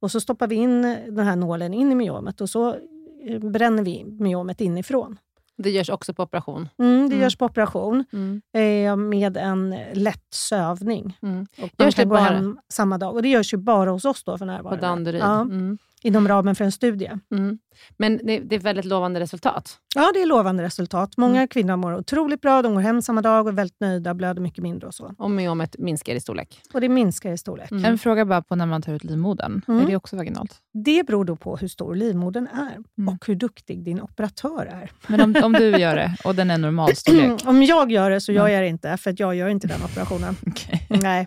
Och 0.00 0.10
så 0.10 0.20
stoppar 0.20 0.46
vi 0.46 0.54
in 0.54 0.82
den 0.82 1.26
här 1.26 1.36
nålen 1.36 1.74
in 1.74 1.92
i 1.92 1.94
myomet 1.94 2.40
och 2.40 2.50
så 2.50 2.76
eh, 3.24 3.38
bränner 3.38 3.82
vi 3.82 4.04
myomet 4.04 4.60
inifrån. 4.60 5.18
Det 5.62 5.70
görs 5.70 5.88
också 5.90 6.14
på 6.14 6.22
operation. 6.22 6.68
Mm, 6.78 6.98
det 7.08 7.14
Mm. 7.14 7.20
görs 7.22 7.36
på 7.36 7.44
operation 7.44 8.04
Mm. 8.12 8.42
eh, 8.52 8.96
med 8.96 9.36
en 9.36 9.76
lätt 9.92 10.24
sövning. 10.34 11.18
Mm. 11.22 11.46
Och 11.56 11.70
man 11.78 11.86
Görs 11.86 11.94
det 11.94 12.02
kan 12.02 12.08
gå 12.08 12.14
bara- 12.14 12.24
hem 12.24 12.58
samma 12.68 12.98
dag. 12.98 13.14
Och 13.14 13.22
det 13.22 13.28
görs 13.28 13.54
ju 13.54 13.56
bara 13.56 13.90
hos 13.90 14.04
oss 14.04 14.24
då 14.24 14.32
för 14.32 14.38
På 14.38 14.44
närvarande. 14.44 14.86
Danderyd. 14.86 15.20
Ja, 15.20 15.40
Mm. 15.40 15.78
Inom 16.02 16.28
ramen 16.28 16.54
för 16.54 16.64
en 16.64 16.72
studie. 16.72 17.10
Mm. 17.32 17.58
Men 17.96 18.20
det, 18.24 18.38
det 18.40 18.54
är 18.56 18.60
väldigt 18.60 18.84
lovande 18.84 19.20
resultat. 19.20 19.78
Ja, 19.94 20.10
det 20.14 20.22
är 20.22 20.26
lovande 20.26 20.62
resultat. 20.62 21.16
Många 21.16 21.34
Mm. 21.36 21.48
kvinnor 21.48 21.76
mår 21.76 21.94
otroligt 21.94 22.40
bra. 22.40 22.62
De 22.62 22.74
går 22.74 22.80
hem 22.80 23.02
samma 23.02 23.22
dag 23.22 23.46
och 23.46 23.52
är 23.52 23.56
väldigt 23.56 23.80
nöjda, 23.80 24.14
blöder 24.14 24.42
mycket 24.42 24.62
mindre 24.62 24.86
och 24.86 24.94
så. 24.94 25.14
Om 25.18 25.34
myomet 25.36 25.76
minskar 25.78 26.14
i 26.14 26.20
storlek. 26.20 26.60
Och 26.74 26.80
det 26.80 26.88
minskar 26.88 27.32
i 27.32 27.38
storlek. 27.38 27.70
Mm. 27.70 27.84
En 27.84 27.98
fråga 27.98 28.24
bara 28.24 28.42
på 28.42 28.54
när 28.56 28.66
man 28.66 28.82
tar 28.82 28.92
ut 28.92 29.04
livmodern. 29.04 29.62
Mm. 29.68 29.80
Är 29.82 29.86
det 29.86 29.96
också 29.96 30.16
vaginalt? 30.16 30.56
Det 30.84 31.06
beror 31.06 31.24
då 31.24 31.36
på 31.36 31.56
hur 31.56 31.68
stor 31.68 31.94
livmodern 31.94 32.46
är 32.46 32.76
Mm. 32.98 33.14
och 33.14 33.26
hur 33.26 33.34
duktig 33.34 33.84
din 33.84 34.00
operatör 34.00 34.66
är. 34.66 34.90
Men 35.06 35.20
om, 35.20 35.44
om 35.44 35.52
du 35.52 35.70
gör 35.78 35.96
det 35.96 36.16
och 36.24 36.34
den 36.34 36.50
är 36.50 36.58
normalstorlek? 36.58 37.42
Om 37.46 37.62
jag 37.62 37.92
gör 37.92 38.10
det 38.10 38.20
så 38.20 38.32
gör 38.32 38.40
Mm. 38.40 38.52
jag 38.54 38.62
det 38.62 38.68
inte, 38.68 38.96
för 38.96 39.10
att 39.10 39.20
jag 39.20 39.34
gör 39.34 39.48
inte 39.48 39.66
den 39.66 39.82
operationen. 39.84 40.36
Okej. 40.46 40.86
Nej, 41.02 41.26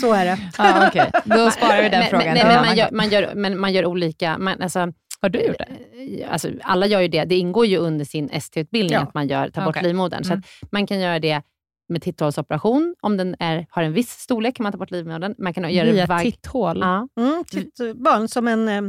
så 0.00 0.12
är 0.12 0.24
det. 0.24 0.38
Ah, 0.58 0.86
okej. 0.88 1.10
Då 1.24 1.50
sparar 1.50 1.82
vi 1.82 1.88
den 1.88 1.98
men, 2.00 2.08
frågan. 2.08 2.34
Nej, 2.34 2.40
en 2.42 2.48
men, 2.48 2.66
man, 2.66 2.76
gör, 2.76 2.88
man, 2.92 3.08
gör, 3.08 3.32
men 3.34 3.60
man 3.60 3.72
gör 3.72 3.86
olika... 3.86 4.11
Man, 4.20 4.62
alltså, 4.62 4.92
Har 5.20 5.28
du 5.28 5.40
gjort 5.40 5.56
det? 5.58 6.22
eh, 6.22 6.32
Alltså, 6.32 6.48
alla 6.62 6.86
gör 6.86 7.00
ju 7.00 7.08
det. 7.08 7.24
Det 7.24 7.36
ingår 7.38 7.66
ju 7.66 7.76
under 7.76 8.04
sin 8.04 8.30
ST-utbildning 8.30 8.92
Ja. 8.94 9.00
att 9.00 9.14
man 9.14 9.28
gör, 9.28 9.48
tar 9.48 9.64
bort 9.64 9.76
Okej. 9.76 9.82
livmodern. 9.88 10.24
Så 10.24 10.32
Mm. 10.32 10.42
att 10.62 10.72
man 10.72 10.86
kan 10.86 11.00
göra 11.00 11.18
det 11.18 11.42
med 11.88 12.02
titthålsoperation. 12.02 12.94
Om 13.00 13.16
den 13.16 13.36
är, 13.38 13.66
har 13.70 13.82
en 13.82 13.92
viss 13.92 14.10
storlek 14.10 14.56
kan 14.56 14.62
man 14.64 14.72
ta 14.72 14.78
bort 14.78 14.90
livmodern. 14.90 15.34
Man 15.38 15.54
kan 15.54 15.70
göra 15.72 15.86
det 15.86 15.92
Via 15.92 16.06
vag- 16.06 16.22
titthål? 16.22 16.78
Ja. 16.80 17.08
Mm, 17.20 17.44
titt, 17.44 17.80
bara 17.96 18.28
som, 18.28 18.48
en, 18.48 18.68
eh, 18.68 18.82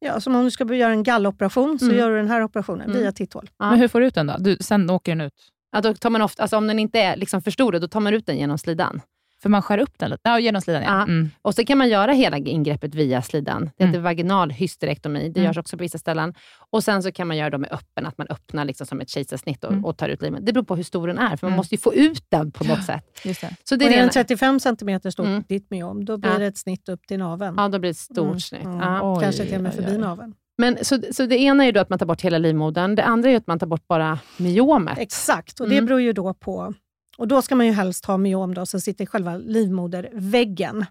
ja, 0.00 0.20
som 0.20 0.34
om 0.36 0.44
du 0.44 0.50
ska 0.50 0.74
göra 0.74 0.92
en 0.92 1.02
galloperation, 1.02 1.78
så 1.78 1.84
Mm. 1.84 1.96
gör 1.98 2.10
du 2.10 2.16
den 2.16 2.28
här 2.28 2.42
operationen 2.42 2.90
Mm. 2.90 3.00
via 3.02 3.12
titthål. 3.12 3.50
Ja. 3.58 3.70
Men 3.70 3.78
hur 3.80 3.88
får 3.88 4.00
du 4.00 4.06
ut 4.06 4.14
den 4.14 4.26
då? 4.26 4.36
Du, 4.38 4.56
sen 4.60 4.90
åker 4.90 5.12
den 5.12 5.20
ut? 5.20 5.34
Ja, 5.72 5.80
då 5.80 5.94
tar 5.94 6.10
man 6.10 6.22
ofta, 6.22 6.42
alltså 6.42 6.56
om 6.56 6.66
den 6.66 6.78
inte 6.78 6.98
är 7.00 7.16
liksom 7.16 7.42
för 7.42 7.50
stor, 7.50 7.72
då 7.72 7.88
tar 7.88 8.00
man 8.00 8.14
ut 8.14 8.26
den 8.26 8.38
genom 8.38 8.58
slidan. 8.58 9.00
För 9.42 9.48
man 9.48 9.62
skär 9.62 9.78
upp 9.78 9.98
den 9.98 10.10
lite? 10.10 10.20
Ja, 10.24 10.38
genom 10.38 10.62
slidan 10.62 10.82
ja. 10.82 11.02
Mm. 11.02 11.30
Och 11.42 11.54
så 11.54 11.64
kan 11.64 11.78
man 11.78 11.88
göra 11.88 12.12
hela 12.12 12.36
ingreppet 12.36 12.94
via 12.94 13.22
slidan. 13.22 13.64
Det 13.76 13.84
heter 13.84 13.98
Mm. 13.98 14.02
vaginal 14.02 14.50
hysterektomi. 14.50 15.28
Det 15.28 15.40
Mm. 15.40 15.44
görs 15.48 15.58
också 15.58 15.76
på 15.76 15.82
vissa 15.82 15.98
ställen. 15.98 16.34
Och 16.70 16.84
Sen 16.84 17.02
så 17.02 17.12
kan 17.12 17.28
man 17.28 17.36
göra 17.36 17.50
det 17.50 17.58
med 17.58 17.72
öppen, 17.72 18.06
att 18.06 18.18
man 18.18 18.26
öppnar 18.30 18.64
liksom 18.64 18.86
som 18.86 19.00
ett 19.00 19.08
kejsarsnitt 19.08 19.64
och, 19.64 19.72
Mm. 19.72 19.84
och 19.84 19.96
tar 19.96 20.08
ut 20.08 20.22
livmodern. 20.22 20.44
Det 20.44 20.52
beror 20.52 20.64
på 20.64 20.76
hur 20.76 20.82
stor 20.82 21.08
den 21.08 21.18
är, 21.18 21.36
för 21.36 21.46
man 21.46 21.50
Mm. 21.52 21.56
måste 21.56 21.74
ju 21.74 21.78
få 21.78 21.94
ut 21.94 22.24
den 22.28 22.50
på 22.52 22.64
något 22.64 22.84
sätt. 22.84 23.20
Just 23.24 23.40
det. 23.40 23.56
Så 23.64 23.76
det 23.76 23.84
Och 23.84 23.90
är 23.90 23.94
är 23.94 23.98
den 23.98 24.06
det 24.06 24.12
35 24.12 24.60
cm 24.60 25.00
stort, 25.12 25.26
Mm. 25.26 25.44
ditt 25.48 25.70
myom, 25.70 26.04
då 26.04 26.16
blir 26.18 26.30
Ja. 26.32 26.38
det 26.38 26.46
ett 26.46 26.58
snitt 26.58 26.88
upp 26.88 27.06
till 27.06 27.18
naveln. 27.18 27.54
Ja, 27.58 27.68
då 27.68 27.78
blir 27.78 27.88
det 27.88 27.90
ett 27.90 27.96
stort 27.96 28.18
Mm. 28.26 28.40
snitt. 28.40 28.64
Mm. 28.64 28.78
Ja. 28.78 29.14
Oj, 29.16 29.22
Kanske 29.22 29.44
till 29.44 29.54
och 29.56 29.62
med 29.62 29.74
förbi 29.74 29.98
naveln. 29.98 30.34
Men, 30.58 30.78
så, 30.84 30.98
så 31.12 31.26
det 31.26 31.38
ena 31.38 31.62
är 31.62 31.66
ju 31.66 31.72
då 31.72 31.80
att 31.80 31.90
man 31.90 31.98
tar 31.98 32.06
bort 32.06 32.20
hela 32.20 32.38
livmodern. 32.38 32.94
Det 32.94 33.04
andra 33.04 33.28
är 33.28 33.30
ju 33.30 33.36
att 33.36 33.46
man 33.46 33.58
tar 33.58 33.66
bort 33.66 33.88
bara 33.88 34.18
myomet. 34.36 34.98
Exakt, 34.98 35.60
och 35.60 35.68
det 35.68 35.82
beror 35.82 36.00
ju 36.00 36.12
då 36.12 36.34
på... 36.34 36.74
Och 37.20 37.28
då 37.28 37.42
ska 37.42 37.54
man 37.54 37.66
ju 37.66 37.72
helst 37.72 38.04
ha 38.04 38.16
myom 38.16 38.54
då, 38.54 38.66
som 38.66 38.80
sitter 38.80 39.04
i 39.04 39.06
själva 39.06 39.36
livmoderväggen. 39.36 40.86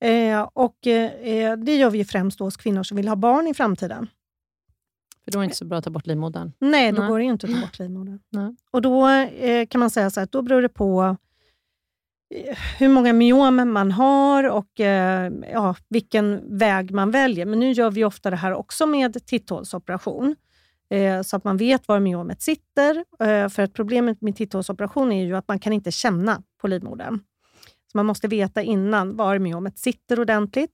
Eh, 0.00 0.48
och 0.52 0.86
eh, 0.86 1.58
Det 1.58 1.76
gör 1.76 1.90
vi 1.90 1.98
ju 1.98 2.04
främst 2.04 2.40
hos 2.40 2.56
kvinnor 2.56 2.82
som 2.82 2.96
vill 2.96 3.08
ha 3.08 3.16
barn 3.16 3.46
i 3.46 3.54
framtiden. 3.54 4.08
För 5.24 5.32
då 5.32 5.38
är 5.38 5.40
det 5.40 5.44
inte 5.44 5.56
så 5.56 5.64
bra 5.64 5.78
att 5.78 5.84
ta 5.84 5.90
bort 5.90 6.06
livmodern. 6.06 6.52
Nej, 6.58 6.92
då 6.92 7.00
Nej. 7.00 7.08
går 7.08 7.18
det 7.18 7.24
ju 7.24 7.30
inte 7.30 7.46
att 7.46 7.52
ta 7.52 7.60
bort 7.66 7.78
livmodern. 7.78 8.20
Nej. 8.30 8.56
Och 8.70 8.82
då 8.82 9.08
eh, 9.08 9.66
kan 9.66 9.78
man 9.78 9.90
säga 9.90 10.10
så 10.10 10.20
att 10.20 10.32
då 10.32 10.42
beror 10.42 10.62
det 10.62 10.68
på 10.68 11.16
eh, 12.34 12.58
hur 12.78 12.88
många 12.88 13.12
myom 13.12 13.72
man 13.72 13.92
har 13.92 14.44
och 14.44 14.80
eh, 14.80 15.32
ja, 15.52 15.74
vilken 15.88 16.58
väg 16.58 16.90
man 16.90 17.10
väljer. 17.10 17.46
Men 17.46 17.58
nu 17.60 17.72
gör 17.72 17.90
vi 17.90 18.04
ofta 18.04 18.30
det 18.30 18.36
här 18.36 18.52
också 18.52 18.86
med 18.86 19.26
titthålsoperation. 19.26 20.36
Eh, 20.90 21.22
så 21.22 21.36
att 21.36 21.44
man 21.44 21.56
vet 21.56 21.88
var 21.88 22.00
myomet 22.00 22.42
sitter. 22.42 23.04
Eh, 23.20 23.48
för 23.48 23.62
att 23.62 23.72
problemet 23.74 24.20
med 24.20 24.36
titthålsoperation 24.36 25.12
är 25.12 25.24
ju 25.24 25.36
att 25.36 25.48
man 25.48 25.58
kan 25.58 25.72
inte 25.72 25.92
känna 25.92 26.42
på 26.60 26.68
livmodern. 26.68 27.20
Så 27.92 27.98
man 27.98 28.06
måste 28.06 28.28
veta 28.28 28.62
innan 28.62 29.16
var 29.16 29.38
myomet 29.38 29.78
sitter 29.78 30.20
ordentligt. 30.20 30.72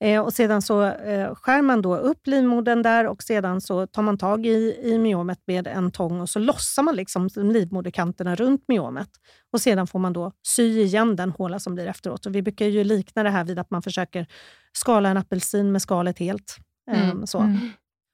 Eh, 0.00 0.20
och 0.20 0.32
sedan 0.32 0.62
så 0.62 0.92
skär 1.34 1.62
man 1.62 1.82
då 1.82 1.96
upp 1.96 2.26
livmodern 2.26 2.82
där 2.82 3.06
och 3.06 3.22
sedan 3.22 3.60
så 3.60 3.86
tar 3.86 4.02
man 4.02 4.18
tag 4.18 4.46
i, 4.46 4.80
i 4.82 4.98
myomet 4.98 5.38
med 5.46 5.66
en 5.66 5.90
tång 5.90 6.20
och 6.20 6.28
så 6.28 6.38
lossar 6.38 6.82
man 6.82 6.96
liksom 6.96 7.28
livmoderkanterna 7.36 8.34
runt 8.34 8.64
myomet. 8.68 9.08
Och 9.52 9.60
sedan 9.60 9.86
får 9.86 9.98
man 9.98 10.12
då 10.12 10.32
sy 10.46 10.80
igen 10.80 11.16
den 11.16 11.30
håla 11.30 11.58
som 11.58 11.74
blir 11.74 11.86
efteråt. 11.86 12.26
Och 12.26 12.34
vi 12.34 12.42
brukar 12.42 12.66
ju 12.66 12.84
likna 12.84 13.22
det 13.22 13.30
här 13.30 13.44
vid 13.44 13.58
att 13.58 13.70
man 13.70 13.82
försöker 13.82 14.26
skala 14.72 15.08
en 15.08 15.16
apelsin 15.16 15.72
med 15.72 15.82
skalet 15.82 16.18
helt. 16.18 16.56
Eh, 16.90 17.10
Mm. 17.10 17.26
så. 17.26 17.38
Mm. 17.38 17.58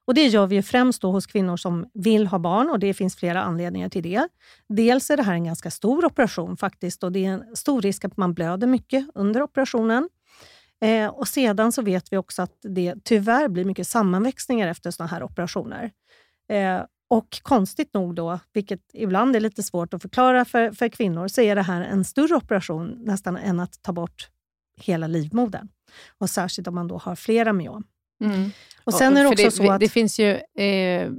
Och 0.06 0.14
Det 0.14 0.26
gör 0.26 0.46
vi 0.46 0.54
ju 0.54 0.62
främst 0.62 1.02
då 1.02 1.10
hos 1.10 1.26
kvinnor 1.26 1.56
som 1.56 1.86
vill 1.94 2.26
ha 2.26 2.38
barn 2.38 2.70
och 2.70 2.78
det 2.78 2.94
finns 2.94 3.16
flera 3.16 3.42
anledningar 3.42 3.88
till 3.88 4.02
det. 4.02 4.28
Dels 4.68 5.10
är 5.10 5.16
det 5.16 5.22
här 5.22 5.34
en 5.34 5.44
ganska 5.44 5.70
stor 5.70 6.04
operation 6.04 6.56
faktiskt 6.56 7.04
och 7.04 7.12
det 7.12 7.24
är 7.24 7.32
en 7.32 7.56
stor 7.56 7.82
risk 7.82 8.04
att 8.04 8.16
man 8.16 8.34
blöder 8.34 8.66
mycket 8.66 9.06
under 9.14 9.42
operationen. 9.42 10.08
Eh, 10.80 11.06
och 11.06 11.28
Sedan 11.28 11.72
så 11.72 11.82
vet 11.82 12.12
vi 12.12 12.16
också 12.16 12.42
att 12.42 12.58
det 12.62 12.94
tyvärr 13.04 13.48
blir 13.48 13.64
mycket 13.64 13.88
sammanväxningar 13.88 14.68
efter 14.68 14.90
sådana 14.90 15.10
här 15.10 15.22
operationer. 15.22 15.90
Eh, 16.48 16.82
och 17.08 17.40
konstigt 17.42 17.94
nog 17.94 18.14
då, 18.14 18.38
vilket 18.52 18.80
ibland 18.92 19.36
är 19.36 19.40
lite 19.40 19.62
svårt 19.62 19.94
att 19.94 20.02
förklara 20.02 20.44
för, 20.44 20.70
för 20.70 20.88
kvinnor, 20.88 21.28
så 21.28 21.40
är 21.40 21.54
det 21.54 21.62
här 21.62 21.80
en 21.80 22.04
större 22.04 22.34
operation 22.34 23.02
nästan 23.04 23.36
än 23.36 23.60
att 23.60 23.82
ta 23.82 23.92
bort 23.92 24.28
hela 24.80 25.06
livmodern. 25.06 25.68
Och 26.18 26.30
Särskilt 26.30 26.68
om 26.68 26.74
man 26.74 26.88
då 26.88 26.98
har 26.98 27.16
flera 27.16 27.52
myom. 27.52 27.84
Och 28.84 28.94
sen 28.94 29.16
är 29.16 29.22
det 29.24 29.28
också 29.28 29.50
så 29.50 29.70
att... 29.72 29.80
Det 29.80 29.88
finns 29.88 30.18
ju, 30.20 30.30
eh, 30.30 31.10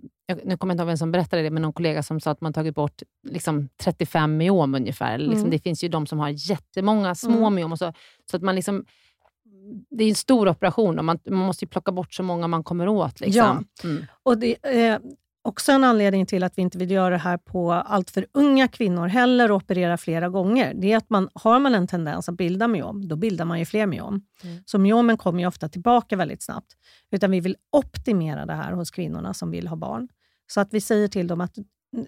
nu 0.44 0.58
kommer 0.58 0.72
jag 0.72 0.74
inte 0.74 0.82
ihåg 0.82 0.88
vem 0.88 0.98
som 0.98 1.12
berättade 1.12 1.44
det, 1.44 1.50
men 1.50 1.62
någon 1.62 1.74
kollega 1.74 2.04
som 2.04 2.20
sa 2.20 2.32
att 2.32 2.42
man 2.42 2.54
tagit 2.54 2.76
bort 2.76 3.02
liksom 3.28 3.70
35 3.84 4.38
myom 4.38 4.76
ungefär. 4.76 5.18
Liksom, 5.18 5.38
Mm. 5.40 5.50
Det 5.52 5.60
finns 5.60 5.84
ju 5.84 5.88
de 5.88 6.08
som 6.08 6.20
har 6.20 6.50
jättemånga 6.50 7.16
små 7.16 7.38
Mm. 7.38 7.56
myom. 7.56 7.72
Och 7.72 7.78
så, 7.80 7.94
så 8.32 8.38
att 8.38 8.44
man 8.44 8.56
liksom, 8.56 8.86
det 9.90 10.04
är 10.04 10.10
en 10.10 10.16
stor 10.16 10.48
operation 10.50 11.00
och 11.00 11.06
man, 11.06 11.20
man 11.30 11.40
måste 11.40 11.66
ju 11.66 11.70
plocka 11.70 11.92
bort 11.92 12.14
så 12.14 12.24
många 12.24 12.48
man 12.48 12.64
kommer 12.64 12.88
åt. 12.88 13.20
Liksom. 13.20 13.66
Mm. 13.84 14.06
Och 14.24 14.38
det 14.38 14.56
är 14.64 15.00
också 15.46 15.72
en 15.72 15.84
anledning 15.84 16.26
till 16.26 16.44
att 16.44 16.58
vi 16.58 16.62
inte 16.62 16.78
vill 16.78 16.92
göra 16.92 17.10
det 17.10 17.18
här 17.18 17.38
på 17.38 17.74
allt 17.74 18.10
för 18.10 18.26
unga 18.32 18.68
kvinnor 18.68 19.08
heller 19.08 19.52
och 19.52 19.58
operera 19.58 19.98
flera 19.98 20.30
gånger. 20.30 20.74
Det 20.74 20.92
är 20.92 20.98
att 20.98 21.10
man, 21.10 21.30
har 21.34 21.60
man 21.60 21.76
en 21.76 21.88
tendens 21.88 22.30
att 22.30 22.38
bilda 22.38 22.68
myom, 22.68 23.08
då 23.08 23.16
bildar 23.16 23.46
man 23.46 23.60
ju 23.60 23.66
fler 23.66 23.86
myom. 23.86 24.22
Mm. 24.44 24.64
Så 24.66 24.78
myomen 24.78 25.18
kommer 25.18 25.40
ju 25.40 25.48
ofta 25.48 25.70
tillbaka 25.70 26.16
väldigt 26.16 26.44
snabbt. 26.44 26.74
Utan 27.12 27.32
vi 27.32 27.40
vill 27.40 27.56
optimera 27.72 28.46
det 28.46 28.54
här 28.54 28.72
hos 28.72 28.92
kvinnorna 28.92 29.34
som 29.34 29.52
vill 29.52 29.68
ha 29.68 29.76
barn. 29.76 30.08
Så 30.48 30.62
att 30.62 30.74
vi 30.74 30.82
säger 30.82 31.08
till 31.08 31.28
dem 31.28 31.42
att 31.42 31.56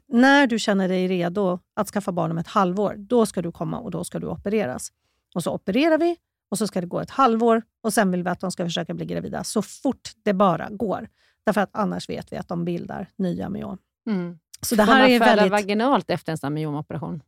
när 0.07 0.47
du 0.47 0.59
känner 0.59 0.87
dig 0.87 1.07
redo 1.07 1.59
att 1.75 1.87
skaffa 1.87 2.11
barn 2.11 2.31
om 2.31 2.37
ett 2.37 2.47
halvår, 2.47 2.95
då 2.97 3.25
ska 3.25 3.41
du 3.41 3.51
komma 3.51 3.79
och 3.79 3.91
då 3.91 4.03
ska 4.03 4.19
du 4.19 4.27
opereras. 4.27 4.91
Och 5.35 5.43
så 5.43 5.53
opererar 5.53 5.97
vi 5.97 6.15
och 6.51 6.57
så 6.57 6.67
ska 6.67 6.81
det 6.81 6.87
gå 6.87 6.99
ett 6.99 7.09
halvår 7.09 7.61
och 7.83 7.93
sen 7.93 8.11
vill 8.11 8.23
vi 8.23 8.29
att 8.29 8.39
de 8.39 8.51
ska 8.51 8.65
försöka 8.65 8.93
bli 8.93 9.05
gravida 9.05 9.43
så 9.43 9.61
fort 9.61 10.11
det 10.23 10.33
bara 10.33 10.69
går. 10.69 11.07
Därför 11.47 11.61
att 11.61 11.69
annars 11.71 12.09
vet 12.09 12.31
vi 12.33 12.37
att 12.37 12.47
de 12.47 12.65
bildar 12.65 13.09
nya 13.15 13.49
myom. 13.49 13.77
Mm. 14.09 14.39
Så 14.61 14.75
det 14.75 14.83
här 14.83 15.09
är 15.09 15.19
väldigt... 15.19 15.51
vaginalt 15.51 16.09
efter 16.09 16.31
en 16.31 16.37
sån 16.37 16.53
myomoperation? 16.53 17.21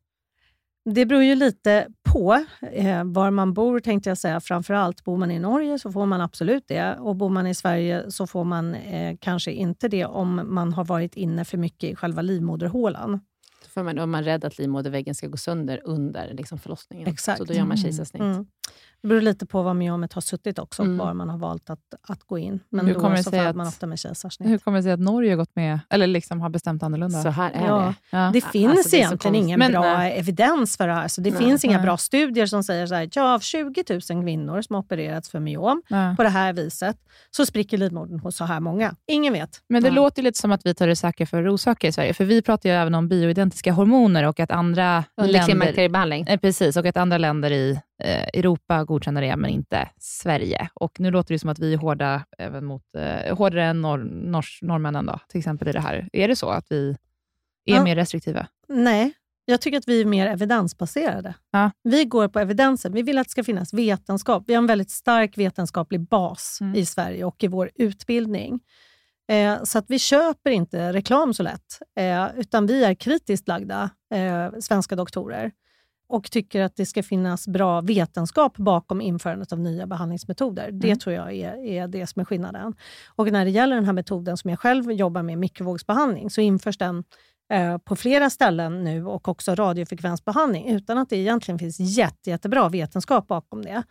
Det 0.85 1.05
beror 1.05 1.23
ju 1.23 1.35
lite 1.35 1.87
på 2.03 2.45
eh, 2.71 3.03
var 3.03 3.31
man 3.31 3.53
bor, 3.53 3.79
tänkte 3.79 4.09
jag 4.09 4.17
säga. 4.17 4.39
Framför 4.39 4.73
allt 4.73 5.03
bor 5.03 5.17
man 5.17 5.31
i 5.31 5.39
Norge 5.39 5.79
så 5.79 5.91
får 5.91 6.05
man 6.05 6.21
absolut 6.21 6.67
det. 6.67 6.95
Och 6.95 7.15
bor 7.15 7.29
man 7.29 7.47
i 7.47 7.55
Sverige 7.55 8.11
så 8.11 8.27
får 8.27 8.43
man 8.43 8.75
eh, 8.75 9.17
kanske 9.21 9.51
inte 9.51 9.87
det 9.87 10.05
om 10.05 10.41
man 10.45 10.73
har 10.73 10.85
varit 10.85 11.15
inne 11.15 11.45
för 11.45 11.57
mycket 11.57 11.89
i 11.89 11.95
själva 11.95 12.21
livmoderhålan. 12.21 13.21
För 13.67 13.83
man, 13.83 13.97
är 13.97 14.05
man 14.05 14.23
rädd 14.23 14.45
att 14.45 14.57
livmoderväggen 14.57 15.15
ska 15.15 15.27
gå 15.27 15.37
sönder 15.37 15.81
under 15.83 16.33
liksom 16.33 16.59
förlossningen. 16.59 17.07
Exakt. 17.07 17.37
Så 17.37 17.43
då 17.43 17.53
gör 17.53 17.61
man 17.61 17.77
Mm. 17.77 17.83
kejsarsnitt. 17.83 18.21
Mm. 18.21 18.45
Det 19.01 19.07
beror 19.07 19.21
lite 19.21 19.45
på 19.45 19.61
var 19.61 19.73
myomet 19.73 20.13
har 20.13 20.21
suttit 20.21 20.59
också, 20.59 20.81
Mm. 20.83 20.97
var 20.97 21.13
man 21.13 21.29
har 21.29 21.37
valt 21.37 21.69
att, 21.69 21.79
att 22.09 22.23
gå 22.23 22.37
in. 22.37 22.59
Men 22.69 22.85
Hur 22.87 22.93
då 22.93 22.99
kommer 22.99 23.15
det 23.17 23.23
så 23.23 23.39
att- 23.41 23.55
man 23.55 23.67
ofta 23.67 23.87
med 23.87 23.99
kejsarsnitt. 23.99 24.49
Hur 24.49 24.57
kommer 24.57 24.77
det 24.77 24.83
sig 24.83 24.91
att 24.91 24.99
Norge 24.99 25.31
har 25.31 25.37
gått 25.37 25.55
med, 25.55 25.79
eller 25.89 26.07
liksom 26.07 26.41
har 26.41 26.49
bestämt 26.49 26.83
annorlunda? 26.83 27.21
Så 27.23 27.29
här 27.29 27.51
är 27.51 27.65
Ja. 27.67 27.77
det. 28.11 28.17
ja. 28.17 28.29
Det 28.33 28.41
finns 28.41 28.71
Alltså, 28.71 28.89
det 28.89 28.97
egentligen 28.97 29.17
konstigt. 29.33 29.43
ingen 29.45 29.59
Men, 29.59 29.71
bra 29.71 29.81
nej. 29.81 30.19
evidens 30.19 30.77
för 30.77 30.87
det 30.87 30.93
här. 30.93 31.07
Så 31.07 31.21
det 31.21 31.31
Nej, 31.31 31.39
finns 31.39 31.65
inga 31.65 31.77
nej. 31.77 31.83
bra 31.85 31.97
studier 31.97 32.45
som 32.45 32.63
säger 32.63 32.87
så 32.87 32.95
här, 32.95 33.09
ja, 33.13 33.33
av 33.35 33.39
20 33.39 33.83
000 33.89 34.23
kvinnor 34.23 34.61
som 34.61 34.73
har 34.73 34.81
opererats 34.83 35.29
för 35.29 35.39
myom 35.39 35.81
på 36.17 36.23
det 36.23 36.29
här 36.29 36.53
viset 36.53 36.97
så 37.31 37.45
spricker 37.45 37.77
livmodern 37.77 38.19
hos 38.19 38.35
så 38.37 38.45
här 38.45 38.59
många. 38.59 38.95
Ingen 39.07 39.33
vet. 39.33 39.61
Men 39.69 39.83
det 39.83 39.89
låter 39.91 40.21
lite 40.21 40.39
som 40.39 40.51
att 40.51 40.61
vi 40.65 40.75
tar 40.75 40.87
det 40.87 40.95
säkra 40.95 41.25
för 41.25 41.43
det 41.43 41.51
osäkra 41.51 41.87
i 41.87 41.91
Sverige, 41.91 42.13
för 42.13 42.25
vi 42.25 42.41
pratar 42.41 42.69
ju 42.69 42.75
även 42.75 42.95
om 42.95 43.07
bioidentiska 43.07 43.71
hormoner 43.71 44.23
och 44.23 44.39
att 44.39 44.51
andra 44.51 45.03
länder... 45.21 45.43
klimakteriebehandling. 45.45 46.25
Eh, 46.27 46.39
Precis, 46.39 46.77
och 46.77 46.85
att 46.85 46.97
andra 46.97 47.17
länder 47.17 47.51
i 47.51 47.79
Europa 48.07 48.83
godkänner 48.83 49.21
det, 49.21 49.35
men 49.35 49.49
inte 49.49 49.89
Sverige. 49.97 50.69
Och 50.73 50.99
Nu 50.99 51.11
låter 51.11 51.33
det 51.35 51.39
som 51.39 51.49
att 51.49 51.59
vi 51.59 51.73
är 51.73 51.77
hårda 51.77 52.25
även 52.37 52.65
mot, 52.65 52.95
eh, 52.95 53.37
hårdare 53.37 53.63
än 53.65 53.81
norr, 53.81 54.03
nors, 54.03 54.59
norrmännen, 54.61 55.05
då, 55.05 55.19
till 55.27 55.37
exempel 55.39 55.67
i 55.67 55.71
det 55.71 55.79
här. 55.79 56.09
Är 56.13 56.27
det 56.27 56.35
så 56.35 56.49
att 56.49 56.65
vi 56.69 56.89
är 57.65 57.75
Ja. 57.75 57.83
mer 57.83 57.95
restriktiva? 57.95 58.47
Nej, 58.67 59.13
jag 59.45 59.61
tycker 59.61 59.77
att 59.77 59.87
vi 59.87 60.01
är 60.01 60.05
mer 60.05 60.27
evidensbaserade. 60.27 61.33
Ja. 61.51 61.71
Vi 61.83 62.05
går 62.05 62.27
på 62.27 62.39
evidensen. 62.39 62.93
Vi 62.93 63.01
vill 63.01 63.17
att 63.17 63.27
det 63.27 63.31
ska 63.31 63.43
finnas 63.43 63.73
vetenskap. 63.73 64.43
Vi 64.47 64.53
har 64.53 64.61
en 64.61 64.67
väldigt 64.67 64.91
stark 64.91 65.37
vetenskaplig 65.37 65.99
bas 66.01 66.57
Mm. 66.61 66.75
i 66.75 66.85
Sverige 66.85 67.23
och 67.25 67.43
i 67.43 67.47
vår 67.47 67.71
utbildning. 67.75 68.59
Eh, 69.31 69.63
så 69.63 69.77
att 69.79 69.85
vi 69.87 69.99
köper 69.99 70.49
inte 70.51 70.93
reklam 70.93 71.33
så 71.33 71.43
lätt, 71.43 71.79
eh, 71.99 72.27
utan 72.37 72.67
vi 72.67 72.83
är 72.83 72.93
kritiskt 72.93 73.47
lagda, 73.47 73.89
eh, 74.13 74.59
svenska 74.59 74.95
doktorer 74.95 75.51
och 76.09 76.31
tycker 76.31 76.61
att 76.61 76.75
det 76.75 76.85
ska 76.85 77.03
finnas 77.03 77.47
bra 77.47 77.81
vetenskap 77.81 78.57
bakom 78.57 79.01
införandet 79.01 79.51
av 79.51 79.59
nya 79.59 79.87
behandlingsmetoder. 79.87 80.69
Det 80.71 80.87
Mm. 80.87 80.99
tror 80.99 81.15
jag 81.15 81.33
är, 81.33 81.65
är 81.65 81.87
det 81.87 82.07
som 82.07 82.19
är 82.19 82.25
skillnaden. 82.25 82.73
Och 83.15 83.31
när 83.31 83.45
det 83.45 83.51
gäller 83.51 83.75
den 83.75 83.85
här 83.85 83.93
metoden 83.93 84.37
som 84.37 84.49
jag 84.49 84.59
själv 84.59 84.91
jobbar 84.91 85.23
med, 85.23 85.37
mikrovågsbehandling, 85.37 86.29
så 86.29 86.41
införs 86.41 86.77
den 86.77 87.03
eh, 87.53 87.77
på 87.77 87.95
flera 87.95 88.29
ställen 88.29 88.83
nu 88.83 89.05
och 89.05 89.27
också 89.27 89.55
radiofrekvensbehandling 89.55 90.69
utan 90.69 90.97
att 90.97 91.09
det 91.09 91.17
egentligen 91.17 91.59
finns 91.59 91.79
jätte, 91.79 92.29
jättebra 92.29 92.69
vetenskap 92.69 93.27
bakom 93.27 93.61
det. 93.65 93.83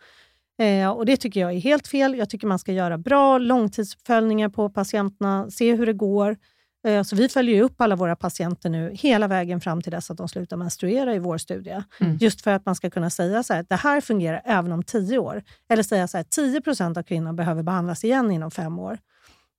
Eh, 0.65 0.89
och 0.89 1.05
Det 1.05 1.17
tycker 1.17 1.39
jag 1.39 1.53
är 1.53 1.59
helt 1.59 1.87
fel. 1.87 2.17
Jag 2.17 2.29
tycker 2.29 2.47
man 2.47 2.59
ska 2.59 2.71
göra 2.71 2.97
bra 2.97 3.37
långtidsuppföljningar 3.37 4.49
på 4.49 4.69
patienterna, 4.69 5.49
se 5.49 5.75
hur 5.75 5.85
det 5.85 5.93
går. 5.93 6.37
Eh, 6.87 7.03
så 7.03 7.15
vi 7.15 7.29
följer 7.29 7.61
upp 7.63 7.81
alla 7.81 7.95
våra 7.95 8.15
patienter 8.15 8.69
nu 8.69 8.91
hela 8.93 9.27
vägen 9.27 9.61
fram 9.61 9.81
till 9.81 9.91
dess 9.91 10.11
att 10.11 10.17
de 10.17 10.27
slutar 10.29 10.57
menstruera 10.57 11.15
i 11.15 11.19
vår 11.19 11.37
studie. 11.37 11.83
Mm. 11.99 12.17
Just 12.17 12.41
för 12.41 12.51
att 12.51 12.65
man 12.65 12.75
ska 12.75 12.89
kunna 12.89 13.09
säga 13.09 13.43
så 13.43 13.53
här, 13.53 13.59
att 13.61 13.69
det 13.69 13.75
här 13.75 14.01
fungerar 14.01 14.41
även 14.45 14.71
om 14.71 14.83
tio 14.83 15.17
år. 15.17 15.43
Eller 15.69 15.83
säga 15.83 16.07
så 16.07 16.17
här, 16.17 16.23
10% 16.23 16.97
av 16.99 17.03
kvinnor 17.03 17.33
behöver 17.33 17.63
behandlas 17.63 18.03
igen 18.03 18.31
inom 18.31 18.51
fem 18.51 18.79
år. 18.79 18.97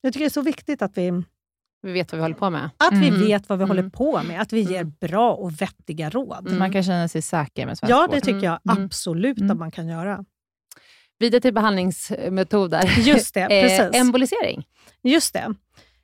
Jag 0.00 0.12
tycker 0.12 0.24
det 0.24 0.28
är 0.28 0.30
så 0.30 0.42
viktigt 0.42 0.82
att 0.82 0.98
vi, 0.98 1.22
Vi 1.82 1.92
vet 1.92 2.12
vad 2.12 2.18
vi 2.18 2.22
håller 2.22 2.34
på 2.34 2.50
med. 2.50 2.70
att 2.76 2.92
vi 2.92 3.08
Mm. 3.08 3.20
vet 3.20 3.48
vad 3.48 3.58
vi 3.58 3.64
Mm. 3.64 3.76
håller 3.76 3.90
på 3.90 4.22
med. 4.22 4.40
Att 4.40 4.52
vi 4.52 4.60
ger 4.60 4.84
bra 4.84 5.34
och 5.34 5.60
vettiga 5.62 6.10
råd. 6.10 6.46
Mm. 6.46 6.58
Man 6.58 6.72
kan 6.72 6.82
känna 6.82 7.08
sig 7.08 7.22
säker 7.22 7.66
med 7.66 7.78
svensk 7.78 7.90
Ja, 7.92 8.08
det 8.10 8.20
tycker 8.20 8.44
jag 8.46 8.58
Mm. 8.70 8.84
absolut 8.84 9.38
Mm. 9.38 9.50
att 9.50 9.56
man 9.56 9.70
kan 9.70 9.88
göra. 9.88 10.24
Vidare 11.18 11.40
till 11.40 11.54
behandlingsmetoder. 11.54 12.94
Just 12.98 13.34
det, 13.34 13.40
Eh, 13.50 13.62
precis. 13.62 14.00
embolisering. 14.00 14.66
Just 15.02 15.32
det. 15.32 15.54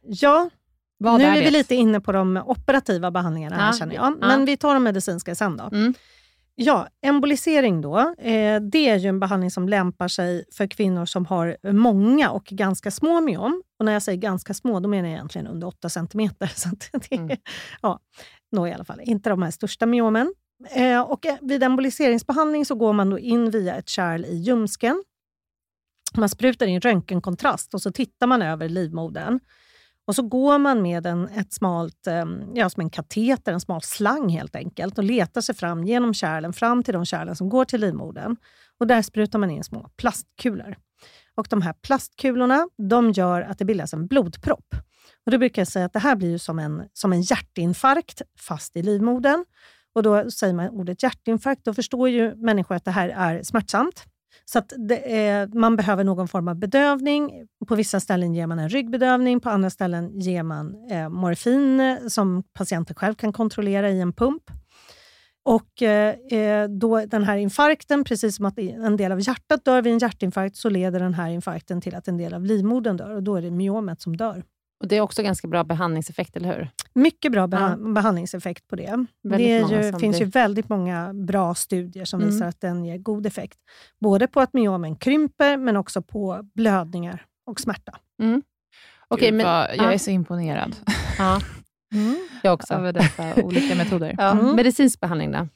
Ja, 0.03 0.51
Vad 0.99 1.19
nu 1.19 1.25
är 1.25 1.37
är, 1.37 1.45
vi 1.45 1.51
lite 1.51 1.75
inne 1.75 2.01
på 2.01 2.13
de 2.13 2.43
operativa 2.47 3.11
behandlingarna 3.11 3.57
här 3.57 3.67
Ja, 3.67 3.73
känner 3.73 3.95
jag. 3.95 4.05
ja. 4.05 4.27
Men 4.27 4.45
vi 4.45 4.57
tar 4.57 4.75
de 4.75 4.83
medicinska 4.85 5.35
sen 5.35 5.57
då. 5.57 5.65
Mm. 5.65 5.95
Ja, 6.59 6.89
embolisering 7.03 7.81
då. 7.81 7.99
Eh, 8.19 8.61
det 8.61 8.89
är 8.89 8.97
ju 8.97 9.09
en 9.09 9.21
behandling 9.21 9.51
som 9.51 9.69
lämpar 9.69 10.09
sig 10.09 10.45
för 10.53 10.67
kvinnor 10.67 11.07
som 11.07 11.27
har 11.27 11.57
många 11.73 12.31
och 12.31 12.45
ganska 12.45 12.91
små 12.91 13.21
myom. 13.21 13.63
Och 13.79 13.85
när 13.85 13.93
jag 13.93 14.03
säger 14.03 14.19
ganska 14.19 14.55
små, 14.55 14.81
då 14.81 14.89
menar 14.89 15.09
jag 15.09 15.15
egentligen 15.15 15.47
under 15.47 15.67
8 15.67 15.89
cm. 15.89 16.31
Så 16.55 16.69
det, 16.93 17.17
mm. 17.17 17.37
ja, 17.83 18.01
nå 18.53 18.67
i 18.67 18.73
alla 18.73 18.85
fall. 18.85 19.01
Inte 19.05 19.31
de 19.31 19.43
här 19.43 19.51
största 19.51 19.87
myomen. 19.87 20.35
Eh, 20.71 21.01
och 21.01 21.27
eh, 21.27 21.37
vid 21.41 21.63
emboliseringsbehandling 21.63 22.65
så 22.65 22.75
går 22.75 22.93
man 22.93 23.11
då 23.11 23.19
in 23.19 23.51
via 23.51 23.75
ett 23.77 23.89
kärl 23.89 24.25
i 24.25 24.37
ljumsken. 24.37 25.05
Man 26.15 26.29
sprutar 26.29 26.67
in 26.67 26.81
röntgenkontrast 26.81 27.75
och 27.75 27.83
så 27.83 27.93
tittar 27.93 28.27
man 28.27 28.43
över 28.43 28.69
livmodern. 28.69 29.41
Och 30.07 30.15
så 30.15 30.23
går 30.23 30.59
man 30.59 30.83
med 30.83 31.07
en, 31.07 31.29
ett 31.29 31.53
smalt, 31.53 32.07
ehm, 32.07 32.43
ja, 32.55 32.71
som 32.71 32.81
en 32.81 32.91
kateter, 32.91 33.53
en 33.53 33.61
smal 33.61 33.83
slang 33.83 34.29
helt 34.29 34.57
enkelt 34.57 34.99
och 34.99 35.05
letar 35.05 35.41
sig 35.41 35.55
fram 35.55 35.85
genom 35.85 36.15
kärlen, 36.15 36.53
fram 36.53 36.83
till 36.83 36.95
de 36.95 37.05
kärlen 37.05 37.37
som 37.37 37.49
går 37.49 37.65
till 37.65 37.81
livmodern. 37.81 38.37
Och 38.81 38.87
där 38.87 39.03
sprutar 39.03 39.39
man 39.39 39.51
in 39.51 39.65
små 39.65 39.91
plastkulor. 39.97 40.77
Och 41.35 41.47
de 41.51 41.63
här 41.63 41.73
plastkulorna 41.73 42.69
de 42.89 43.11
gör 43.11 43.43
att 43.43 43.59
det 43.59 43.65
bildas 43.65 43.93
en 43.93 44.07
blodpropp. 44.07 44.75
Och 45.27 45.33
då 45.33 45.39
brukar 45.39 45.63
jag 45.63 45.69
säga 45.69 45.85
att 45.85 45.93
det 45.93 45.99
här 45.99 46.17
blir 46.17 46.39
som 46.39 46.59
en, 46.59 46.89
som 46.93 47.13
en 47.13 47.23
hjärtinfarkt 47.23 48.23
fast 48.39 48.77
i 48.77 48.83
livmodern. 48.83 49.45
Och 49.95 50.03
då 50.03 50.31
säger 50.31 50.55
man 50.55 50.69
ordet 50.69 51.03
hjärtinfarkt, 51.03 51.65
då 51.65 51.75
förstår 51.75 52.09
ju 52.09 52.35
människor 52.35 52.75
att 52.75 52.85
det 52.85 52.91
här 52.91 53.09
är 53.09 53.43
smärtsamt. 53.43 54.05
Så 54.49 54.59
att 54.59 54.73
är, 55.05 55.59
man 55.59 55.77
behöver 55.77 56.05
någon 56.05 56.29
form 56.29 56.49
av 56.49 56.57
bedövning. 56.57 57.47
På 57.69 57.75
vissa 57.75 58.01
ställen 58.01 58.35
ger 58.35 58.47
man 58.47 58.59
en 58.59 58.69
ryggbedövning, 58.69 59.41
på 59.41 59.51
andra 59.51 59.71
ställen 59.71 60.21
ger 60.21 60.43
man 60.43 60.91
eh, 60.91 61.09
morfin 61.09 61.81
eh, 61.81 61.97
som 62.09 62.43
patienten 62.43 62.97
själv 62.97 63.15
kan 63.15 63.33
kontrollera 63.33 63.91
i 63.91 64.01
en 64.01 64.13
pump. 64.13 64.43
Och 65.45 65.83
eh, 65.83 66.15
eh 66.31 66.69
då 66.69 67.07
den 67.07 67.25
här 67.25 67.37
infarkten, 67.37 68.05
precis 68.05 68.37
som 68.37 68.47
att 68.47 68.59
en 68.59 68.97
del 68.97 69.13
av 69.13 69.21
hjärtat 69.21 69.65
dör 69.65 69.83
vid 69.83 69.93
en 69.93 69.99
hjärtinfarkt, 69.99 70.57
så 70.57 70.69
leder 70.69 71.01
den 71.01 71.15
här 71.15 71.31
infarkten 71.31 71.81
till 71.81 71.95
att 71.95 72.09
en 72.09 72.17
del 72.17 72.35
av 72.35 72.45
livmodern 72.45 72.97
dör 72.97 73.15
och 73.15 73.23
då 73.23 73.37
är 73.37 73.43
det 73.43 73.51
myomet 73.51 74.03
som 74.03 74.17
dör. 74.17 74.45
Och 74.81 74.89
Det 74.89 74.97
är 74.97 75.01
också 75.01 75.23
ganska 75.23 75.49
bra 75.49 75.65
behandlingseffekt, 75.65 76.37
eller 76.37 76.55
hur? 76.55 76.71
Mycket 76.97 77.33
bra 77.33 77.47
beha 77.47 77.71
ja. 77.71 77.77
behandlingseffekt 77.77 78.69
på 78.69 78.77
det. 78.77 79.07
Väldigt 79.23 79.69
det 79.69 79.87
ju, 79.87 79.99
finns 79.99 80.21
ju 80.21 80.25
väldigt 80.25 80.69
många 80.69 81.13
bra 81.15 81.55
studier 81.55 82.05
som 82.05 82.21
mm. 82.21 82.33
visar 82.33 82.47
att 82.47 82.61
den 82.61 82.85
ger 82.85 82.99
god 82.99 83.27
effekt. 83.27 83.59
Både 84.01 84.27
på 84.27 84.41
att 84.41 84.53
myomen 84.53 84.97
krymper, 84.97 85.57
men 85.57 85.77
också 85.77 86.03
på 86.03 86.41
blödningar 86.55 87.25
och 87.47 87.61
smärta. 87.61 87.99
Mm. 88.23 88.43
Okay, 89.09 89.31
Gud, 89.31 89.35
men, 89.35 89.47
vad, 89.47 89.77
jag 89.77 89.95
är 89.95 89.99
så 89.99 90.11
imponerad. 90.11 90.77
Ja. 91.19 91.41
Mm. 91.95 92.17
Jag 92.43 92.55
också. 92.55 92.75
Över 92.75 92.93
dessa 92.93 93.35
olika 93.43 93.75
metoder. 93.75 94.15
Ja. 94.19 94.31
Mm. 94.31 94.57
Medicinsk 94.57 95.01
behandling 95.01 95.33
då? 95.33 95.49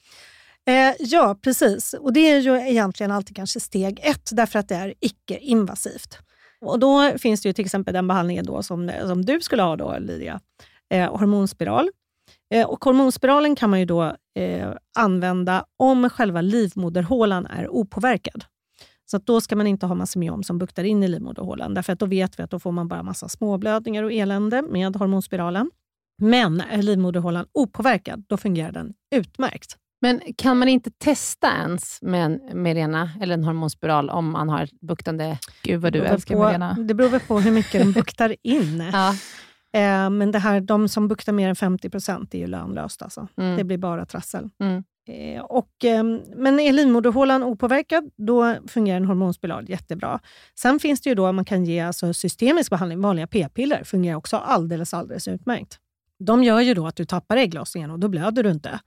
Eh, 0.72 0.94
ja, 0.98 1.38
precis. 1.42 1.94
Och 1.94 2.12
Det 2.12 2.20
är 2.20 2.38
ju 2.38 2.57
egentligen 2.57 3.12
alltid 3.12 3.37
kanske 3.37 3.61
steg 3.61 4.00
ett, 4.03 4.31
därför 4.33 4.59
att 4.59 4.68
det 4.68 4.74
är 4.74 4.94
icke-invasivt. 5.00 6.18
Och 6.61 6.79
Då 6.79 7.18
finns 7.18 7.42
det 7.42 7.48
ju 7.48 7.53
till 7.53 7.64
exempel 7.64 7.94
den 7.94 8.09
behandlingen 8.09 8.44
då 8.44 8.62
som, 8.62 8.92
som 9.07 9.24
du 9.24 9.40
skulle 9.40 9.62
ha, 9.62 9.76
då, 9.76 9.98
Lydia, 9.98 10.40
eh, 10.90 11.16
hormonspiral. 11.18 11.90
Eh, 12.55 12.66
och 12.66 12.85
hormonspiralen 12.85 13.57
kan 13.57 13.70
man 13.70 13.79
ju 13.79 13.85
då 13.85 14.16
eh, 14.38 14.72
använda 14.98 15.64
om 15.76 16.11
själva 16.11 16.40
livmoderhålan 16.40 17.46
är 17.46 17.68
opåverkad. 17.68 18.44
Så 19.11 19.18
då 19.18 19.40
ska 19.40 19.57
man 19.57 19.66
inte 19.66 19.87
ha 19.87 19.94
masemiom 19.94 20.42
som 20.42 20.59
buktar 20.59 20.85
in 20.85 21.03
i 21.03 21.09
livmoderhålan, 21.09 21.74
därför 21.74 21.92
att 21.92 21.98
då 21.98 22.07
vet 22.07 22.38
vi 22.38 22.42
att 22.42 22.50
då 22.50 22.59
får 22.59 22.72
man 22.72 22.88
bara 22.88 23.03
massa 23.03 23.29
småblödningar 23.29 24.03
och 24.03 24.12
elände 24.12 24.62
med 24.62 24.96
hormonspiralen. 24.96 25.70
Men 26.22 26.61
är 26.61 26.83
livmoderhålan 26.83 27.46
opåverkad, 27.53 28.24
då 28.29 28.37
fungerar 28.37 28.72
den 28.72 28.94
utmärkt. 29.14 29.76
Men 30.03 30.20
kan 30.37 30.59
man 30.59 30.68
inte 30.68 30.90
testa 30.90 31.53
ens 31.57 31.98
med 32.03 32.24
en 32.24 32.62
Mirena 32.62 33.11
eller 33.20 33.35
en 33.35 33.44
hormonspiral 33.44 34.11
om 34.11 34.31
man 34.33 34.48
har 34.48 34.68
buktande... 34.81 35.38
Gud 35.62 35.81
vad 35.81 35.92
du 35.92 36.05
älskar 36.05 36.35
på, 36.35 36.44
Mirena. 36.44 36.76
Det 36.79 36.94
beror 36.94 37.09
väl 37.09 37.20
på 37.20 37.40
hur 37.40 37.50
mycket 37.50 37.81
den 37.81 37.92
buktar 37.92 38.37
in. 38.42 38.81
ja. 38.92 39.14
Eh, 39.72 40.11
men 40.11 40.33
det 40.33 40.38
här, 40.38 40.61
de 40.61 40.88
som 40.88 41.09
buktar 41.09 41.33
mer 41.33 41.48
än 41.48 41.56
50 41.56 41.90
procent 41.90 42.35
är 42.35 42.38
ju 42.38 42.46
lönlöst. 42.46 43.02
Alltså. 43.02 43.28
Mm. 43.37 43.56
Det 43.56 43.64
blir 43.64 43.78
bara 43.78 44.06
trassel. 44.06 44.48
Mm. 44.61 44.85
Eh, 45.09 45.42
och, 45.42 45.85
eh, 45.85 46.04
men 46.37 46.61
är 46.61 46.72
livmoderhålan 46.72 47.42
opåverkad, 47.42 48.11
då 48.16 48.56
fungerar 48.68 48.96
en 48.96 49.04
hormonspiral 49.04 49.70
jättebra. 49.70 50.20
Sen 50.54 50.78
finns 50.78 51.00
det 51.00 51.11
ju 51.11 51.14
då 51.14 51.33
man 51.33 51.44
kan 51.44 51.64
ge 51.64 51.80
alltså 51.80 52.14
systemisk 52.14 52.70
behandling, 52.70 53.00
vanliga 53.00 53.26
p-piller, 53.26 53.85
fungerar 53.85 54.16
också 54.16 54.37
alldeles, 54.37 54.94
alldeles 54.94 55.28
utmärkt. 55.28 55.78
De 56.18 56.44
gör 56.44 56.61
ju 56.61 56.74
då 56.74 56.87
att 56.87 56.96
du 56.96 57.04
tappar 57.04 57.37
ägglossningen 57.37 57.90
och 57.90 57.98
då 57.98 58.09
blöder 58.09 58.42
du 58.42 58.50
inte. 58.50 58.80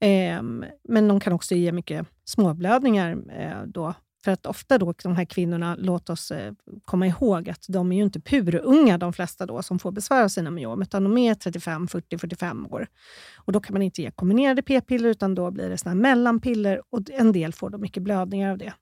Eh, 0.00 0.42
men 0.88 1.08
de 1.08 1.20
kan 1.20 1.32
också 1.32 1.54
ge 1.54 1.72
mycket 1.72 2.06
småblödningar. 2.24 3.16
Eh, 3.38 3.62
då. 3.66 3.94
För 4.24 4.32
att 4.32 4.46
ofta 4.46 4.78
då, 4.78 4.94
de 5.02 5.16
här 5.16 5.24
kvinnorna, 5.24 5.76
låt 5.78 6.10
oss 6.10 6.30
eh, 6.30 6.52
komma 6.84 7.06
ihåg 7.06 7.50
att 7.50 7.64
de 7.68 7.92
är 7.92 7.96
ju 7.96 8.02
inte 8.02 8.20
purunga 8.20 8.98
de 8.98 9.12
flesta 9.12 9.46
då 9.46 9.62
som 9.62 9.78
får 9.78 9.92
besvär 9.92 10.24
av 10.24 10.28
sina 10.28 10.50
myom, 10.50 10.82
utan 10.82 11.04
de 11.04 11.18
är 11.18 11.34
35, 11.34 11.88
40, 11.88 12.18
45 12.18 12.66
år. 12.66 12.86
Och 13.36 13.52
Då 13.52 13.60
kan 13.60 13.72
man 13.74 13.82
inte 13.82 14.02
ge 14.02 14.10
kombinerade 14.10 14.62
p-piller, 14.62 15.08
utan 15.08 15.34
då 15.34 15.50
blir 15.50 15.68
det 15.68 15.78
såna 15.78 15.94
mellanpiller 15.94 16.82
och 16.90 17.00
en 17.10 17.32
del 17.32 17.52
får 17.52 17.70
då 17.70 17.78
mycket 17.78 18.02
blödningar 18.02 18.50
av 18.50 18.58
det. 18.58 18.72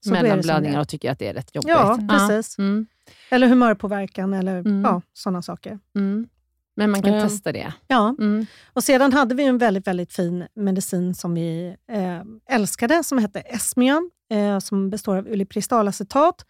Så 0.00 0.10
Mellanblödningar 0.10 0.80
och 0.80 0.88
tycker 0.88 1.10
att 1.10 1.18
det 1.18 1.28
är 1.28 1.34
rätt 1.34 1.54
jobbigt. 1.54 1.70
Ja, 1.70 1.98
precis. 2.10 2.54
Ja. 2.58 2.64
Mm. 2.64 2.86
Eller 3.30 3.48
humörpåverkan 3.48 4.34
eller 4.34 4.58
mm. 4.58 4.84
ja, 4.84 5.02
sådana 5.12 5.42
saker. 5.42 5.78
Mm. 5.96 6.28
Men 6.76 6.90
man 6.90 7.02
kan 7.02 7.14
ja. 7.14 7.20
testa 7.20 7.52
det. 7.52 7.72
Ja. 7.86 8.14
Mm. 8.18 8.46
Och 8.72 8.84
Sedan 8.84 9.12
hade 9.12 9.34
vi 9.34 9.44
en 9.44 9.58
väldigt, 9.58 9.86
väldigt 9.86 10.12
fin 10.12 10.46
medicin 10.54 11.14
som 11.14 11.34
vi 11.34 11.76
eh, 11.92 12.56
älskade, 12.56 13.04
som 13.04 13.18
hette 13.18 13.40
Esmion, 13.40 14.10
eh, 14.30 14.58
som 14.58 14.90
består 14.90 15.16
av 15.16 15.28
ulipristalacetat. 15.28 16.46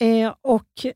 Eh, 0.00 0.34
och 0.42 0.86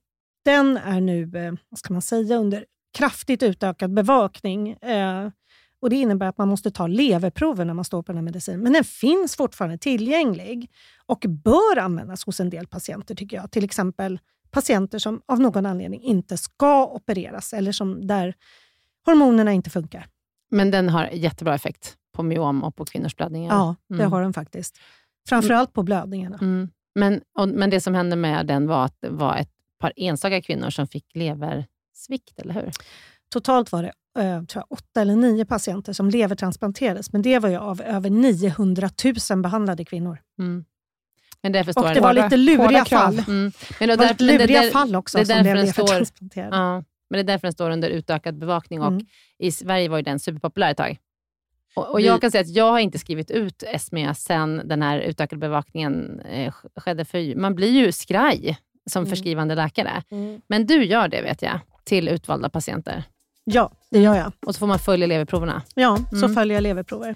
den 0.44 0.76
är 0.76 1.00
nu, 1.00 1.22
eh, 1.22 1.52
vad 1.68 1.78
ska 1.78 1.92
man 1.92 2.02
säga, 2.02 2.36
under 2.36 2.64
kraftigt 2.98 3.42
utökad 3.42 3.94
bevakning. 3.94 4.70
Eh, 4.70 5.28
och 5.82 5.90
Det 5.90 5.96
innebär 5.96 6.26
att 6.26 6.38
man 6.38 6.48
måste 6.48 6.70
ta 6.70 6.86
leverprover 6.86 7.64
när 7.64 7.74
man 7.74 7.84
står 7.84 8.02
på 8.02 8.12
den 8.12 8.16
här 8.16 8.24
medicinen. 8.24 8.60
Men 8.60 8.72
den 8.72 8.84
finns 8.84 9.36
fortfarande 9.36 9.78
tillgänglig 9.78 10.70
och 11.06 11.24
bör 11.28 11.78
användas 11.78 12.24
hos 12.26 12.40
en 12.40 12.50
del 12.50 12.66
patienter, 12.66 13.14
tycker 13.14 13.36
jag. 13.36 13.50
Till 13.50 13.64
exempel 13.64 14.18
patienter 14.50 14.98
som 14.98 15.22
av 15.26 15.40
någon 15.40 15.66
anledning 15.66 16.02
inte 16.02 16.36
ska 16.36 16.86
opereras 16.86 17.52
eller 17.52 17.72
som 17.72 18.06
där 18.06 18.34
hormonerna 19.06 19.52
inte 19.52 19.70
funkar. 19.70 20.06
Men 20.50 20.70
den 20.70 20.88
har 20.88 21.06
jättebra 21.06 21.54
effekt 21.54 21.96
på 22.12 22.22
myom 22.22 22.64
och 22.64 22.76
på 22.76 22.84
kvinnors 22.84 23.16
blödningar? 23.16 23.54
Ja, 23.54 23.76
det 23.88 23.94
mm. 23.94 24.12
har 24.12 24.22
den 24.22 24.32
faktiskt. 24.32 24.78
Framförallt 25.28 25.72
på 25.72 25.82
blödningarna. 25.82 26.38
Mm. 26.40 26.68
Men, 26.94 27.20
och, 27.38 27.48
men 27.48 27.70
det 27.70 27.80
som 27.80 27.94
hände 27.94 28.16
med 28.16 28.46
den 28.46 28.66
var 28.66 28.84
att 28.84 28.96
det 29.00 29.08
var 29.08 29.36
ett 29.36 29.52
par 29.78 29.92
enstaka 29.96 30.42
kvinnor 30.42 30.70
som 30.70 30.86
fick 30.86 31.14
leversvikt, 31.14 32.38
eller 32.38 32.54
hur? 32.54 32.70
Totalt 33.32 33.72
var 33.72 33.82
det 33.82 33.92
äh, 34.18 34.44
tror 34.44 34.64
jag, 34.68 34.78
åtta 34.78 35.00
eller 35.00 35.16
nio 35.16 35.44
patienter 35.44 35.92
som 35.92 36.10
levertransplanterades, 36.10 37.12
men 37.12 37.22
det 37.22 37.38
var 37.38 37.48
ju 37.48 37.56
av 37.56 37.82
över 37.82 38.10
900 38.10 38.90
000 39.30 39.42
behandlade 39.42 39.84
kvinnor. 39.84 40.18
Mm. 40.38 40.64
Men 41.42 41.52
därför 41.52 41.72
står 41.72 41.88
och 41.88 41.94
det 41.94 42.00
var 42.00 42.12
lite 42.12 42.36
luriga 42.36 42.84
fall. 42.84 43.18
Mm. 43.18 43.52
Men 43.78 43.88
det 43.88 43.96
var 43.96 44.08
lite 44.08 44.24
luriga 44.24 44.62
där, 44.62 44.70
fall 44.70 44.96
också 44.96 45.18
det 45.18 45.26
som 45.26 45.42
blev 45.42 45.56
levertransplanterade. 45.56 46.56
Ja, 46.56 46.84
men 47.10 47.18
det 47.18 47.20
är 47.20 47.34
därför 47.34 47.46
den 47.46 47.52
står 47.52 47.70
under 47.70 47.90
utökad 47.90 48.38
bevakning 48.38 48.80
och 48.80 48.88
mm. 48.88 49.06
i 49.38 49.52
Sverige 49.52 49.88
var 49.88 49.96
ju 49.96 50.02
den 50.02 50.18
superpopulär 50.18 50.70
ett 50.70 50.76
tag. 50.76 50.98
Och, 51.74 51.90
och 51.90 52.00
jag 52.00 52.20
kan 52.20 52.30
säga 52.30 52.40
att 52.40 52.54
jag 52.54 52.70
har 52.70 52.78
inte 52.78 52.98
skrivit 52.98 53.30
ut 53.30 53.64
SME 53.78 54.14
sen 54.14 54.62
den 54.64 54.82
här 54.82 54.98
utökade 54.98 55.40
bevakningen 55.40 56.20
eh, 56.20 56.54
skedde. 56.76 57.04
För 57.04 57.36
man 57.36 57.54
blir 57.54 57.70
ju 57.70 57.92
skraj 57.92 58.58
som 58.90 59.00
mm. 59.00 59.10
förskrivande 59.10 59.54
läkare. 59.54 60.02
Mm. 60.10 60.40
Men 60.46 60.66
du 60.66 60.84
gör 60.84 61.08
det 61.08 61.22
vet 61.22 61.42
jag, 61.42 61.60
till 61.84 62.08
utvalda 62.08 62.48
patienter. 62.48 63.04
Ja, 63.44 63.72
det 63.90 64.00
gör 64.00 64.14
jag. 64.14 64.32
Och 64.46 64.54
så 64.54 64.58
får 64.58 64.66
man 64.66 64.78
följa 64.78 65.06
leverproverna. 65.06 65.62
Ja, 65.74 65.98
så 66.10 66.16
mm. 66.16 66.34
följer 66.34 66.56
jag 66.56 66.62
leverprover. 66.62 67.14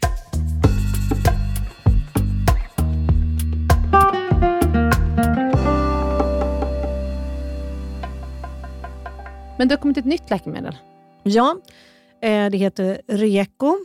Men 9.58 9.68
det 9.68 9.74
har 9.74 9.80
kommit 9.80 9.96
ett 9.96 10.04
nytt 10.04 10.30
läkemedel. 10.30 10.76
Ja, 11.22 11.56
eh, 12.22 12.50
det 12.50 12.58
heter 12.58 13.00
Reko. 13.08 13.76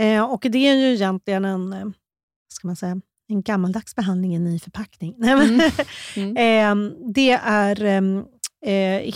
Eh, 0.00 0.24
och 0.24 0.46
det 0.50 0.68
är 0.68 0.74
ju 0.74 0.94
egentligen 0.94 1.44
en, 1.44 1.72
eh, 1.72 1.86
ska 2.54 2.68
man 2.68 2.76
säga, 2.76 3.00
en 3.28 3.42
gammaldags 3.42 3.94
behandling 3.94 4.32
i 4.32 4.36
en 4.36 4.44
ny 4.44 4.58
förpackning. 4.58 5.14
Mm. 5.22 5.60
Mm. 6.16 6.94
det 7.12 7.30
är 7.30 7.84
ehm, 7.84 8.24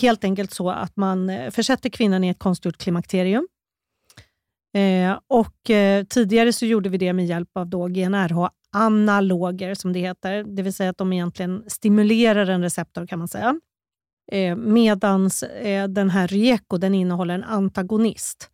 helt 0.00 0.24
enkelt 0.24 0.52
så 0.52 0.70
att 0.70 0.96
man 0.96 1.30
försätter 1.50 1.90
kvinnan 1.90 2.24
i 2.24 2.28
ett 2.28 2.38
konstgjort 2.38 2.76
klimakterium. 2.76 3.48
och 5.28 5.70
Tidigare 6.08 6.52
så 6.52 6.66
gjorde 6.66 6.88
vi 6.88 6.98
det 6.98 7.12
med 7.12 7.26
hjälp 7.26 7.48
av 7.54 7.66
GnRH-analoger, 7.88 9.74
som 9.74 9.92
det 9.92 10.00
heter. 10.00 10.44
Det 10.44 10.62
vill 10.62 10.74
säga 10.74 10.90
att 10.90 10.98
de 10.98 11.12
egentligen 11.12 11.64
stimulerar 11.66 12.46
en 12.46 12.62
receptor, 12.62 13.06
kan 13.06 13.18
man 13.18 13.28
säga. 13.28 13.60
Eh, 14.30 14.56
Medan 14.56 15.30
eh, 15.62 15.88
den 15.88 16.10
här 16.10 16.28
Rieko 16.28 16.78
den 16.78 16.94
innehåller 16.94 17.34
en 17.34 17.44
antagonist. 17.44 18.50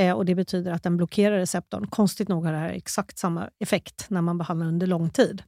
Eh, 0.00 0.12
och 0.12 0.24
Det 0.24 0.34
betyder 0.34 0.72
att 0.72 0.82
den 0.82 0.96
blockerar 0.96 1.38
receptorn. 1.38 1.86
Konstigt 1.86 2.28
nog 2.28 2.44
har 2.44 2.52
det 2.52 2.58
här 2.58 2.72
exakt 2.72 3.18
samma 3.18 3.50
effekt 3.58 4.06
när 4.08 4.22
man 4.22 4.38
behandlar 4.38 4.66
under 4.66 4.86
lång 4.86 5.10
tid. 5.10 5.42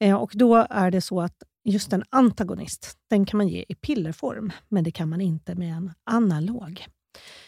Eh, 0.00 0.14
och 0.14 0.32
Då 0.34 0.66
är 0.70 0.90
det 0.90 1.00
så 1.00 1.20
att 1.20 1.42
just 1.64 1.92
en 1.92 2.04
antagonist, 2.10 2.98
den 3.10 3.26
kan 3.26 3.38
man 3.38 3.48
ge 3.48 3.64
i 3.68 3.74
pillerform, 3.74 4.52
men 4.68 4.84
det 4.84 4.90
kan 4.90 5.08
man 5.08 5.20
inte 5.20 5.54
med 5.54 5.76
en 5.76 5.92
analog. 6.10 6.86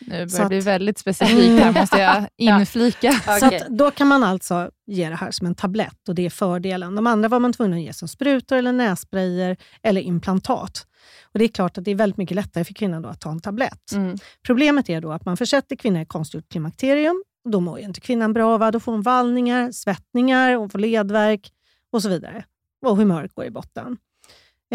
Nu 0.01 0.09
börjar 0.09 0.29
Så 0.29 0.37
det 0.37 0.43
att- 0.43 0.49
bli 0.49 0.61
väldigt 0.61 0.99
specifikt 0.99 1.63
här, 1.63 1.73
måste 1.81 1.99
jag 1.99 2.27
inflika. 2.61 3.13
Så 3.13 3.47
att 3.47 3.69
då 3.69 3.91
kan 3.91 4.09
man 4.09 4.23
alltså 4.25 4.71
ge 4.87 5.09
det 5.09 5.17
här 5.17 5.31
som 5.31 5.47
en 5.47 5.55
tablett 5.55 6.09
och 6.09 6.15
det 6.15 6.27
är 6.27 6.31
fördelen. 6.31 6.95
De 6.95 7.07
andra 7.07 7.29
var 7.29 7.41
man 7.41 7.53
tvungen 7.53 7.79
att 7.79 7.85
ge 7.85 7.93
som 7.93 8.09
sprutor, 8.09 8.57
eller 8.57 8.73
nässprayer 8.73 9.57
eller 9.83 10.01
implantat. 10.01 10.87
Och 11.33 11.39
Det 11.39 11.45
är 11.45 11.49
klart 11.49 11.79
att 11.79 11.85
det 11.85 11.91
är 11.91 11.95
väldigt 11.95 12.17
mycket 12.17 12.35
lättare 12.35 12.65
för 12.65 12.75
kvinnan 12.75 13.03
då 13.03 13.09
att 13.09 13.21
ta 13.21 13.31
en 13.31 13.41
tablett. 13.41 13.93
Mm. 13.93 14.17
Problemet 14.47 14.89
är 14.91 15.01
då 15.01 15.13
att 15.13 15.25
man 15.25 15.37
försätter 15.37 15.77
kvinnor 15.77 16.01
i 16.03 16.07
konstgjort 16.07 16.49
klimakterium. 16.51 17.23
Och 17.45 17.51
då 17.51 17.61
mår 17.61 17.79
ju 17.79 17.85
inte 17.85 18.01
kvinnan 18.01 18.33
bra. 18.33 18.59
Va? 18.59 18.71
Då 18.71 18.81
får 18.81 18.93
hon 18.93 19.03
vallningar, 19.03 19.73
svettningar, 19.73 20.55
hon 20.55 20.71
får 20.71 20.79
ledvärk 20.79 21.51
och 21.93 22.03
så 22.03 22.09
vidare. 22.09 22.45
Och 22.87 22.97
humöret 22.97 23.35
går 23.35 23.45
i 23.45 23.51
botten. 23.51 23.97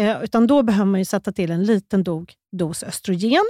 Eh, 0.00 0.22
utan 0.22 0.46
då 0.46 0.62
behöver 0.62 0.84
man 0.90 1.00
ju 1.00 1.04
sätta 1.04 1.32
till 1.32 1.50
en 1.50 1.64
liten 1.64 2.02
dog, 2.04 2.32
dos 2.52 2.82
östrogen. 2.82 3.42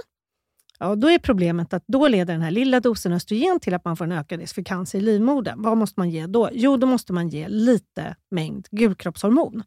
Ja, 0.79 0.95
då 0.95 1.09
är 1.11 1.19
problemet 1.19 1.73
att 1.75 1.85
då 1.87 2.09
leder 2.09 2.33
den 2.35 2.43
här 2.43 2.51
lilla 2.51 2.81
dosen 2.81 3.13
östrogen 3.13 3.61
till 3.61 3.75
att 3.75 3.85
man 3.85 3.97
får 3.97 4.05
en 4.05 4.13
ökad 4.13 4.41
risk 4.41 4.55
för 4.55 4.63
cancer 4.63 4.99
i 4.99 5.01
livmodern. 5.03 5.63
Vad 5.63 5.77
måste 5.77 6.01
man 6.01 6.11
ge 6.11 6.27
då? 6.27 6.49
Jo, 6.53 6.77
då 6.77 6.87
måste 6.87 7.13
man 7.13 7.29
ge 7.29 7.49
lite 7.49 8.17
mängd 8.31 8.67
gulkroppshormon. 8.71 9.63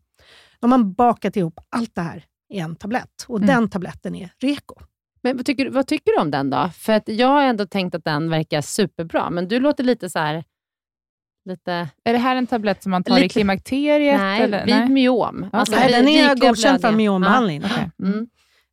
Då 0.59 0.65
har 0.65 0.69
man 0.69 0.93
bakat 0.93 1.35
ihop 1.35 1.59
allt 1.69 1.95
det 1.95 2.01
här 2.01 2.23
i 2.53 2.59
en 2.59 2.75
tablett 2.75 3.25
och 3.27 3.37
Mm. 3.37 3.47
den 3.47 3.69
tabletten 3.69 4.15
är 4.15 4.29
Reko. 4.39 4.75
Men 5.23 5.37
vad 5.37 5.45
tycker, 5.45 5.65
du- 5.65 5.71
vad 5.71 5.87
tycker 5.87 6.11
du 6.11 6.21
om 6.21 6.31
den 6.31 6.49
då? 6.49 6.69
För 6.75 6.93
att 6.93 7.07
jag 7.09 7.27
har 7.27 7.43
ändå 7.43 7.65
tänkt 7.65 7.95
att 7.95 8.03
den 8.05 8.29
verkar 8.29 8.61
superbra, 8.61 9.29
men 9.29 9.47
du 9.47 9.59
låter 9.59 9.83
lite 9.83 10.09
så 10.09 10.19
här... 10.19 10.43
Lite, 11.45 11.71
Är 12.03 12.13
det 12.13 12.17
här 12.19 12.35
en 12.35 12.47
tablett 12.47 12.83
som 12.83 12.89
man 12.91 13.03
tar 13.03 13.17
i 13.17 13.21
Lite- 13.21 13.33
klimakteriet? 13.33 14.19
nej, 14.19 14.41
eller? 14.41 14.65
vid 14.65 14.89
myom. 14.89 15.45
Alltså, 15.53 15.75
Nej, 15.75 15.87
vid 15.87 15.95
den 15.95 16.07
är 16.07 16.35
godkänd 16.35 16.81
för 16.81 16.91
myombehandling. 16.91 17.61
Ja. 17.63 18.05
Mm. 18.07 18.27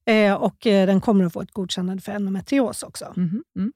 Eh, 0.09 0.35
och 0.35 0.67
eh, 0.67 0.87
den 0.87 1.01
kommer 1.01 1.25
att 1.25 1.33
få 1.33 1.41
ett 1.43 1.53
godkännande 1.53 2.03
för 2.03 2.13
endometrios 2.13 2.83
också. 2.83 3.13
Mhm, 3.17 3.43
mm. 3.57 3.73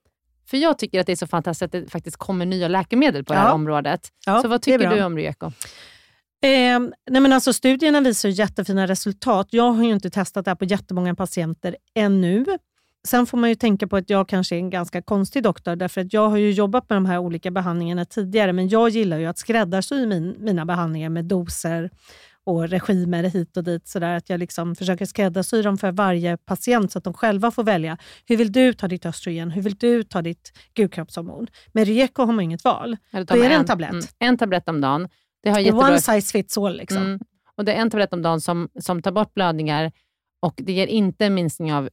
För 0.51 0.57
jag 0.57 0.79
tycker 0.79 1.01
att 1.01 1.07
det 1.07 1.13
är 1.13 1.17
så 1.17 1.27
fantastiskt 1.27 1.63
att 1.63 1.73
det 1.73 1.91
faktiskt 1.91 2.17
kommer 2.17 2.47
nya 2.47 2.69
läkemedel 2.69 3.25
på 3.25 3.33
det 3.33 3.39
Ja. 3.39 3.43
här 3.45 3.55
området. 3.55 4.09
Ja, 4.27 4.43
så 4.43 4.49
vad 4.49 4.61
det 4.61 4.65
tycker 4.65 4.91
du 4.91 5.03
om 5.03 5.17
Reko? 5.17 5.47
Eh, 5.47 6.81
nej 7.11 7.21
men 7.21 7.33
alltså, 7.33 7.53
studierna 7.53 8.01
visar 8.01 8.29
jättefina 8.29 8.87
resultat. 8.87 9.49
Jag 9.51 9.73
har 9.73 9.85
ju 9.85 9.91
inte 9.93 10.11
testat 10.11 10.45
det 10.45 10.51
här 10.51 10.57
på 10.57 10.65
jättemånga 10.65 11.15
patienter 11.15 11.77
ännu. 11.95 12.47
Sen 13.09 13.27
får 13.27 13.39
man 13.39 13.49
ju 13.49 13.55
tänka 13.55 13.87
på 13.87 13.97
att 13.97 14.11
jag 14.11 14.29
kanske 14.29 14.55
är 14.55 14.59
en 14.59 14.71
ganska 14.71 15.03
konstig 15.03 15.43
doktor, 15.43 15.77
därför 15.77 16.01
att 16.01 16.13
jag 16.13 16.29
har 16.29 16.37
ju 16.37 16.51
jobbat 16.51 16.89
med 16.91 16.97
de 16.97 17.07
här 17.07 17.19
olika 17.19 17.51
behandlingarna 17.51 18.05
tidigare, 18.05 18.53
men 18.53 18.69
jag 18.69 18.89
gillar 18.89 19.19
ju 19.19 19.27
att 19.27 19.39
skräddarsy 19.39 20.07
min, 20.07 20.37
mina 20.39 20.65
behandlingar 20.67 21.09
med 21.09 21.25
doser 21.25 21.91
och 22.45 22.69
regimer 22.69 23.23
hit 23.25 23.57
och 23.57 23.65
dit. 23.65 23.89
Så 23.89 23.99
där, 23.99 24.17
att 24.17 24.31
jag 24.31 24.41
liksom 24.41 24.75
försöker 24.75 25.07
skräddarsy 25.07 25.63
dem 25.63 25.79
för 25.79 25.93
varje 25.93 26.37
patient 26.37 26.93
så 26.93 26.99
att 26.99 27.05
de 27.05 27.15
själva 27.15 27.51
får 27.51 27.65
välja. 27.65 27.99
Hur 28.27 28.37
vill 28.37 28.53
du 28.53 28.73
ta 28.73 28.89
ditt 28.89 29.07
östrogen? 29.07 29.51
Hur 29.51 29.63
vill 29.63 29.75
du 29.75 30.03
ta 30.03 30.23
ditt 30.23 30.53
gulkroppshormon? 30.75 31.47
Med 31.73 31.87
Reko 31.87 32.23
har 32.25 32.33
man 32.33 32.41
inget 32.41 32.65
val. 32.65 32.97
Då 33.13 33.19
är 33.19 33.49
det 33.49 33.55
en 33.55 33.65
tablett. 33.65 34.15
en 34.19 34.39
tablett 34.39 34.69
om 34.69 34.81
dagen. 34.81 35.09
Det 35.43 35.51
har 35.51 35.61
jättebra 35.61 35.89
one 35.89 36.01
size 36.01 36.33
fits 36.33 36.59
all. 36.59 36.77
Liksom. 36.77 37.03
Mm. 37.03 37.21
Och 37.57 37.65
det 37.65 37.73
är 37.73 37.81
en 37.81 37.91
tablett 37.91 38.13
om 38.13 38.23
dagen 38.23 38.41
som, 38.41 38.69
som 38.81 39.03
tar 39.03 39.13
bort 39.13 39.35
blödningar 39.35 39.93
och 40.43 40.55
det 40.57 40.73
ger 40.73 40.87
inte 40.87 41.27
en 41.27 41.35
minskning 41.35 41.75
av 41.75 41.89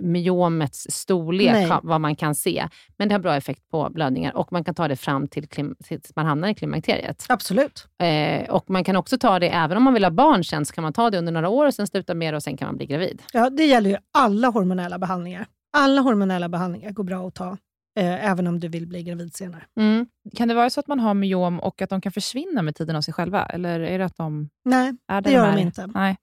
myomets 0.00 0.86
storlek, 0.90 1.52
Nej. 1.52 1.78
vad 1.82 2.00
man 2.00 2.16
kan 2.16 2.34
se. 2.34 2.68
Men 2.96 3.08
det 3.08 3.14
har 3.14 3.20
bra 3.20 3.36
effekt 3.36 3.70
på 3.70 3.90
blödningar 3.90 4.36
och 4.36 4.52
man 4.52 4.64
kan 4.64 4.74
ta 4.74 4.88
det 4.88 4.96
fram 4.96 5.28
till 5.28 5.48
tills 5.84 6.16
man 6.16 6.26
hamnar 6.26 6.48
i 6.48 6.54
klimakteriet. 6.54 7.26
Absolut. 7.28 7.88
Eh, 8.02 8.50
och 8.50 8.70
man 8.70 8.84
kan 8.84 8.96
också 8.96 9.18
ta 9.18 9.38
det, 9.38 9.48
även 9.48 9.76
om 9.76 9.82
man 9.82 9.94
vill 9.94 10.04
ha 10.04 10.10
barn 10.10 10.44
sen, 10.44 10.66
så 10.66 10.72
kan 10.74 10.82
man 10.82 10.92
ta 10.92 11.10
det 11.10 11.18
under 11.18 11.32
några 11.32 11.48
år 11.48 11.66
och 11.66 11.74
sen 11.74 11.86
sluta 11.86 12.14
med 12.14 12.32
det 12.34 12.36
och 12.36 12.42
sen 12.42 12.56
kan 12.56 12.68
man 12.68 12.76
bli 12.76 12.86
gravid. 12.86 13.22
Ja, 13.32 13.50
det 13.50 13.64
gäller 13.64 13.90
ju 13.90 13.96
alla 14.14 14.48
hormonella 14.48 14.98
behandlingar. 14.98 15.46
Alla 15.72 16.00
hormonella 16.00 16.48
behandlingar 16.48 16.90
går 16.90 17.04
bra 17.04 17.28
att 17.28 17.34
ta, 17.34 17.56
eh, 17.98 18.30
även 18.30 18.46
om 18.46 18.60
du 18.60 18.68
vill 18.68 18.86
bli 18.86 19.02
gravid 19.02 19.34
senare. 19.34 19.62
Mm. 19.80 20.06
Kan 20.36 20.48
det 20.48 20.54
vara 20.54 20.70
så 20.70 20.80
att 20.80 20.86
man 20.86 21.00
har 21.00 21.14
myom 21.14 21.60
och 21.60 21.82
att 21.82 21.90
de 21.90 22.00
kan 22.00 22.12
försvinna 22.12 22.62
med 22.62 22.76
tiden 22.76 22.96
av 22.96 23.00
sig 23.00 23.14
själva? 23.14 23.46
Eller 23.46 23.80
är 23.80 23.98
det 23.98 24.04
att 24.04 24.16
de 24.16 24.48
Nej, 24.64 24.92
är 25.08 25.20
det 25.20 25.30
gör 25.32 25.46
är? 25.46 25.56
de 25.56 25.60
inte. 25.62 25.86
Nej. 25.86 26.16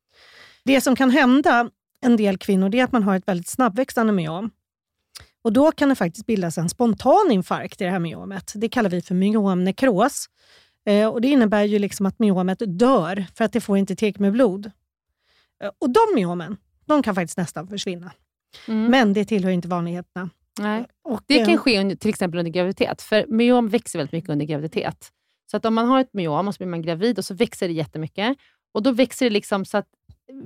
Det 0.63 0.81
som 0.81 0.95
kan 0.95 1.09
hända 1.09 1.69
en 2.01 2.17
del 2.17 2.37
kvinnor 2.37 2.69
det 2.69 2.79
är 2.79 2.83
att 2.83 2.91
man 2.91 3.03
har 3.03 3.15
ett 3.15 3.27
väldigt 3.27 3.47
snabbväxande 3.47 4.13
myom. 4.13 4.49
Och 5.41 5.53
Då 5.53 5.71
kan 5.71 5.89
det 5.89 5.95
faktiskt 5.95 6.25
bildas 6.25 6.57
en 6.57 6.69
spontan 6.69 7.31
infarkt 7.31 7.81
i 7.81 7.83
det 7.83 7.89
här 7.89 7.99
myomet. 7.99 8.51
Det 8.55 8.69
kallar 8.69 8.89
vi 8.89 9.01
för 9.01 9.15
myomnekros. 9.15 10.29
Eh, 10.85 11.07
och 11.07 11.21
det 11.21 11.27
innebär 11.27 11.63
ju 11.63 11.79
liksom 11.79 12.05
att 12.05 12.19
myomet 12.19 12.61
dör 12.65 13.25
för 13.35 13.45
att 13.45 13.53
det 13.53 13.61
får 13.61 13.77
inte 13.77 13.95
tillräckligt 13.95 14.19
med 14.19 14.31
blod. 14.31 14.71
Eh, 15.63 15.71
och 15.79 15.89
de 15.89 15.99
myomen 16.15 16.57
de 16.85 17.03
kan 17.03 17.15
faktiskt 17.15 17.37
nästan 17.37 17.67
försvinna. 17.67 18.11
Mm. 18.67 18.91
Men 18.91 19.13
det 19.13 19.25
tillhör 19.25 19.51
inte 19.51 19.67
vanligheterna. 19.67 20.29
Nej. 20.59 20.85
Och, 21.03 21.21
Det 21.25 21.39
eh, 21.39 21.45
kan 21.45 21.57
ske 21.57 21.79
under, 21.79 21.95
till 21.95 22.09
exempel 22.09 22.39
under 22.39 22.51
graviditet, 22.51 23.01
för 23.01 23.25
myom 23.27 23.69
växer 23.69 23.99
väldigt 23.99 24.13
mycket 24.13 24.29
under 24.29 24.45
graviditet. 24.45 25.11
Så 25.51 25.57
att 25.57 25.65
om 25.65 25.73
man 25.73 25.87
har 25.87 26.01
ett 26.01 26.13
myom 26.13 26.47
och 26.47 26.53
så 26.53 26.57
blir 26.57 26.67
man 26.67 26.81
gravid 26.81 27.17
och 27.17 27.25
så 27.25 27.33
växer 27.33 27.67
det 27.67 27.73
jättemycket. 27.73 28.37
Och 28.71 28.83
då 28.83 28.91
växer 28.91 29.25
det 29.25 29.29
liksom 29.29 29.65
så 29.65 29.77
att 29.77 29.87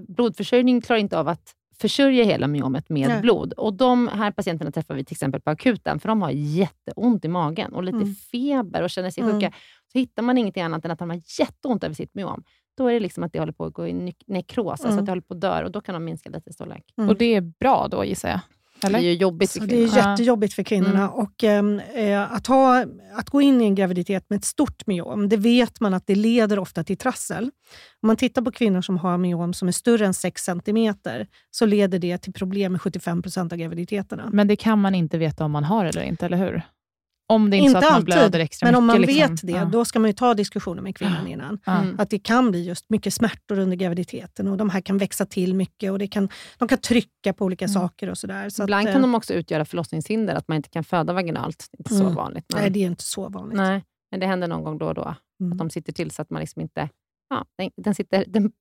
blodförsörjningen 0.07 0.81
klarar 0.81 0.99
inte 0.99 1.19
av 1.19 1.27
att 1.27 1.55
försörja 1.81 2.23
hela 2.23 2.47
myomet 2.47 2.89
med 2.89 3.07
Nej. 3.09 3.21
blod. 3.21 3.53
Och 3.53 3.73
De 3.73 4.07
här 4.07 4.31
patienterna 4.31 4.71
träffar 4.71 4.95
vi 4.95 5.05
till 5.05 5.13
exempel 5.13 5.41
på 5.41 5.49
akuten, 5.49 5.99
för 5.99 6.07
de 6.09 6.21
har 6.21 6.29
jätteont 6.31 7.25
i 7.25 7.27
magen 7.27 7.73
och 7.73 7.83
lite 7.83 7.97
Mm. 7.97 8.15
feber 8.15 8.81
och 8.83 8.89
känner 8.89 9.09
sig 9.09 9.23
Mm. 9.23 9.35
sjuka. 9.35 9.53
Så 9.91 9.97
hittar 9.97 10.23
man 10.23 10.37
ingenting 10.37 10.63
annat 10.63 10.85
än 10.85 10.91
att 10.91 10.99
de 10.99 11.09
har 11.09 11.21
jätteont 11.39 11.83
över 11.83 11.95
sitt 11.95 12.13
myom. 12.15 12.43
Då 12.77 12.87
är 12.87 12.93
det 12.93 12.99
liksom 12.99 13.23
att 13.23 13.33
det 13.33 13.39
håller 13.39 13.53
på 13.53 13.65
att 13.65 13.73
gå 13.73 13.87
i 13.87 13.93
nek- 13.93 14.23
nekros, 14.27 14.69
alltså 14.71 14.87
Mm. 14.87 14.99
att 14.99 15.05
det 15.05 15.11
håller 15.11 15.21
på 15.21 15.33
att 15.33 15.41
dö 15.41 15.63
och 15.63 15.71
då 15.71 15.81
kan 15.81 15.93
de 15.93 16.03
minska 16.05 16.29
lite 16.29 16.53
storlek. 16.53 16.93
Mm. 16.97 17.09
Och 17.09 17.17
det 17.17 17.35
är 17.35 17.41
bra 17.41 17.87
då, 17.91 18.05
gissar 18.05 18.29
jag? 18.29 18.39
Eller? 18.83 18.99
Det 18.99 19.05
är 19.05 19.09
ju 19.09 19.15
jobbigt 19.17 19.51
för 19.51 19.59
Så 19.59 19.65
det 19.65 19.83
är 19.83 19.97
jättejobbigt 19.97 20.53
för 20.53 20.63
kvinnorna. 20.63 20.99
Mm. 20.99 21.09
Och, 21.09 21.43
ehm, 21.43 21.79
eh, 21.79 22.33
att, 22.33 22.47
ha, 22.47 22.85
att 23.13 23.29
gå 23.29 23.41
in 23.41 23.61
i 23.61 23.63
en 23.63 23.75
graviditet 23.75 24.25
med 24.29 24.37
ett 24.37 24.45
stort 24.45 24.87
myom, 24.87 25.29
det 25.29 25.37
vet 25.37 25.79
man 25.79 25.93
att 25.93 26.07
det 26.07 26.15
leder 26.15 26.59
ofta 26.59 26.83
till 26.83 26.97
trassel. 26.97 27.43
Om 28.01 28.07
man 28.07 28.15
tittar 28.15 28.41
på 28.41 28.51
kvinnor 28.51 28.81
som 28.81 28.97
har 28.97 29.17
myom 29.17 29.53
som 29.53 29.67
är 29.67 29.71
större 29.71 30.05
än 30.05 30.13
6 30.13 30.43
cm, 30.43 30.93
så 31.51 31.65
leder 31.65 31.99
det 31.99 32.17
till 32.17 32.33
problem 32.33 32.71
med 32.71 32.81
75 32.81 33.21
procent 33.21 33.53
av 33.53 33.57
graviditeterna. 33.57 34.29
Men 34.31 34.47
det 34.47 34.55
kan 34.55 34.79
man 34.79 34.95
inte 34.95 35.17
veta 35.17 35.45
om 35.45 35.51
man 35.51 35.63
har 35.63 35.85
eller 35.85 36.01
inte, 36.01 36.25
eller 36.25 36.37
hur? 36.37 36.63
Om 37.31 37.49
det 37.49 37.57
är 37.57 37.57
inte, 37.57 37.67
Inte 37.67 37.71
så 37.71 37.77
att 37.77 37.83
man 37.83 37.93
alltid, 37.95 38.05
blöder 38.05 38.39
extra 38.39 38.65
men 38.67 38.75
om 38.75 38.85
man 38.85 39.01
mycket. 39.01 39.15
liksom. 39.15 39.31
vet 39.35 39.41
det, 39.47 39.51
Ja. 39.51 39.65
då 39.65 39.85
ska 39.85 39.99
man 39.99 40.09
ju 40.09 40.13
ta 40.13 40.33
diskussioner 40.33 40.81
med 40.81 40.95
kvinnan 40.95 41.27
innan. 41.27 41.59
Mm. 41.67 41.99
Att 41.99 42.09
det 42.09 42.19
kan 42.19 42.51
bli 42.51 42.63
just 42.63 42.89
mycket 42.89 43.13
smärtor 43.13 43.59
under 43.59 43.77
graviditeten 43.77 44.47
och 44.47 44.57
de 44.57 44.69
här 44.69 44.81
kan 44.81 44.97
växa 44.97 45.25
till 45.25 45.53
mycket 45.55 45.91
och 45.91 45.99
det 45.99 46.07
kan, 46.07 46.29
de 46.57 46.67
kan 46.67 46.77
trycka 46.77 47.33
på 47.33 47.45
olika 47.45 47.65
Mm. 47.65 47.73
saker 47.73 48.09
och 48.09 48.17
sådär. 48.17 48.49
Så 48.49 48.63
Ibland 48.63 48.87
att, 48.87 48.93
kan 48.93 49.01
eh, 49.03 49.07
de 49.07 49.15
också 49.15 49.33
utgöra 49.33 49.65
förlossningshinder, 49.65 50.35
att 50.35 50.47
man 50.47 50.55
inte 50.55 50.69
kan 50.69 50.83
föda 50.83 51.13
vaginalt. 51.13 51.65
Det 51.71 51.77
är 51.77 51.79
inte 51.79 51.93
Mm. 52.03 52.09
så 52.09 52.15
vanligt. 52.21 52.45
Men, 52.53 52.61
Nej, 52.61 52.69
det 52.69 52.79
är 52.83 52.87
inte 52.87 53.03
så 53.03 53.29
vanligt. 53.29 53.57
nej, 53.57 53.83
men 54.11 54.19
det 54.19 54.25
händer 54.27 54.47
någon 54.47 54.63
gång 54.63 54.77
då 54.77 54.85
och 54.85 54.93
då. 54.95 55.15
Mm. 55.41 55.51
Att 55.51 55.57
de 55.57 55.69
sitter 55.69 55.93
till 55.93 56.11
så 56.11 56.21
att 56.21 56.29
man 56.29 56.39
liksom 56.39 56.61
inte... 56.61 56.89
Ja, 57.29 57.45
den, 57.57 57.69
den, 57.77 57.95
sitter, 57.95 58.25
den 58.27 58.51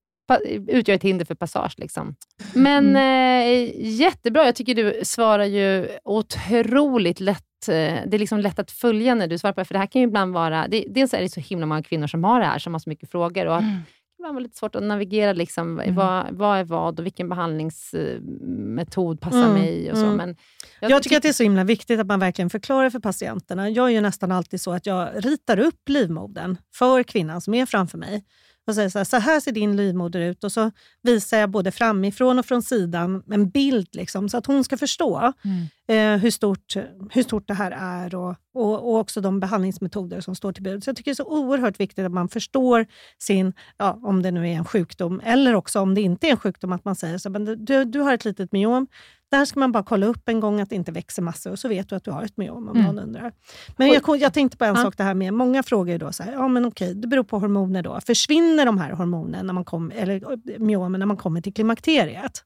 utgör 0.69 0.95
ett 0.97 1.03
hinder 1.03 1.25
för 1.25 1.35
passage. 1.35 1.75
Liksom. 1.79 2.15
Men 2.55 2.97
eh, 2.97 3.71
jättebra. 3.87 4.45
Jag 4.45 4.55
tycker 4.55 4.75
du 4.75 5.01
svarar 5.05 5.45
ju 5.45 5.89
otroligt 6.05 7.21
lätt. 7.21 7.45
Eh, 7.69 7.75
Det 8.07 8.15
är 8.15 8.19
liksom 8.19 8.39
lätt 8.41 8.59
att 8.59 8.71
följa 8.71 9.15
när 9.15 9.27
du 9.27 9.39
svarar 9.39 9.53
på 9.53 9.61
det. 9.61 9.65
För 9.65 9.75
det 9.75 9.79
här 9.79 9.87
kan 9.87 10.03
ju 10.03 10.09
ibland 10.09 10.35
vara... 10.35 10.69
Det, 10.69 10.85
dels 10.89 11.15
är 11.15 11.21
det 11.21 11.29
så 11.29 11.41
himla 11.41 11.67
många 11.67 11.83
kvinnor 11.83 12.07
som 12.07 12.25
har 12.25 12.41
det 12.41 12.47
här, 12.47 12.59
som 12.59 12.75
har 12.75 12.79
så 12.81 12.89
mycket 12.91 13.11
frågor. 13.11 13.47
Och 13.47 13.57
att 13.57 13.63
Mm. 13.63 13.75
det 14.19 14.25
kan 14.25 14.35
vara 14.35 14.43
lite 14.43 14.57
svårt 14.57 14.77
att 14.77 14.83
navigera. 14.83 15.33
Liksom, 15.33 15.81
Mm. 15.81 15.95
vad, 15.95 16.27
vad 16.31 16.59
är 16.59 16.65
vad 16.65 17.01
och 17.01 17.07
vilken 17.07 17.29
behandlingsmetod 17.29 19.21
passar 19.21 19.39
Mm, 19.45 19.53
mig? 19.53 19.91
och 19.93 19.99
så. 19.99 20.05
mm. 20.05 20.17
Men 20.17 20.37
Jag 20.81 21.03
tycker 21.03 21.17
att 21.17 21.23
det 21.23 21.29
är 21.29 21.33
så 21.33 21.43
himla 21.43 21.65
viktigt 21.65 22.01
att 22.01 22.07
man 22.07 22.21
verkligen 22.21 22.51
förklarar 22.51 22.91
för 22.91 22.99
patienterna. 23.01 23.71
Jag 23.71 23.87
är 23.87 23.91
ju 23.91 24.01
nästan 24.01 24.33
alltid 24.33 24.61
så 24.61 24.73
att 24.73 24.87
jag 24.87 25.09
ritar 25.25 25.59
upp 25.59 25.89
livmodern 25.89 26.57
för 26.75 27.03
kvinnan 27.03 27.41
som 27.41 27.55
är 27.55 27.67
framför 27.67 27.99
mig. 27.99 28.25
Och 28.71 28.75
säger 28.75 28.89
så 28.89 28.99
här, 28.99 29.05
så 29.05 29.17
här 29.17 29.41
ser 29.41 29.53
din 29.53 29.77
livmoder 29.77 30.21
ut 30.21 30.45
och 30.45 30.53
så 30.53 30.71
visar 31.03 31.39
jag 31.39 31.51
både 31.51 31.71
framifrån 31.73 32.39
och 32.39 32.47
från 32.47 32.63
sidan 32.63 33.23
en 33.31 33.51
bild 33.51 33.89
liksom, 33.93 34.29
så 34.29 34.37
att 34.37 34.47
hon 34.47 34.65
ska 34.65 34.77
förstå 34.77 35.33
Mm. 35.45 36.17
eh, 36.17 36.23
hur, 36.23 36.31
stort, 36.31 36.77
hur 37.11 37.23
stort 37.23 37.49
det 37.49 37.55
här 37.55 37.71
är 37.71 38.15
och, 38.15 38.35
och, 38.55 38.91
och 38.91 38.99
också 38.99 39.21
de 39.21 39.41
behandlingsmetoder 39.41 40.21
som 40.21 40.35
står 40.35 40.53
till 40.53 40.63
buds. 40.63 40.85
Så 40.85 40.89
jag 40.89 40.97
tycker 40.97 41.11
det 41.11 41.13
är 41.13 41.25
så 41.25 41.25
oerhört 41.25 41.81
viktigt 41.81 42.07
att 42.07 42.13
man 42.13 42.29
förstår 42.29 42.87
sin, 43.19 43.53
ja, 43.79 43.99
om 44.03 44.23
det 44.23 44.31
nu 44.31 44.49
är 44.49 44.53
en 44.53 44.65
sjukdom, 44.65 45.21
eller 45.25 45.55
också 45.55 45.81
om 45.81 45.95
det 45.95 46.01
inte 46.01 46.27
är 46.27 46.31
en 46.31 46.37
sjukdom, 46.37 46.73
att 46.73 46.85
man 46.85 46.97
säger 46.97 47.19
så 47.19 47.31
men 47.31 47.65
du, 47.65 47.85
du 47.85 48.01
har 48.01 48.15
ett 48.15 48.25
litet 48.25 48.53
myom, 48.53 48.87
där 49.31 49.45
ska 49.45 49.61
man 49.61 49.73
bara 49.73 49.83
kolla 49.83 50.07
upp 50.07 50.29
en 50.29 50.41
gång 50.41 50.61
att 50.61 50.69
det 50.71 50.77
inte 50.77 50.93
växer 50.93 51.23
massor 51.23 51.51
och 51.53 51.59
så 51.59 51.69
vet 51.69 51.89
du 51.89 51.97
att 51.97 52.05
du 52.05 52.11
har 52.11 52.23
ett 52.23 52.37
myom 52.37 52.69
om 52.69 52.77
Mm. 52.77 52.83
någon 52.87 52.99
undrar. 52.99 53.33
Men 53.77 53.89
jag, 53.89 54.17
jag 54.19 54.35
tänkte 54.35 54.57
på 54.59 54.65
en 54.65 54.75
Ja. 54.77 54.83
sak 54.83 54.97
det 54.97 55.03
här 55.05 55.15
med, 55.15 55.35
många 55.35 55.63
frågar 55.63 55.93
ju 55.93 55.99
då 55.99 56.13
så 56.13 56.23
här, 56.23 56.33
ja 56.33 56.49
men 56.49 56.65
okej, 56.65 56.95
det 56.95 57.09
beror 57.09 57.25
på 57.25 57.39
hormoner 57.39 57.83
då. 57.83 58.01
Försvinner 58.07 58.67
de 58.67 58.79
här 58.79 58.91
hormonerna, 58.93 59.43
när 59.43 59.53
man 59.53 59.65
kom, 59.65 59.91
eller 59.95 60.33
eh, 60.33 60.59
myomen, 60.59 60.99
när 60.99 61.07
man 61.07 61.17
kommer 61.17 61.41
till 61.41 61.55
klimakteriet? 61.55 62.45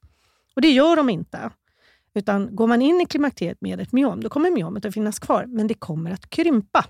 Och 0.55 0.61
det 0.61 0.69
gör 0.71 0.95
de 0.95 1.09
inte. 1.09 1.49
Utan 2.13 2.55
går 2.55 2.67
man 2.67 2.81
in 2.81 3.01
i 3.01 3.05
klimakteriet 3.05 3.61
med 3.61 3.79
ett 3.79 3.91
myom, 3.91 4.21
då 4.23 4.29
kommer 4.29 4.51
myomet 4.51 4.85
att 4.85 4.93
finnas 4.93 5.19
kvar, 5.19 5.45
men 5.47 5.67
det 5.67 5.73
kommer 5.73 6.11
att 6.11 6.29
krympa. 6.29 6.85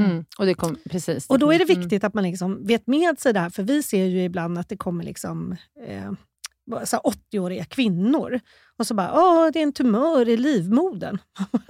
Mm. 0.00 0.24
Och, 0.38 0.46
det 0.46 0.54
kom, 0.54 0.76
precis, 0.90 1.26
och 1.26 1.38
då 1.38 1.52
är 1.52 1.58
det 1.58 1.64
Mm. 1.70 1.80
viktigt 1.80 2.04
att 2.04 2.14
man 2.14 2.24
liksom 2.24 2.66
vet 2.66 2.86
med 2.86 3.18
sig 3.18 3.32
det 3.32 3.40
här, 3.40 3.50
för 3.50 3.62
vi 3.62 3.82
ser 3.82 4.04
ju 4.04 4.24
ibland 4.24 4.58
att 4.58 4.68
det 4.68 4.76
kommer 4.76 5.04
liksom, 5.04 5.56
eh, 5.86 6.12
så 6.84 6.96
här 6.96 7.02
80-åriga 7.32 7.64
kvinnor 7.64 8.40
och 8.78 8.86
så 8.86 8.94
bara 8.94 9.12
Åh, 9.14 9.48
det 9.52 9.58
är 9.58 9.62
en 9.62 9.72
tumör 9.72 10.28
i 10.28 10.36
livmodern. 10.36 11.18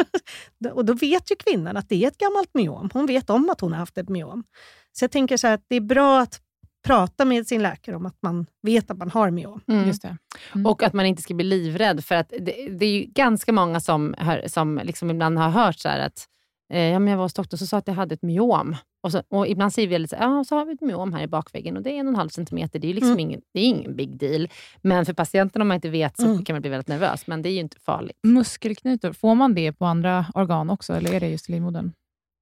och 0.73 0.85
då 0.85 0.93
vet 0.93 1.31
ju 1.31 1.37
kvinnan 1.37 1.77
att 1.77 1.89
det 1.89 2.05
är 2.05 2.09
ett 2.09 2.19
gammalt 2.19 2.55
myom. 2.55 2.91
Hon 2.93 3.07
vet 3.07 3.31
om 3.31 3.51
att 3.51 3.61
hon 3.61 3.73
har 3.73 3.79
haft 3.79 3.99
ett 3.99 4.09
myom. 4.09 4.45
Så 4.93 5.05
jag 5.05 5.11
tänker 5.11 5.37
så 5.37 5.47
här 5.47 5.55
att 5.55 5.65
det 5.69 5.77
är 5.77 5.81
bra 5.81 6.21
att 6.21 6.41
prata 6.87 7.25
med 7.25 7.47
sin 7.47 7.63
läkare 7.63 7.97
om 7.97 8.07
att 8.07 8.17
man 8.23 8.47
vet 8.63 8.91
att 8.91 8.99
man 8.99 9.11
har 9.11 9.31
myom. 9.31 9.61
Mm. 9.69 9.87
Just 9.87 10.03
det. 10.03 10.17
Mm. 10.55 10.67
Och 10.67 10.83
att 10.83 10.93
man 10.93 11.07
inte 11.07 11.23
ska 11.23 11.35
bli 11.35 11.45
livrädd. 11.45 12.05
För 12.05 12.15
att 12.15 12.29
det, 12.29 12.69
det 12.79 12.87
är 12.87 12.93
ju 12.93 13.05
ganska 13.05 13.53
många 13.53 13.81
som, 13.81 14.15
hör, 14.19 14.49
som 14.49 14.81
liksom 14.85 15.11
ibland 15.11 15.39
har 15.39 15.51
hört 15.51 15.79
så 15.79 15.89
här 15.89 15.99
att 16.01 16.27
eh, 16.73 16.83
ja, 16.83 16.99
men 16.99 17.11
jag 17.11 17.17
var 17.17 17.25
hos 17.25 17.35
doktorn 17.35 17.59
och 17.63 17.69
sa 17.69 17.77
att 17.77 17.89
jag 17.89 17.95
hade 17.95 18.15
ett 18.15 18.23
myom. 18.23 18.77
Och, 19.03 19.13
så, 19.13 19.23
och 19.29 19.47
ibland 19.49 19.73
säger 19.73 19.89
vi 19.89 19.99
lite 19.99 20.17
så 20.17 20.23
ja, 20.23 20.45
så 20.45 20.57
har 20.57 20.65
vi 20.65 20.73
ett 20.73 20.81
myom 20.81 21.13
här 21.13 21.23
i 21.23 21.27
bakväggen 21.27 21.77
och 21.77 21.83
det 21.83 21.91
är 21.91 21.95
en 22.01 22.07
och 22.07 22.13
en 22.13 22.17
halv 22.17 22.29
centimeter. 22.29 22.79
Det 22.79 22.87
är 22.87 22.89
ju 22.89 22.95
liksom 22.95 23.09
Mm. 23.11 23.21
ingen, 23.21 23.41
det 23.55 23.61
är 23.61 23.65
ingen 23.65 23.97
big 23.97 24.17
deal. 24.19 24.49
Men 24.83 25.07
för 25.07 25.13
patienten 25.13 25.63
om 25.63 25.69
man 25.69 25.75
inte 25.75 25.89
vet 25.89 26.17
så 26.17 26.27
Mm. 26.27 26.45
kan 26.45 26.55
man 26.55 26.61
bli 26.61 26.71
väldigt 26.71 26.89
nervös. 26.89 27.27
Men 27.27 27.43
det 27.43 27.49
är 27.49 27.53
ju 27.53 27.61
inte 27.61 27.81
farligt. 27.81 28.17
Muskelknutor, 28.23 29.13
får 29.13 29.35
man 29.35 29.55
det 29.55 29.73
på 29.73 29.87
andra 29.87 30.27
organ 30.35 30.71
också, 30.71 30.93
eller 30.93 31.13
är 31.15 31.21
det 31.21 31.29
just 31.29 31.49
i 31.49 31.53
livmodern? 31.53 31.93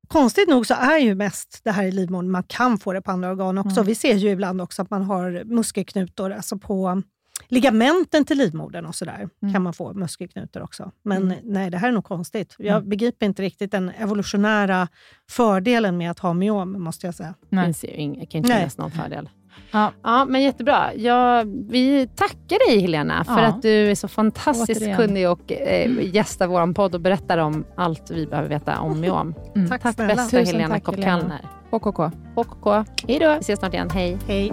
Konstigt 0.08 0.48
nog 0.48 0.66
så 0.66 0.74
är 0.74 0.98
ju 0.98 1.14
mest 1.14 1.60
det 1.64 1.70
här 1.70 1.84
i 1.84 1.90
livmodern, 1.92 2.30
man 2.30 2.42
kan 2.42 2.78
få 2.78 2.92
det 2.92 3.02
på 3.02 3.10
andra 3.10 3.30
organ 3.30 3.58
också. 3.58 3.80
Mm. 3.80 3.86
Vi 3.86 3.94
ser 3.94 4.14
ju 4.14 4.30
ibland 4.30 4.60
också 4.60 4.82
att 4.82 4.90
man 4.90 5.02
har 5.02 5.44
muskelknutor 5.44 6.30
alltså 6.32 6.58
på 6.58 7.02
ligamenten 7.48 8.24
till 8.24 8.38
livmodern 8.38 8.86
och 8.86 8.94
sådär. 8.94 9.28
Mm. 9.42 9.52
kan 9.54 9.62
man 9.62 9.72
få 9.72 9.92
muskelknutor 9.94 10.62
också. 10.62 10.90
Men 11.04 11.22
Mm. 11.22 11.38
nej, 11.42 11.70
det 11.70 11.78
här 11.78 11.88
är 11.88 11.92
nog 11.92 12.04
konstigt. 12.04 12.54
Jag 12.58 12.76
Mm. 12.76 12.88
begriper 12.88 13.26
inte 13.26 13.42
riktigt 13.42 13.70
den 13.70 13.90
evolutionära 13.98 14.88
fördelen 15.30 15.96
med 15.96 16.10
att 16.10 16.18
ha 16.18 16.32
myom, 16.34 16.82
måste 16.82 17.06
jag 17.06 17.14
säga. 17.14 17.34
Det 17.50 17.56
Nej. 17.56 17.72
ing- 17.72 18.14
kan 18.26 18.38
inte 18.38 18.48
Nej. 18.48 18.58
finnas 18.58 18.78
någon 18.78 18.90
fördel. 18.90 19.28
Ja. 19.70 19.92
Ja, 20.02 20.24
men 20.24 20.42
jättebra. 20.42 20.94
Ja, 20.94 21.44
vi 21.70 22.08
tackar 22.16 22.68
dig 22.70 22.80
Helena 22.80 23.24
för 23.24 23.38
Ja. 23.40 23.46
att 23.46 23.62
du 23.62 23.90
är 23.90 23.94
så 23.94 24.08
fantastiskt 24.08 24.80
Återigen. 24.80 24.96
kunnig 24.96 25.30
och 25.30 25.52
eh, 25.52 26.14
gästar 26.14 26.46
vår 26.46 26.74
podd 26.74 26.94
och 26.94 27.00
berättar 27.00 27.38
om 27.38 27.64
allt 27.76 28.10
vi 28.10 28.26
behöver 28.26 28.48
veta 28.48 28.80
om 28.80 29.00
myom. 29.00 29.34
Mm. 29.56 29.68
Tack, 29.68 29.82
Tack 29.82 29.94
snälla. 29.94 30.14
bästa 30.14 30.30
Tusen 30.38 30.46
Helena 30.54 30.74
tack, 30.74 30.84
Kopp 30.84 30.94
Helena. 30.96 31.18
Kallner. 31.20 31.40
KKK. 31.70 32.10
KKK. 32.34 32.84
Hej 33.08 33.18
då. 33.18 33.32
Vi 33.34 33.38
ses 33.38 33.58
snart 33.58 33.74
igen. 33.74 33.90
Hej. 33.90 34.18
Hej. 34.26 34.52